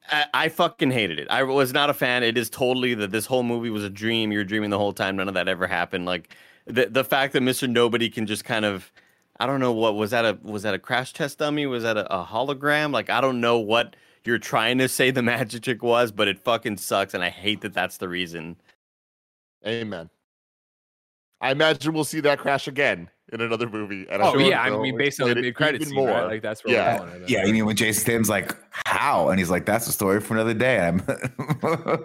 [0.10, 1.28] I, I fucking hated it.
[1.30, 2.24] I was not a fan.
[2.24, 4.32] It is totally that this whole movie was a dream.
[4.32, 5.18] You're dreaming the whole time.
[5.18, 6.07] None of that ever happened.
[6.07, 6.36] Like
[6.66, 8.91] the the fact that Mister Nobody can just kind of,
[9.40, 11.68] I don't know what was that a was that a crash test dummy?
[11.68, 12.91] Was that a, a hologram?
[12.91, 13.95] Like I don't know what
[14.26, 17.61] you're trying to say the magic trick was, but it fucking sucks, and I hate
[17.61, 18.57] that that's the reason.
[19.64, 20.10] Amen.
[21.41, 24.06] I imagine we'll see that crash again in another movie.
[24.10, 26.06] And I'm Oh sure yeah, I mean, based on the mid credit even right?
[26.06, 26.28] more.
[26.28, 26.99] Like that's where Yeah.
[26.99, 27.24] we're going.
[27.28, 28.56] Yeah, you mean when Jason Statham's like,
[28.86, 30.98] "How?" and he's like, "That's a story for another day." I'm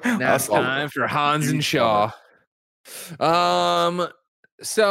[0.05, 2.11] Now it's time for Hans and Shaw.
[3.19, 4.09] Um.
[4.63, 4.91] So,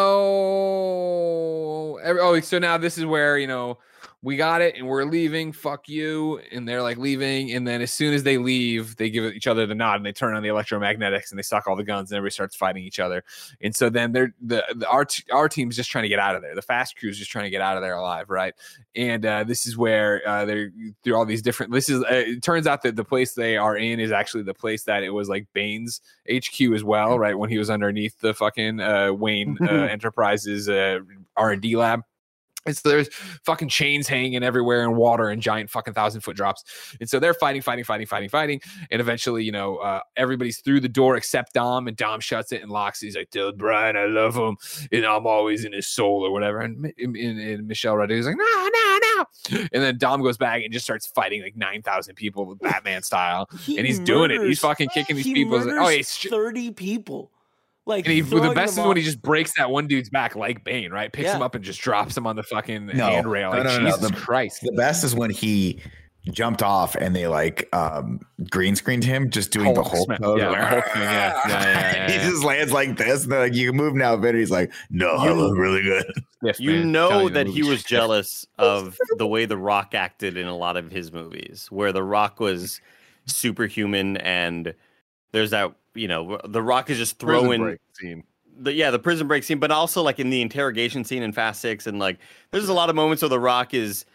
[2.03, 3.77] every, oh, so now this is where you know
[4.23, 5.51] we got it, and we're leaving.
[5.51, 9.25] Fuck you, and they're like leaving, and then as soon as they leave, they give
[9.33, 11.83] each other the nod, and they turn on the electromagnetics, and they suck all the
[11.83, 13.23] guns, and everybody starts fighting each other.
[13.61, 16.35] And so then they're the, the our t- our team's just trying to get out
[16.35, 16.55] of there.
[16.55, 18.53] The fast crew's just trying to get out of there alive, right?
[18.95, 20.71] and uh, this is where uh, they're
[21.03, 21.71] through all these different.
[21.71, 24.53] This is uh, it turns out that the place they are in is actually the
[24.53, 26.01] place that it was like Bane's
[26.31, 27.37] HQ as well, right?
[27.37, 30.99] When he was underneath the fucking uh, Wayne uh, Enterprises uh,
[31.35, 32.01] R and D lab.
[32.65, 33.09] And so there's
[33.43, 36.63] fucking chains hanging everywhere and water and giant fucking thousand foot drops.
[36.99, 38.61] And so they're fighting, fighting, fighting, fighting, fighting.
[38.89, 42.61] And eventually, you know, uh, everybody's through the door except Dom, and Dom shuts it
[42.61, 43.07] and locks it.
[43.07, 44.57] He's like, Tell Brian I love him,
[44.91, 46.59] and I'm always in his soul or whatever.
[46.61, 49.67] And, and, and Michelle Rodriguez is like, No, no, no.
[49.73, 53.49] And then Dom goes back and just starts fighting like 9,000 people, Batman style.
[53.61, 54.41] He And he's doing it.
[54.41, 55.59] He's fucking kicking these he people.
[55.59, 57.31] Like, oh, he's sh- thirty people.
[57.85, 60.35] Like and he, the best is them when he just breaks that one dude's back
[60.37, 61.11] like Bane, right?
[61.11, 63.07] Picks him up and just drops him on the fucking No.
[63.09, 63.51] handrail.
[63.51, 63.91] No, Like, no, no, no.
[63.91, 64.61] Jesus The- Christ.
[64.61, 65.81] The best is when he
[66.31, 70.19] jumped off and they like um green screened him just doing the Hulk Hulk smash-
[70.19, 70.39] pose.
[70.39, 71.41] yeah, like, thing, yeah.
[71.49, 74.15] Yeah, yeah, yeah, he just lands like this, and they're like, "You can move now."
[74.15, 76.05] But he's like, "No, I You- look really good."
[76.41, 76.91] Stiff, You man.
[76.93, 80.55] Know telling you, that he was jealous of the way The Rock acted in a
[80.55, 82.79] lot of his movies, where The Rock was
[83.25, 84.73] superhuman, and
[85.33, 88.23] there's that you know The Rock is just throwing break scene.
[88.57, 91.61] the yeah the prison break scene, but also like in the interrogation scene in Fast
[91.61, 92.19] Six, and like
[92.51, 94.05] there's a lot of moments where The Rock is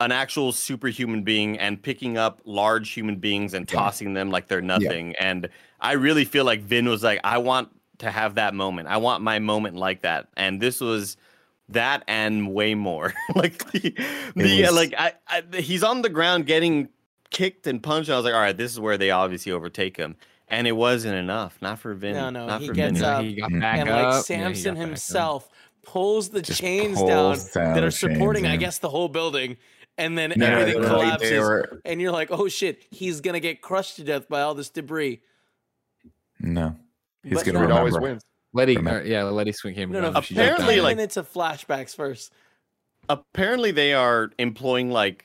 [0.00, 3.78] an actual superhuman being and picking up large human beings and Yeah.
[3.80, 5.16] tossing them like they're nothing.
[5.16, 5.48] And
[5.80, 8.86] I really feel like Vin was like, I want to have that moment.
[8.86, 10.28] I want my moment like that.
[10.36, 11.16] And this was
[11.70, 13.12] that and way more.
[13.34, 13.90] like the,
[14.36, 16.88] the uh, was- like I, I he's on the ground getting
[17.30, 18.08] kicked and punched.
[18.08, 20.14] And I was like, all right, this is where they obviously overtake him.
[20.50, 21.58] And it wasn't enough.
[21.60, 22.14] Not for Vin.
[22.14, 23.04] No, no, not he for gets Vin.
[23.04, 23.94] up He got back and up.
[23.96, 24.22] like Yeah, he
[24.54, 24.86] Samson got up.
[24.88, 25.48] himself
[25.82, 29.56] pulls the Just chains down pulls down that are supporting, I guess, the whole building,
[29.98, 33.60] and then No, everything literally, collapses, were- and you're like, "Oh shit, he's gonna get
[33.62, 35.20] crushed to death by all this debris."
[36.40, 36.76] No,
[37.22, 37.76] he's gonna no.
[37.76, 38.12] Always remember.
[38.14, 38.24] wins.
[38.54, 39.90] Letty, Remember- uh, yeah, Letty Swing came.
[39.90, 40.16] No, no, down.
[40.22, 40.84] Apparently, down.
[40.84, 42.32] like- minutes of flashbacks first.
[43.10, 45.24] apparently they are employing like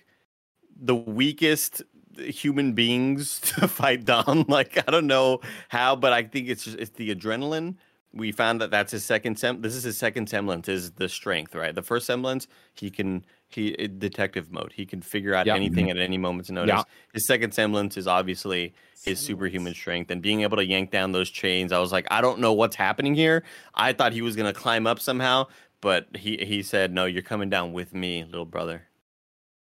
[0.80, 1.82] the weakest
[2.18, 4.46] human beings to fight Dom.
[4.54, 7.76] Like I don't know how, but I think it's just it's the adrenaline.
[8.16, 9.62] We found that that's his second sem.
[9.62, 10.70] This is his second semblance.
[10.70, 11.74] Is the strength right?
[11.74, 14.72] The first semblance he can he detective mode.
[14.74, 15.56] He can figure out Yeah.
[15.56, 15.98] anything mm-hmm.
[15.98, 16.74] at any moment's notice.
[16.76, 16.84] Yeah.
[17.14, 18.74] His second semblance is obviously
[19.04, 21.72] his superhuman strength and being able to yank down those chains.
[21.72, 23.44] I was like, I don't know what's happening here.
[23.76, 25.48] I thought he was gonna climb up somehow,
[25.82, 28.84] but he he said, "No, you're coming down with me, little brother."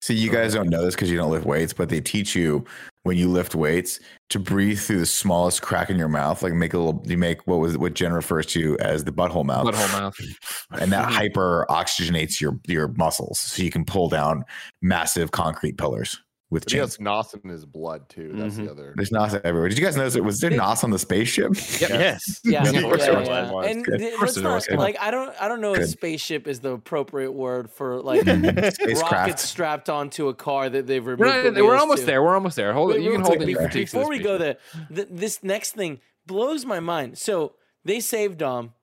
[0.03, 2.65] See, you guys don't know this because you don't lift weights, but they teach you
[3.05, 4.01] when you lift weights
[4.31, 7.05] to breathe through the smallest crack in your mouth, like make a little.
[7.07, 10.19] You make what was what Jen refers to as the butthole mouth, butthole mouth.
[10.73, 11.15] and that hmm.
[11.15, 14.45] hyper oxygenates your your muscles, so you can pull down
[14.81, 16.21] massive concrete pillars
[16.53, 18.33] with But he has nos in his blood too.
[18.35, 18.67] That's Mhm.
[18.67, 18.93] the other.
[18.95, 19.69] There's nos everywhere.
[19.71, 20.23] Did you guys notice it?
[20.23, 21.53] Was there It- nos on the spaceship?
[21.81, 22.41] Yes.
[22.45, 23.63] Yeah, Yeah, yeah, yeah, yeah.
[23.63, 23.99] And Good.
[23.99, 24.69] th- Of course let's there was.
[24.71, 28.21] not like I don't I don't know if spaceship is the appropriate word for like
[28.21, 29.13] Spacecraft.
[29.13, 31.21] rockets strapped onto a car that they've removed.
[31.23, 32.07] We're, the we're almost to.
[32.07, 32.23] there.
[32.23, 32.73] We're almost there.
[32.75, 33.01] Hold it.
[33.03, 33.47] You can hold it.
[33.47, 34.57] be- critiques Before we go there,
[34.95, 37.17] th- this next thing blows my mind.
[37.19, 37.55] So
[37.85, 38.75] they save Dom,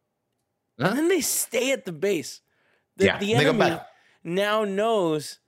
[0.79, 0.87] Huh?
[0.89, 2.41] and then they stay at the base.
[2.97, 3.79] The, Yeah, the enemy
[4.23, 5.39] now knows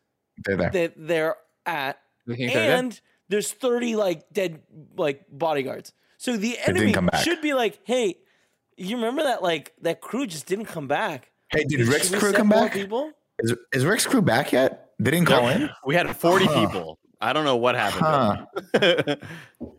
[0.46, 1.36] that they're
[1.66, 2.80] at, You think they're dead?
[2.80, 4.62] and there's 30 like dead
[4.98, 5.94] like bodyguards.
[6.18, 6.94] So the enemy
[7.24, 8.18] should be like, hey,
[8.78, 11.32] you remember that like that crew just didn't come back.
[11.50, 12.74] Hey, did Should Rick's crew come back?
[12.74, 13.12] People?
[13.40, 14.92] Is, is Rick's crew back yet?
[15.00, 15.70] They didn't call in.
[15.86, 16.68] We had 40 Huh.
[16.68, 17.00] people.
[17.20, 18.48] I don't know what happened.
[18.76, 19.16] Huh.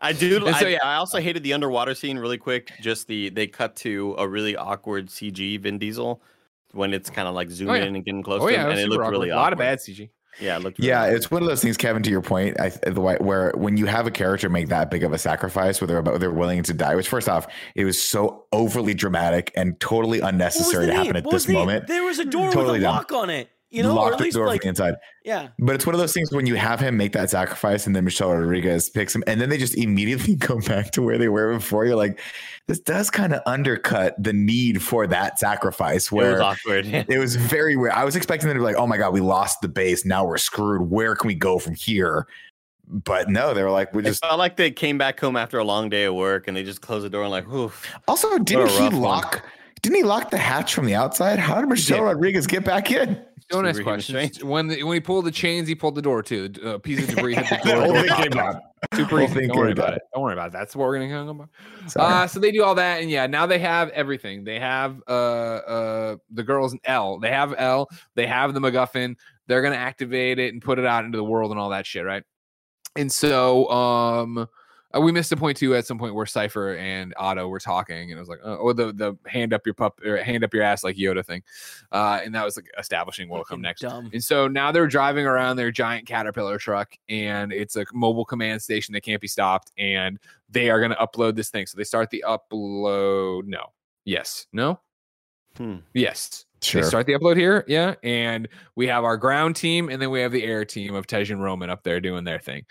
[0.00, 0.46] I do.
[0.46, 0.78] And so, I, yeah.
[0.82, 2.72] I also hated the underwater scene really quick.
[2.80, 6.22] Just the they cut to a really awkward CG Vin Diesel
[6.72, 7.88] when it's kind of like oh, zooming yeah.
[7.88, 8.40] in and getting close.
[8.42, 9.10] Oh yeah, and it looked awkward.
[9.10, 10.08] really a lot of bad CG.
[10.38, 10.78] Yeah, it looked.
[10.78, 11.16] Really Yeah, awkward.
[11.16, 12.02] it's one of those things, Kevin.
[12.02, 15.02] To your point, I the way where when you have a character make that big
[15.04, 16.94] of a sacrifice, where they're about they're willing to die.
[16.94, 21.44] Which first off, it was so overly dramatic and totally unnecessary to happen at this
[21.46, 21.86] the moment.
[21.88, 23.48] There was a door Totally with a lock on it.
[23.70, 24.94] You know, or Locked at the door like from the inside.
[25.24, 25.48] yeah.
[25.60, 28.04] But it's one of those things when you have him make that sacrifice and then
[28.04, 31.54] Michelle Rodriguez picks him and then they just immediately go back to where they were
[31.54, 31.86] before.
[31.86, 32.20] You're like,
[32.66, 36.86] this does kind of undercut the need for that sacrifice it was where awkward.
[36.86, 37.92] it was very weird.
[37.92, 40.04] I was expecting them to be like, oh my God, we lost the base.
[40.04, 40.90] Now we're screwed.
[40.90, 42.26] Where can we go from here?
[42.88, 45.64] But no, they were like, we just felt like they came back home after a
[45.64, 47.70] long day of work and they just closed the door and like, whew.
[48.08, 49.00] also didn't he rough one.
[49.02, 49.44] lock
[49.82, 51.38] didn't he lock the hatch from the outside?
[51.38, 52.04] How did Michelle did.
[52.04, 53.22] Rodriguez get back in?
[53.50, 54.42] Don't ask questions.
[54.44, 56.52] When the, when he pulled the chains, he pulled the door too.
[56.64, 57.82] A piece of debris hit the The door.
[57.84, 58.60] whole door thing came.
[58.94, 59.46] Super easy.
[59.46, 59.94] Don't worry about down.
[59.94, 60.02] it.
[60.14, 60.52] Don't worry about it.
[60.52, 61.48] That's what we're gonna talk about.
[61.96, 64.42] Uh, so they do all that, and yeah, now they have everything.
[64.44, 67.18] They have uh uh the girls in Elle.
[67.18, 67.88] They have Elle.
[68.14, 69.16] They have the MacGuffin.
[69.48, 72.04] They're gonna activate it and put it out into the world and all that shit,
[72.04, 72.22] right?
[72.96, 74.48] And so um
[74.94, 78.10] uh, we missed a point too at some point where Cipher and Otto were talking,
[78.10, 80.52] and it was like, uh, oh, the the hand up your pup or hand up
[80.52, 81.42] your ass like Yoda thing,
[81.92, 83.80] uh, and that was like establishing what will come next.
[83.80, 84.10] Dumb.
[84.12, 88.62] And so now they're driving around their giant caterpillar truck, and it's a mobile command
[88.62, 89.70] station that can't be stopped.
[89.78, 90.18] And
[90.48, 91.66] they are going to upload this thing.
[91.66, 93.46] So they start the upload.
[93.46, 93.66] No.
[94.04, 94.46] Yes.
[94.52, 94.80] No.
[95.56, 95.76] Hmm.
[95.94, 96.46] Yes.
[96.62, 96.82] Sure.
[96.82, 97.64] They start the upload here.
[97.68, 97.94] Yeah.
[98.02, 101.30] And we have our ground team, and then we have the air team of Tej
[101.30, 102.64] and Roman up there doing their thing.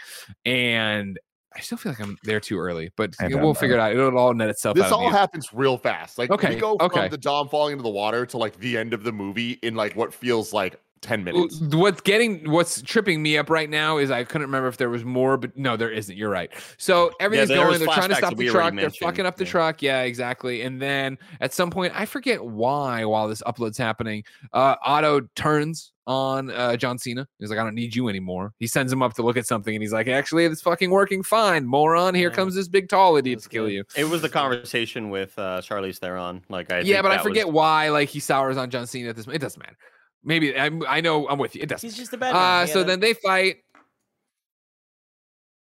[0.46, 1.20] And
[1.56, 3.92] I still feel like I'm there too early, but we'll don't figure it out.
[3.92, 6.18] It'll all net itself This all happens real fast.
[6.18, 8.94] Like Okay, we go from the Dom falling into the water to like the end
[8.94, 11.60] of the movie in like what feels like ten minutes.
[11.60, 15.04] What's getting what's tripping me up right now is I couldn't remember if there was
[15.04, 16.16] more, but no, there isn't.
[16.16, 16.52] You're right.
[16.78, 17.80] So everything's there going.
[17.80, 18.76] They're trying to stop the truck.
[18.76, 19.52] They're fucking up the yeah.
[19.52, 19.82] truck.
[19.82, 20.62] Yeah, exactly.
[20.62, 23.06] And then at some point, I forget why.
[23.06, 24.24] While this upload's happening,
[24.54, 27.28] uh, Otto turns on uh, John Cena.
[27.38, 29.76] He's like, "I don't need you anymore." He sends him up to look at something,
[29.76, 32.16] and he's like, "Actually, it's fucking working fine, moron.
[32.16, 32.36] Here Yeah.
[32.36, 36.00] comes this big tall idiot to kill you." It was the conversation with uh, Charlize
[36.00, 36.44] Theron.
[36.50, 37.90] Like I yeah, but I forget was- why.
[37.90, 39.28] Like he sours on John Cena at this.
[39.28, 39.78] It doesn't matter.
[40.24, 41.62] Maybe I, I know I'm with you.
[41.62, 41.88] It doesn't.
[41.88, 42.62] He's just a bad guy.
[42.62, 43.58] Uh, He so had then they fight.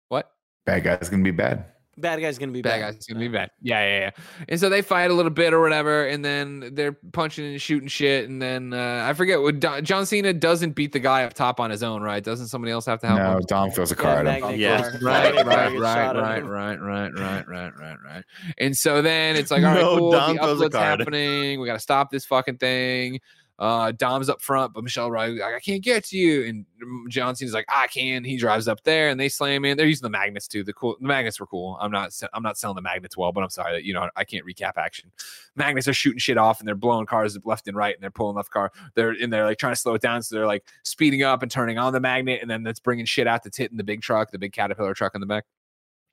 [0.09, 0.31] What?
[0.65, 1.65] Bad guy's gonna be bad.
[1.97, 2.93] bad guy's gonna be Bad bad.
[2.95, 3.49] guy's gonna be bad.
[3.61, 4.09] Yeah, yeah, yeah.
[4.47, 7.87] And so they fight a little bit or whatever, and then they're punching and shooting
[7.89, 11.33] shit, and then uh, I forget what Don- John Cena doesn't beat the guy up
[11.33, 12.23] top on his own, right?
[12.23, 13.43] Doesn't somebody else have to help No, him?
[13.47, 14.59] Dom throws a Yeah, at him.
[14.59, 14.81] Yeah.
[14.81, 14.91] car.
[15.01, 15.01] Right,
[15.35, 18.23] Magnet right, right, right, right, right, right, right, right, right.
[18.57, 20.11] And so then it's like, all right, No, cool.
[20.11, 20.99] Dom the throws a card.
[20.99, 21.59] happening.
[21.59, 23.19] We got to stop this fucking thing.
[23.59, 26.45] Uh, Dom's up front, but Michelle Riley, like, I can't get to you.
[26.45, 26.65] And
[27.09, 28.23] John Cena's like, I can.
[28.23, 29.75] He drives up there, and they slam in.
[29.75, 30.63] They're using the magnets too.
[30.63, 31.77] The cool, the magnets were cool.
[31.81, 34.23] I'm not, I'm not selling the magnets well, but I'm sorry that you know I
[34.23, 35.11] can't recap action.
[35.57, 38.37] Magnets are shooting shit off, and they're blowing cars left and right, and they're pulling
[38.37, 38.71] left car.
[38.95, 41.51] They're in there like trying to slow it down, so they're like speeding up and
[41.51, 44.31] turning on the magnet, and then that's bringing shit out that's hitting the big truck,
[44.31, 45.43] the big Caterpillar truck in the back.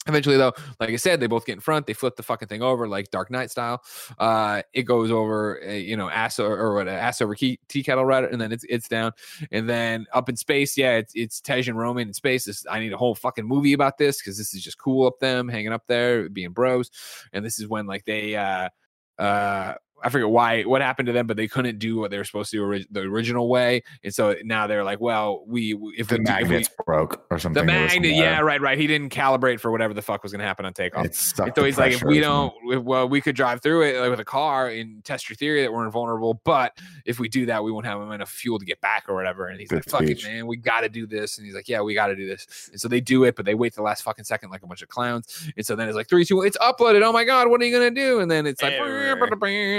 [0.07, 1.87] Eventually, though, like I said, they both get in front.
[1.87, 3.83] They flip the fucking thing over like Dark Knight style.
[4.19, 7.83] Uh, it goes over, uh, you know, ass or, or what, ass over key, tea
[7.83, 9.13] kettle, rather, and then it's it's down.
[9.51, 12.45] And then up in space, yeah, it's it's Tej and Roman in space.
[12.45, 15.19] This, I need a whole fucking movie about this because this is just cool up
[15.19, 16.91] them hanging up there, being bros.
[17.33, 18.69] And this is when like they, uh,
[19.19, 22.25] uh, I forget why what happened to them, but they couldn't do what they were
[22.25, 25.95] supposed to do ori- the original way, and so now they're like, well, we we-
[25.97, 27.63] if The we do- if we- magnets broke or something.
[27.63, 28.79] the magnet, uh, yeah, right, right.
[28.79, 31.07] He didn't calibrate for whatever the fuck was gonna happen on takeoff.
[31.07, 34.01] It so the he's like, if we don't, if- well, we could drive through it
[34.01, 36.41] like, with a car and test your theory that we're invulnerable.
[36.45, 39.47] But if we do that, we won't have enough fuel to get back or whatever.
[39.49, 41.39] And he's Good like, fuck it, man, we got to do this.
[41.39, 42.69] And he's like, yeah, we got to do this.
[42.71, 44.83] And so they do it, but they wait the last fucking second like a bunch
[44.83, 45.51] of clowns.
[45.57, 47.03] And so then it's like three, two, it's uploaded.
[47.03, 48.21] Oh my god, what are you gonna do?
[48.21, 48.75] And then it's like,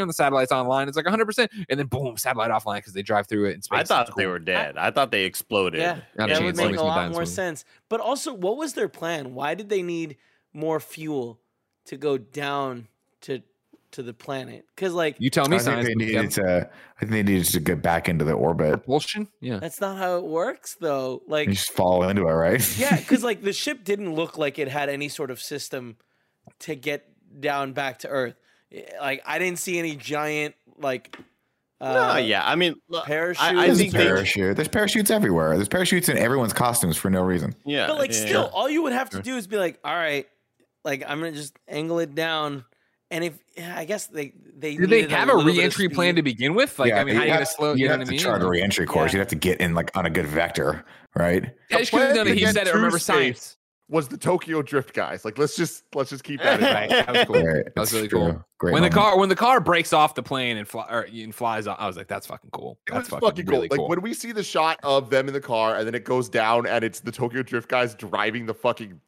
[0.07, 0.13] Error.
[0.13, 0.87] the satellite's online.
[0.87, 3.61] It's like 100, percent and then boom, satellite offline because they drive through it in
[3.61, 3.77] space.
[3.77, 4.77] I It's thought they were dead.
[4.77, 5.81] I thought they exploded.
[5.81, 7.65] Yeah, Not a that would make a lot more sense.
[7.89, 9.33] But also, what was their plan?
[9.33, 10.17] Why did they need
[10.53, 11.39] more fuel
[11.85, 12.87] to go down
[13.21, 13.41] to
[13.91, 14.65] to the planet?
[14.75, 15.87] Because like You tell me, I think science.
[15.87, 16.29] they book, needed Kevin.
[16.31, 16.69] to.
[16.97, 18.71] I think they needed to get back into the orbit.
[18.71, 19.27] propulsion.
[19.39, 19.59] Yeah.
[19.59, 21.21] that's not how it works, though.
[21.27, 22.77] Like You just fall into it, right?
[22.79, 25.97] yeah, because like the ship didn't look like it had any sort of system
[26.59, 27.05] to get
[27.39, 28.35] down back to Earth.
[28.99, 31.17] Like I didn't see any giant like.
[31.79, 32.41] Uh, No, yeah.
[32.43, 33.43] I mean, look, parachute.
[33.43, 34.03] I, I There's a think they.
[34.05, 34.55] parachute.
[34.55, 35.55] There's parachutes everywhere.
[35.55, 37.53] There's parachutes in everyone's costumes for no reason.
[37.65, 38.47] Yeah, But like, yeah, still, yeah.
[38.51, 40.25] all you would have to do is be like, all right,
[40.83, 42.65] like I'm gonna just angle it down,
[43.11, 46.15] and if I guess they they Did they have a little bit of re-entry plan
[46.15, 46.79] to begin with?
[46.79, 47.69] Like, I mean, how you you'd gonna have- slow?
[47.73, 48.19] You'd You know have what I to mean?
[48.21, 49.11] chart a re-entry course.
[49.11, 49.17] Yeah.
[49.17, 50.83] You'd have to get in like on a good vector,
[51.15, 51.43] right?
[51.69, 52.37] Tej plan could've done it.
[52.39, 52.73] He said it.
[52.73, 53.56] Remember space science.
[53.89, 55.23] Was the Tokyo Drift guys.
[55.23, 57.07] Like let's just let's just keep that in Right, mind.
[57.07, 57.43] that was cool.
[57.45, 58.19] Right, That was really true.
[58.19, 58.45] cool.
[58.59, 61.33] Great when the car when the car breaks off the plane and, fly, or, and
[61.33, 62.79] flies off, I was like, "That's fucking cool.
[62.87, 63.55] It That's fucking, fucking cool.
[63.57, 65.95] really Like cool." when we see the shot of them in the car and then
[65.95, 68.99] it goes down and it's the Tokyo Drift guys driving the fucking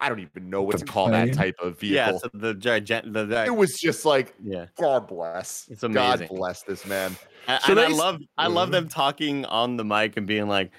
[0.00, 2.18] I don't even know what The to call that type of Yeah, vehicle.
[2.20, 4.66] so the giant, the, the it was just like yeah.
[4.76, 5.68] God bless.
[5.70, 6.26] It's amazing.
[6.26, 7.16] God bless this man.
[7.46, 8.72] A- So and I love I love Mhm.
[8.72, 10.72] them talking on the mic and being like,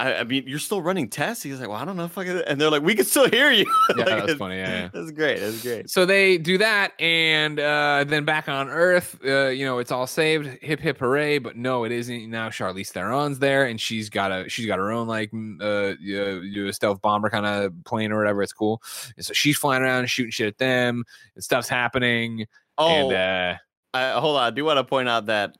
[0.00, 1.42] I, I mean, you're still running tests.
[1.42, 2.38] He's like, well, I don't know if I can.
[2.42, 3.66] And they're like, we can still hear you.
[3.90, 4.56] Yeah, Like, that was it's- funny.
[4.58, 4.88] Yeah, yeah.
[4.92, 5.40] That's great.
[5.40, 5.90] That's great.
[5.90, 10.06] So they do that, and uh, then back on Earth, uh, you know, it's all
[10.06, 10.46] saved.
[10.62, 11.38] Hip hip hooray!
[11.38, 12.30] But no, it isn't.
[12.30, 16.72] Now Charlize Theron's there, and she's got a she's got her own like uh, uh,
[16.72, 18.42] stealth bomber kind of plane or whatever.
[18.42, 18.80] It's cool.
[19.16, 21.02] And so she's flying around and shooting shit at them,
[21.34, 22.46] and stuff's happening.
[22.76, 23.58] Oh, and uh,
[23.94, 24.44] I, hold on.
[24.44, 25.56] I do want to point out that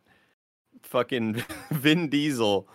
[0.83, 1.43] fucking
[1.73, 2.69] Vin Diesel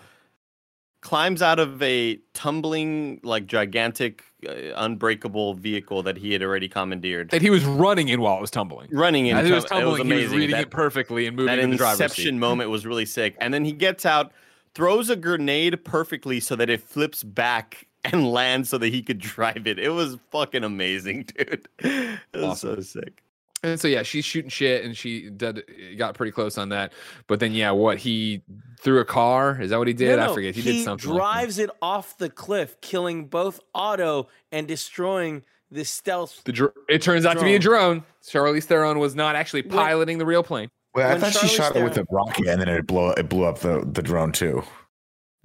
[1.04, 7.30] climbs out of a tumbling, like gigantic, uh, unbreakable vehicle that he had already commandeered,
[7.32, 8.88] that he was running in while it was tumbling.
[8.92, 9.36] running in.
[9.38, 10.38] As he was tum- tumbling, he was amazing.
[10.38, 12.04] reading That- it perfectly and moving that in the driver's seat.
[12.06, 13.36] inception moment was really sick.
[13.40, 14.32] And then he gets out,
[14.74, 19.20] throws a grenade perfectly so that it flips back and lands so that he could
[19.36, 19.78] drive it.
[19.80, 21.68] It was fucking amazing, dude.
[21.80, 23.22] It was so sick.
[23.64, 25.64] And so yeah, she's shooting shit, and she did
[25.98, 26.92] got pretty close on that.
[27.28, 28.42] But then yeah, what he
[28.82, 29.60] threw a car?
[29.62, 30.18] Is that what he did?
[30.20, 30.54] No, I forget.
[30.54, 31.10] He, did something.
[31.10, 31.24] like that.
[31.24, 36.44] drives it off the cliff, killing both Otto and destroying the stealth.
[36.44, 38.04] The dr- it turns out to be a drone.
[38.24, 40.70] Charlize Theron was not actually When- piloting the real plane.
[40.94, 43.12] Well, I When thought she Charlize shot it with a rocket and then it blew
[43.12, 44.62] it blew up the, the drone too,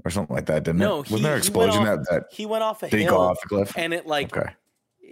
[0.04, 1.10] or something like that, didn't No, it?
[1.10, 3.04] Wasn't he- there an he explosion off- that that He went off a did he
[3.04, 3.72] hill off the cliff?
[3.78, 4.50] and it like okay,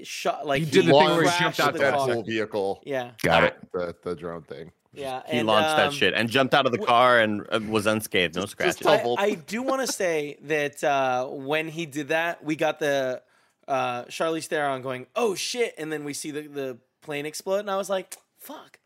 [0.04, 2.08] shot like He did the thing where he jumped out the that car.
[2.12, 2.82] whole vehicle.
[2.84, 3.56] Yeah, got it.
[3.72, 4.72] The the drone thing.
[4.92, 5.22] yeah.
[5.28, 7.86] He and, launched that um, shit and jumped out of the car and uh, was
[7.86, 8.76] unscathed, no scratches.
[8.76, 12.78] just I, I do want to say that uh, when he did that, we got
[12.78, 13.22] the
[13.68, 17.70] uh, Charlize Theron going, "Oh shit!" and then we see the, the plane explode, and
[17.70, 18.78] I was like, "Fuck!"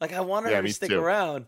[0.00, 1.00] Like I wanted Yeah, her to stick too.
[1.00, 1.46] around,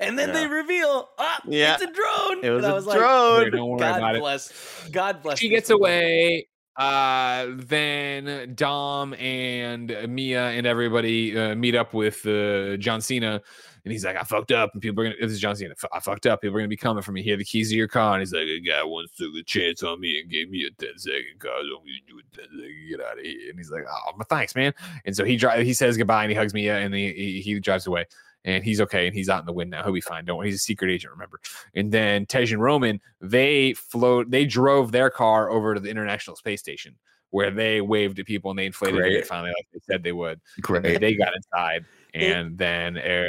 [0.00, 1.74] and then they reveal, "Ah, Yeah.
[1.74, 3.50] it's a drone." it was and I a was like, drone.
[3.52, 4.20] Don't worry "God about it.
[4.20, 6.48] bless, God bless." She gets away.
[6.76, 13.42] Uh, then Dom and Mia and everybody uh, meet up with uh, John Cena,
[13.84, 15.74] and he's like, "I fucked up, and people are gonna." This is John Cena.
[15.92, 16.40] "I fucked up.
[16.40, 17.22] People are gonna be coming for me.
[17.22, 19.82] Here, the keys to your car." And he's like, "A guy once took a chance
[19.82, 21.52] on me and gave me a 10 second car.
[21.60, 22.88] So I'm gonna do a 10 second.
[22.88, 24.72] Get out of here." And he's like, "Oh, thanks, man."
[25.04, 25.66] And so he drives.
[25.66, 28.06] He says goodbye and he hugs Mia, and he, he he drives away.
[28.44, 29.84] And he's okay, and he's out in the wind now.
[29.84, 30.24] He'll be fine.
[30.24, 30.48] Don't worry.
[30.48, 31.40] He's a secret agent, remember?
[31.74, 34.30] And then Tej and Roman, they float.
[34.32, 36.96] They drove their car over to the International Space Station,
[37.30, 39.12] where they waved at people and they inflated Great.
[39.18, 40.40] it finally, like they said they would.
[40.56, 41.00] And Great.
[41.00, 43.26] they got inside, and then uh,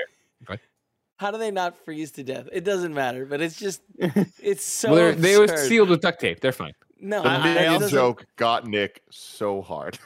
[1.17, 2.49] How do they not freeze to death?
[2.51, 3.81] It doesn't matter, but it's just,
[4.41, 4.91] it's so.
[4.91, 6.39] well, they're, were sealed with duct tape.
[6.39, 6.73] They're fine.
[6.99, 9.99] No, The I- it minion doesn't- joke got Nick so hard.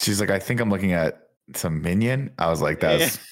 [0.00, 2.32] She's like, I think I'm looking at some minion.
[2.38, 3.22] I was like, that's Yeah,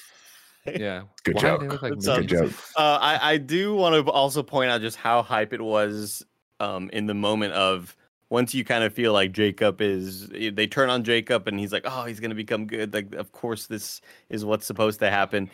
[1.23, 1.81] good Why joke.
[1.81, 2.27] like good awesome.
[2.27, 2.51] joke.
[2.75, 6.25] Uh, I, I do want to also point out just how hype it was
[6.59, 7.95] um, in the moment of
[8.29, 11.83] once you kind of feel like Jacob is, they turn on Jacob and he's like,
[11.85, 12.93] oh, he's going to become good.
[12.93, 15.49] Like, of course, this is what's supposed to happen.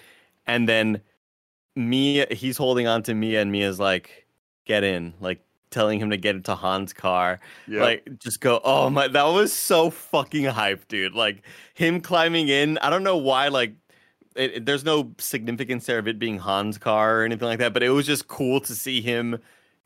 [0.48, 1.02] And then
[1.76, 4.26] Mia, he's holding on to Mia, and Mia's like,
[4.66, 7.40] get in, like telling him to get into Han's car.
[7.68, 7.82] Yeah.
[7.82, 11.14] Like, just go, oh my, that was so fucking hype, dude.
[11.14, 11.44] Like,
[11.76, 13.74] him climbing in, I don't know why, like,
[14.36, 17.74] it, it- there's no significance there of it being Han's car or anything like that,
[17.74, 19.40] but it was just cool to see him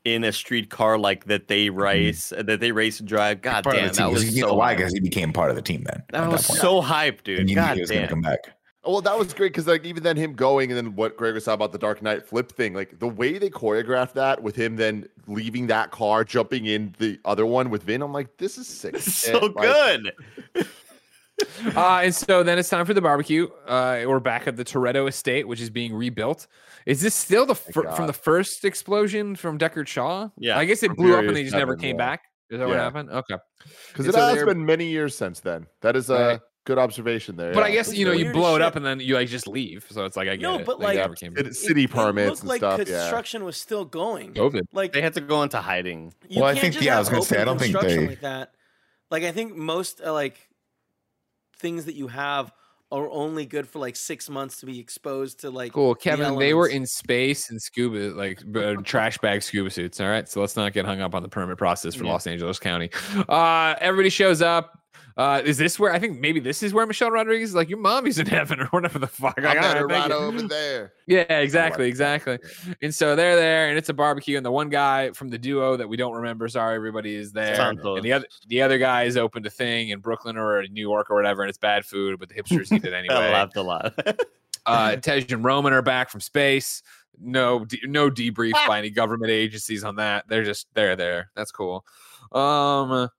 [0.06, 1.80] in a street car like that they mm-hmm.
[1.80, 3.42] race, uh, that they race and drive.
[3.42, 4.08] God Part damn, of the team.
[4.08, 4.76] that was you know so why?
[4.76, 6.04] Because he became part of the team then.
[6.12, 6.60] That was point.
[6.60, 7.42] so hype, dude.
[7.42, 8.10] And you knew God he was going to damn.
[8.10, 8.54] come back.
[8.88, 11.34] Oh, well, that was great because like even then him going and then what Greg
[11.34, 14.56] was talking about the Dark Knight flip thing, like the way they choreographed that with
[14.56, 18.58] him then leaving that car, jumping in the other one with Vin, I'm like, this
[18.58, 18.96] is sick.
[18.96, 19.52] as so.
[19.54, 20.12] Like, good.
[21.76, 23.48] uh, and so then it's time for the barbecue.
[23.68, 26.48] Uh, we're back at the Toretto estate, which is being rebuilt.
[26.86, 30.30] Is this still the fir- from the first explosion from Deckard Shaw?
[30.38, 32.06] Yeah, I guess it blew up and they just never came yeah.
[32.06, 32.22] back.
[32.50, 33.10] Is that what happened?
[33.10, 33.36] Okay.
[33.90, 35.68] Because it so has been many years since then.
[35.82, 36.40] That is a Right.
[36.66, 37.54] good observation there.
[37.54, 38.62] But I guess It's you know you weird as blow it shit.
[38.66, 39.86] up and then you like just leave.
[39.90, 40.66] So it's like I get No, it.
[40.66, 41.54] but, They like, never came It- back.
[41.54, 42.80] city it permits looked and like stuff.
[42.88, 43.00] Yeah.
[43.02, 44.34] construction was still going.
[44.34, 44.62] COVID.
[44.72, 46.14] Like They had to go into hiding.
[46.34, 48.54] Well, I think- yeah, I was gonna say, I don't think they- like that.
[49.12, 50.38] Like I think most uh, like
[51.60, 52.52] things that you have
[52.90, 56.38] are only good for like six months to be exposed to like Cool, the Kevin.
[56.40, 60.00] They were in space and scuba, like uh, trash bag scuba suits.
[60.00, 62.12] All right, so let's not get hung up on the permit process for Yeah.
[62.14, 62.90] Los Angeles County.
[63.28, 64.80] Uh, everybody shows up.
[65.18, 67.80] Uh, is this where I think maybe this is where Michelle Rodriguez is like your
[67.80, 69.34] mommy's in heaven or whatever the fuck?
[69.40, 70.26] I Like, got all her right, thank right you.
[70.28, 70.94] over there.
[71.08, 72.38] Yeah, exactly, exactly.
[72.84, 75.76] And so they're there, and it's a barbecue, and the one guy from the duo
[75.76, 77.98] that we don't remember, sorry, everybody is there, Santos.
[77.98, 81.10] and the other the other guy is opened a thing in Brooklyn or New York
[81.10, 83.16] or whatever, and it's bad food, but the hipsters eat it anyway.
[83.16, 83.34] I anyway.
[83.34, 83.94] laughed a lot.
[84.68, 86.84] uh, Tej and Roman are back from space.
[87.20, 90.26] No, de- no debrief by any government agencies on that.
[90.28, 91.32] They're just they're there.
[91.36, 91.84] That's cool.
[92.32, 93.10] Um,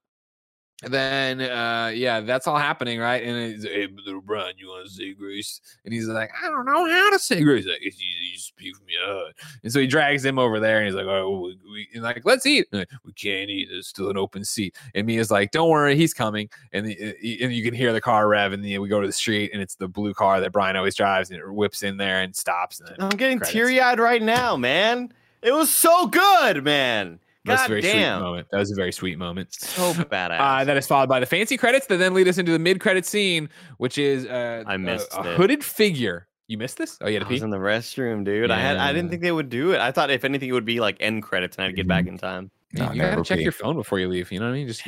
[0.87, 3.21] then uh, yeah, that's all happening, right?
[3.21, 5.59] And he's like, hey, little Brian, you want to say grace?
[5.83, 7.65] And he's like, I don't know how to say grace.
[7.65, 9.35] Like, it's easy, you speak your heart.
[9.63, 12.67] And so he drags him over there, and he's like, oh, we, like, let's eat.
[12.71, 13.67] Like, we can't eat.
[13.69, 14.75] There's still an open seat.
[14.95, 16.49] And Mia's like, don't worry, he's coming.
[16.71, 19.07] And the, uh, and you can hear the car rev, and then we go to
[19.07, 21.97] the street, and it's the blue car that Brian always drives, and it whips in
[21.97, 22.79] there and stops.
[22.79, 23.53] And I'm getting credits.
[23.53, 25.11] teary eyed right now, man.
[25.41, 27.19] It was so good, man.
[27.45, 28.47] That's a God very sweet moment.
[28.51, 29.53] That was a very sweet moment.
[29.53, 30.39] So badass.
[30.39, 33.05] Uh, that is followed by the fancy credits that then lead us into the mid-credit
[33.05, 35.37] scene, which is uh, I a- missed a, it.
[35.37, 36.27] hooded figure.
[36.47, 36.97] You missed this?
[37.01, 38.49] Oh, you had I to was in the restroom, dude.
[38.51, 39.79] I had I didn't think they would do it.
[39.79, 42.17] I thought if anything it would be like end credits and I'd get back in
[42.17, 42.49] time.
[42.71, 43.43] You, No, you gotta check pee.
[43.43, 44.31] your phone before you leave.
[44.31, 44.67] You know what I mean?
[44.67, 44.81] Just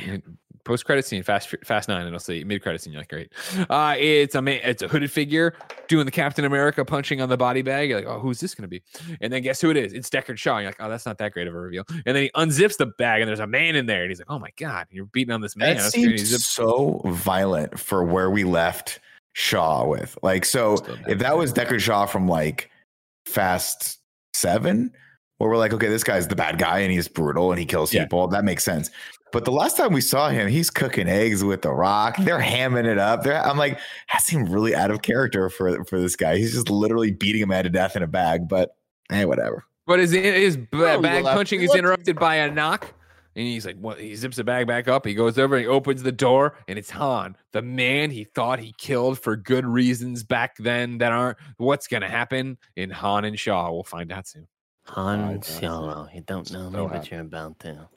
[0.64, 2.92] post credit scene, fast fast nine, and I'll say mid credit scene.
[2.92, 3.32] You're like, great.
[3.68, 5.54] Uh, it's a ma- it's a hooded figure
[5.88, 7.88] doing the Captain America punching on the body bag.
[7.90, 8.82] You're like, oh, who's this gonna be?
[9.20, 9.92] And then guess who it is?
[9.92, 10.58] It's Deckard Shaw.
[10.58, 11.84] You're like, oh, that's not that great of a reveal.
[12.06, 14.30] And then he unzips the bag, and there's a man in there, and he's like,
[14.30, 15.76] oh my god, you're beating on this man.
[15.76, 19.00] That seems so violent for where we left
[19.34, 20.18] Shaw with.
[20.22, 20.76] Like, so
[21.08, 22.70] if that was Deckard Shaw from like
[23.26, 23.98] Fast
[24.34, 24.92] Seven,
[25.38, 27.92] where we're like, okay, this guy's the bad guy and he's brutal and he kills
[27.92, 28.04] Yeah.
[28.04, 28.90] people, that makes sense.
[29.32, 32.16] But the last time we saw him, he's cooking eggs with the rock.
[32.18, 32.76] They're mm-hmm.
[32.76, 33.22] hamming it up.
[33.22, 33.78] They're, I'm like,
[34.12, 36.36] that seemed really out of character for for this guy.
[36.36, 38.48] He's just literally beating a man to death in a bag.
[38.48, 38.76] But
[39.10, 39.64] hey, whatever.
[39.86, 42.92] But his his b- Oh, bag punching is interrupted by a knock,
[43.34, 45.06] and he's like, "What?" He zips the bag back up.
[45.06, 48.60] He goes over and he opens the door, and it's Han, the man he thought
[48.60, 51.38] he killed for good reasons back then that aren't.
[51.56, 53.72] What's gonna happen in Han and Shaw?
[53.72, 54.46] We'll find out soon.
[54.86, 57.88] Han that's Solo, you don't know me, so but you're about to.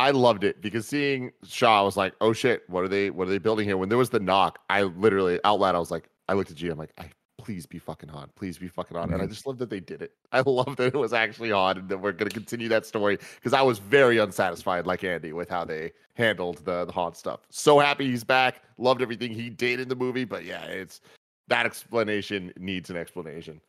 [0.00, 3.10] I loved it because seeing Shaw, I was like, "Oh shit, what are they?
[3.10, 5.78] What are they building here?" When there was the knock, I literally out loud, I
[5.78, 8.66] was like, I looked at G, I'm like, "I please be fucking Han, please be
[8.66, 9.30] fucking Han," and I mm-hmm.
[9.30, 10.12] just love that they did it.
[10.32, 13.52] I love that it was actually Han, and that we're gonna continue that story because
[13.52, 17.40] I was very unsatisfied, like Andy, with how they handled the the Han stuff.
[17.50, 18.62] So happy he's back.
[18.78, 21.02] Loved everything he did in the movie, but yeah, it's
[21.48, 23.60] that explanation needs an explanation.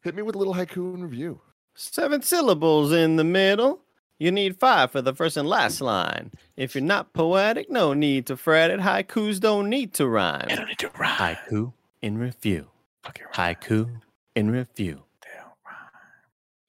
[0.00, 1.38] Hit me with a little haiku and review.
[1.74, 3.81] Seven syllables in the middle.
[4.22, 6.30] You need five for the first and last line.
[6.56, 8.78] If you're not poetic, no need to fret it.
[8.78, 10.46] Haikus don't need to rhyme.
[10.46, 11.16] don't need to rhyme.
[11.34, 11.72] Haiku
[12.02, 12.68] in review.
[13.02, 13.90] Fucking Haiku
[14.36, 15.02] in review.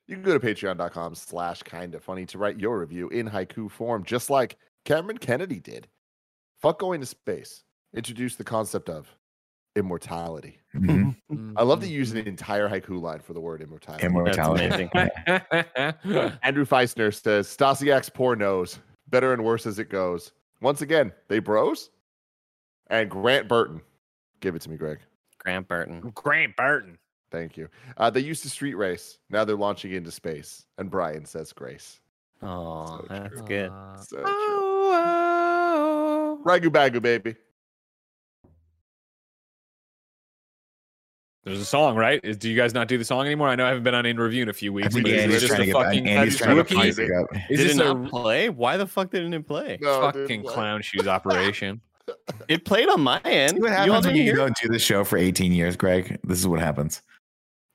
[0.07, 3.69] You can go to patreon.com slash kind of funny to write your review in haiku
[3.69, 5.87] form, just like Cameron Kennedy did.
[6.59, 7.63] Fuck going to space.
[7.93, 9.15] Introduce the concept of
[9.75, 10.59] immortality.
[10.75, 11.15] Mhm.
[11.55, 14.05] I love that you use an entire haiku line for the word immortality.
[14.05, 14.65] Immortality.
[14.65, 14.89] amazing.
[16.43, 18.79] Andrew Feisner says Stasiak's poor nose.
[19.09, 20.31] Better and worse as it goes.
[20.61, 21.89] Once again, they bros.
[22.87, 23.81] And Grant Burton.
[24.39, 24.99] Give it to me, Greg.
[25.39, 26.11] Grant Burton.
[26.15, 26.97] Grant Burton.
[27.31, 27.67] Thank you.
[27.97, 29.17] Uh, they used to street race.
[29.29, 30.65] Now they're launching into space.
[30.77, 31.99] And Brian says grace.
[32.41, 33.47] Oh, So that's true.
[33.47, 33.71] good.
[34.03, 34.25] So true.
[34.27, 36.45] Oh, oh.
[36.45, 37.35] Ragu bagu, baby.
[41.43, 42.21] There's a song, right?
[42.23, 43.49] Is, do you guys not do the song anymore?
[43.49, 44.93] I know I haven't been on in review in a few weeks.
[44.93, 46.75] but is Andy's this trying to a fucking Andy's trying to rookie?
[46.75, 47.27] pipe it up.
[47.49, 48.49] Is Did this it a not play?
[48.49, 49.77] Why the fuck didn't it play?
[49.81, 50.53] No, it didn't fucking play.
[50.53, 51.81] clown shoes operation?
[52.49, 53.51] It played on my end.
[53.53, 56.19] See what You all when you don't do the show for 18 years, Greg?
[56.25, 57.01] This is what happens.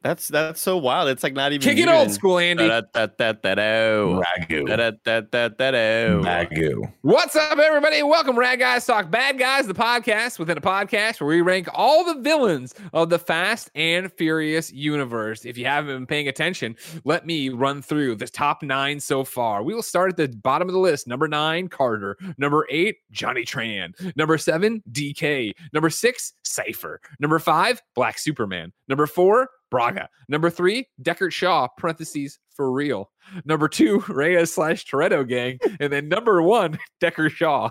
[0.00, 1.08] That's that's so wild.
[1.08, 2.68] It's like not even Kick it even- old school, Andy.
[2.68, 4.22] Da-da-da-da-da-do.
[4.22, 4.66] Ragu.
[4.68, 6.22] Da-da-da-da-da-do.
[6.24, 6.92] Ragu.
[7.02, 8.04] What's up, everybody?
[8.04, 12.04] Welcome, Rad Guys Talk Bad Guys, the podcast within a podcast where we rank all
[12.04, 15.44] the villains of the Fast and Furious universe.
[15.44, 19.64] If you haven't been paying attention, let me run through the top nine so far.
[19.64, 21.08] We will start at the bottom of the list.
[21.08, 22.16] Number nine, Carter.
[22.38, 23.94] Number eight, Johnny Tran.
[24.16, 25.54] Number seven, DK.
[25.72, 27.00] Number six, Cipher.
[27.18, 28.72] Number five, Black Superman.
[28.86, 30.08] Number four, Braga.
[30.28, 33.10] Number three, Deckard Shaw, parentheses, for real.
[33.44, 35.58] Number two, Reyes slash Toretto gang.
[35.80, 37.70] And then number one, Decker Shaw.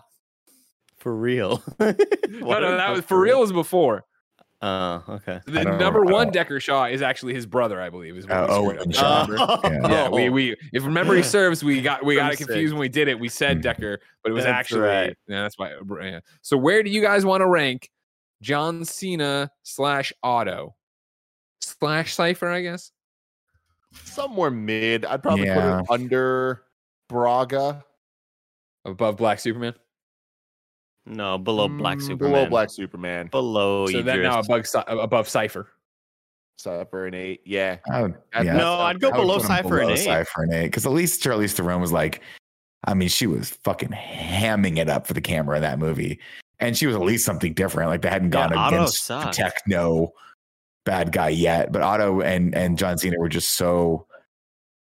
[0.97, 1.63] For real.
[2.29, 4.03] No, no, that was for real was before.
[4.61, 5.39] Oh, okay.
[5.45, 6.13] The number know.
[6.13, 8.15] One Decker Shaw is actually his brother, I believe.
[8.17, 8.91] Is what Uh, Owen.
[8.91, 9.25] Shaw.
[9.29, 9.59] Remember?
[9.63, 9.89] Yeah.
[9.89, 13.07] Yeah, we we if memory serves, we got we got it confused when we did
[13.07, 13.19] it.
[13.19, 13.61] We said Mhm.
[13.63, 15.15] Decker, but it was That's actually right.
[15.27, 15.73] yeah, that's why.
[16.01, 16.19] Yeah.
[16.41, 17.89] So where do you guys want to rank
[18.41, 20.75] John Cena slash Otto
[21.79, 22.49] slash Cipher?
[22.49, 22.91] I guess.
[23.93, 25.05] Somewhere mid.
[25.05, 25.81] I'd probably Yeah.
[25.81, 26.63] put it under
[27.09, 27.83] Braga.
[28.85, 29.73] above Black Superman.
[31.05, 32.31] No, below Black Mm, Superman.
[32.33, 33.27] Below Black Superman.
[33.27, 35.67] Below so that now above above Cipher.
[36.57, 37.41] Cypher an eight.
[37.45, 37.77] Yeah.
[37.91, 39.97] I would, yeah, No, I'd go I below Cipher and eight.
[40.05, 42.21] Cipher and eight because at least Charlize Theron was like,
[42.85, 46.19] I mean, she was fucking hamming it up for the camera in that movie,
[46.59, 47.89] and she was at least something different.
[47.89, 50.11] Like they hadn't gone Otto against the techno
[50.87, 54.07] bad guy yet, but Otto and and John Cena were just so.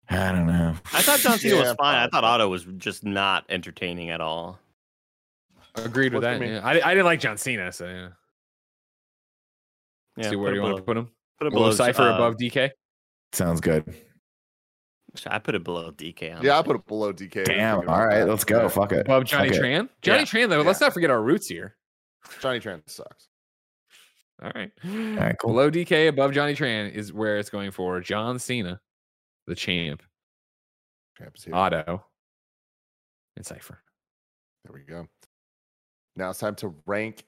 [0.10, 0.76] I don't know.
[0.91, 1.95] I thought John Cena was fine.
[1.95, 2.24] I thought.
[2.26, 4.60] Otto was just not entertaining at all.
[5.76, 6.45] Agreed with Worked for that.
[6.45, 6.53] me.
[6.56, 6.65] Yeah.
[6.65, 8.10] I, I didn't like John Cena, so yeah.
[10.18, 11.10] Yeah, See where do it you want to put him?
[11.40, 12.72] Put it Below below Cipher, uh, above DK.
[13.32, 13.91] Sounds good.
[15.28, 16.44] I put it below DK.
[16.44, 17.45] Yeah, I put it below DK.
[17.45, 17.80] Damn.
[17.80, 18.30] think All about right, that.
[18.30, 18.64] let's go.
[18.64, 18.68] Yeah.
[18.68, 19.02] Fuck it.
[19.02, 19.61] Above Johnny Fuck it.
[19.61, 19.90] Tran.
[20.02, 20.26] Johnny Yeah.
[20.26, 20.61] Tran, though.
[20.61, 21.76] Let's not forget our roots here.
[22.40, 23.28] Johnny Tran sucks.
[24.44, 24.72] All right.
[24.84, 25.52] All right, cool.
[25.52, 28.82] Below DK, above Johnny Tran is where it's going for John Cena,
[29.48, 30.03] the champ,
[31.18, 31.56] Champ is here.
[31.56, 32.03] Otto,
[33.38, 33.82] and Cipher.
[34.65, 35.07] There we go.
[36.15, 37.24] Now it's time to rank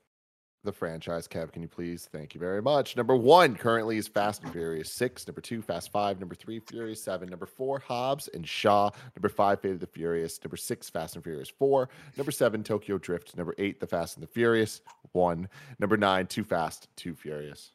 [0.65, 1.27] the franchise.
[1.27, 2.09] Kev, can you please?
[2.11, 2.97] Thank you very much.
[2.97, 5.27] Number one currently is Fast and Furious 6.
[5.27, 6.19] Number two, Fast 5.
[6.19, 7.29] Number three, Furious 7.
[7.29, 8.89] Number four, Hobbs and Shaw.
[9.15, 10.39] Number five, Fate of the Furious.
[10.43, 11.87] Number six, Fast and Furious 4.
[12.17, 13.37] Number seven, Tokyo Drift.
[13.37, 14.81] Number eight, The Fast and the Furious
[15.13, 15.47] 1.
[15.79, 17.71] Number nine, Too Fast, Too Furious.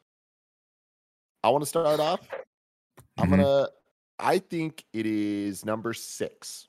[1.42, 2.20] I want to start off.
[3.16, 3.30] I'm Mhm.
[3.30, 3.68] gonna.
[4.18, 6.68] I think it is number six,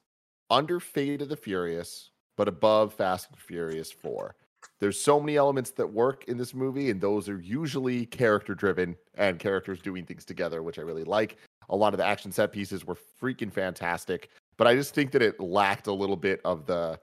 [0.49, 4.35] under Fate of the Furious, but above Fast and Furious Four.
[4.81, 8.97] There's so many elements that work in this movie, and those are usually character driven
[9.13, 11.37] and characters doing things together, which I really like.
[11.69, 15.21] A lot of the action set pieces were freaking fantastic, but I just think that
[15.21, 16.99] it lacked a little bit of the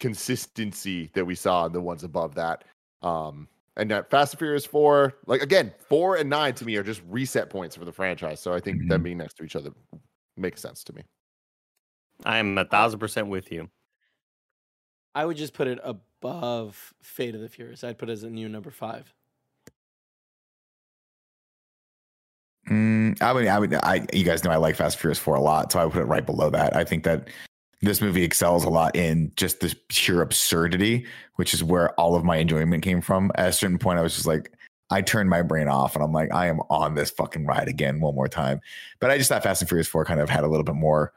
[0.00, 2.64] consistency that we saw in the ones above that.
[3.02, 6.82] Um, and that Fast and Furious 4, like again, 4 and 9 to me are
[6.82, 8.40] just reset points for the franchise.
[8.40, 9.04] So I think them Mhm.
[9.04, 9.72] being next to each other
[10.38, 11.02] makes sense to me.
[12.24, 13.68] I am a thousand percent with you.
[15.14, 15.78] I would just put it
[16.22, 17.84] above Fate of the Furious.
[17.84, 19.12] I'd put it as a new number five.
[22.68, 25.40] Mm, I would, I would, I, you guys know I like Fast Furious 4 a
[25.40, 26.76] lot, so I would put it right below that.
[26.76, 27.28] I think that
[27.82, 31.06] this movie excels a lot in just this pure absurdity,
[31.36, 33.32] which is where all of my enjoyment came from.
[33.36, 34.52] At a certain point, I was just like,
[34.90, 38.00] I turned my brain off and I'm like, I am on this fucking ride again
[38.00, 38.60] one more time.
[39.00, 41.12] But I just thought Fast and Furious 4 kind of had a little bit more,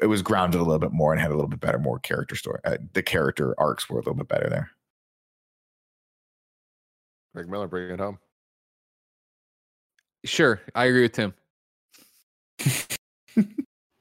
[0.00, 2.36] it was grounded a little bit more and had a little bit better, more character
[2.36, 2.60] story.
[2.64, 4.70] Uh, the character arcs were a little bit better there.
[7.34, 8.18] Greg Miller, bring it home.
[10.24, 11.34] Sure, I agree with Tim.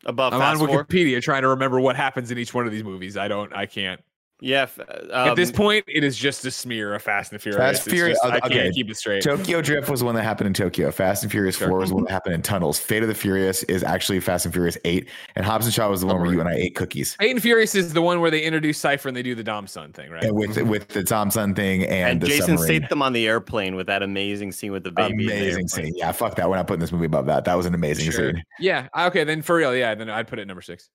[0.06, 0.86] Above I'm on Four.
[0.86, 3.18] Wikipedia trying to remember what happens in each one of these movies.
[3.18, 3.54] I don't.
[3.56, 4.02] I can't.
[4.44, 4.64] Yeah.
[4.64, 4.80] f-
[5.14, 7.78] At this um, point, it is just a smear of Fast and the Furious.
[7.78, 9.22] Fast Furious- just- I can't keep it straight.
[9.22, 10.90] Tokyo Drift was the one that happened in Tokyo.
[10.92, 11.68] Fast and Furious Sure.
[11.70, 12.80] 4 was the one that happened in tunnels.
[12.80, 15.08] Fate of the Furious is actually Fast and Furious 8.
[15.36, 17.14] And Hobbs and Shaw was the one where you and I ate cookies.
[17.16, 19.68] Fate and Furious is the one where they introduce Cipher and they do the Dom
[19.68, 20.24] son thing, right?
[20.24, 22.82] And with with the Tom Sun thing and, and the Jason submarine.
[22.82, 25.12] Statham on the airplane with that amazing scene with the baby.
[25.14, 25.94] in the amazing scene.
[25.96, 26.50] Yeah, fuck that.
[26.50, 27.46] We're not putting this movie above that.
[27.46, 28.32] That was an amazing Sure.
[28.32, 28.44] scene.
[28.60, 28.88] Yeah.
[28.98, 29.24] Okay.
[29.24, 29.94] Then for real, yeah.
[29.94, 30.90] Then I'd put it number six.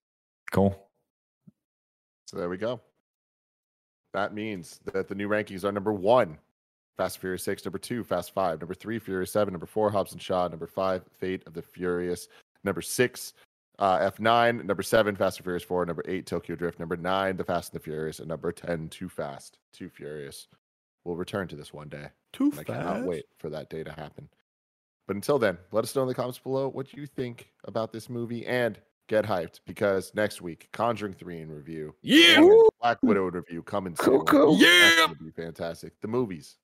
[0.50, 0.76] Cool.
[2.26, 2.80] So there we go.
[4.16, 6.38] That means that the new rankings are number one,
[6.96, 10.12] Fast and Furious 6, number two, Fast 5, number three, Furious 7, number four, Hobbs
[10.12, 12.28] and Shaw, number five, Fate of the Furious,
[12.64, 13.34] number six,
[13.78, 17.44] uh, F9, number seven, Fast and Furious 4, number eight, Tokyo Drift, number nine, The
[17.44, 20.48] Fast and the Furious, and number 10, Too Fast, Too Furious.
[21.04, 22.06] We'll return to this one day.
[22.32, 24.30] Too and I cannot wait for that day to happen.
[25.06, 28.08] But until then, let us know in the comments below what you think about this
[28.08, 31.94] movie and get hyped because next week, Conjuring 3 in review.
[32.02, 32.38] Yeah.
[32.40, 34.26] and Black Widow in review coming Cool, soon.
[34.26, 34.56] cool.
[34.58, 35.06] Yeah.
[35.06, 35.92] gonna be fantastic.
[36.00, 36.56] The movies,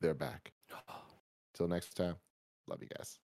[0.00, 0.52] they're back.
[1.54, 2.16] Till next time,
[2.66, 3.18] love you guys.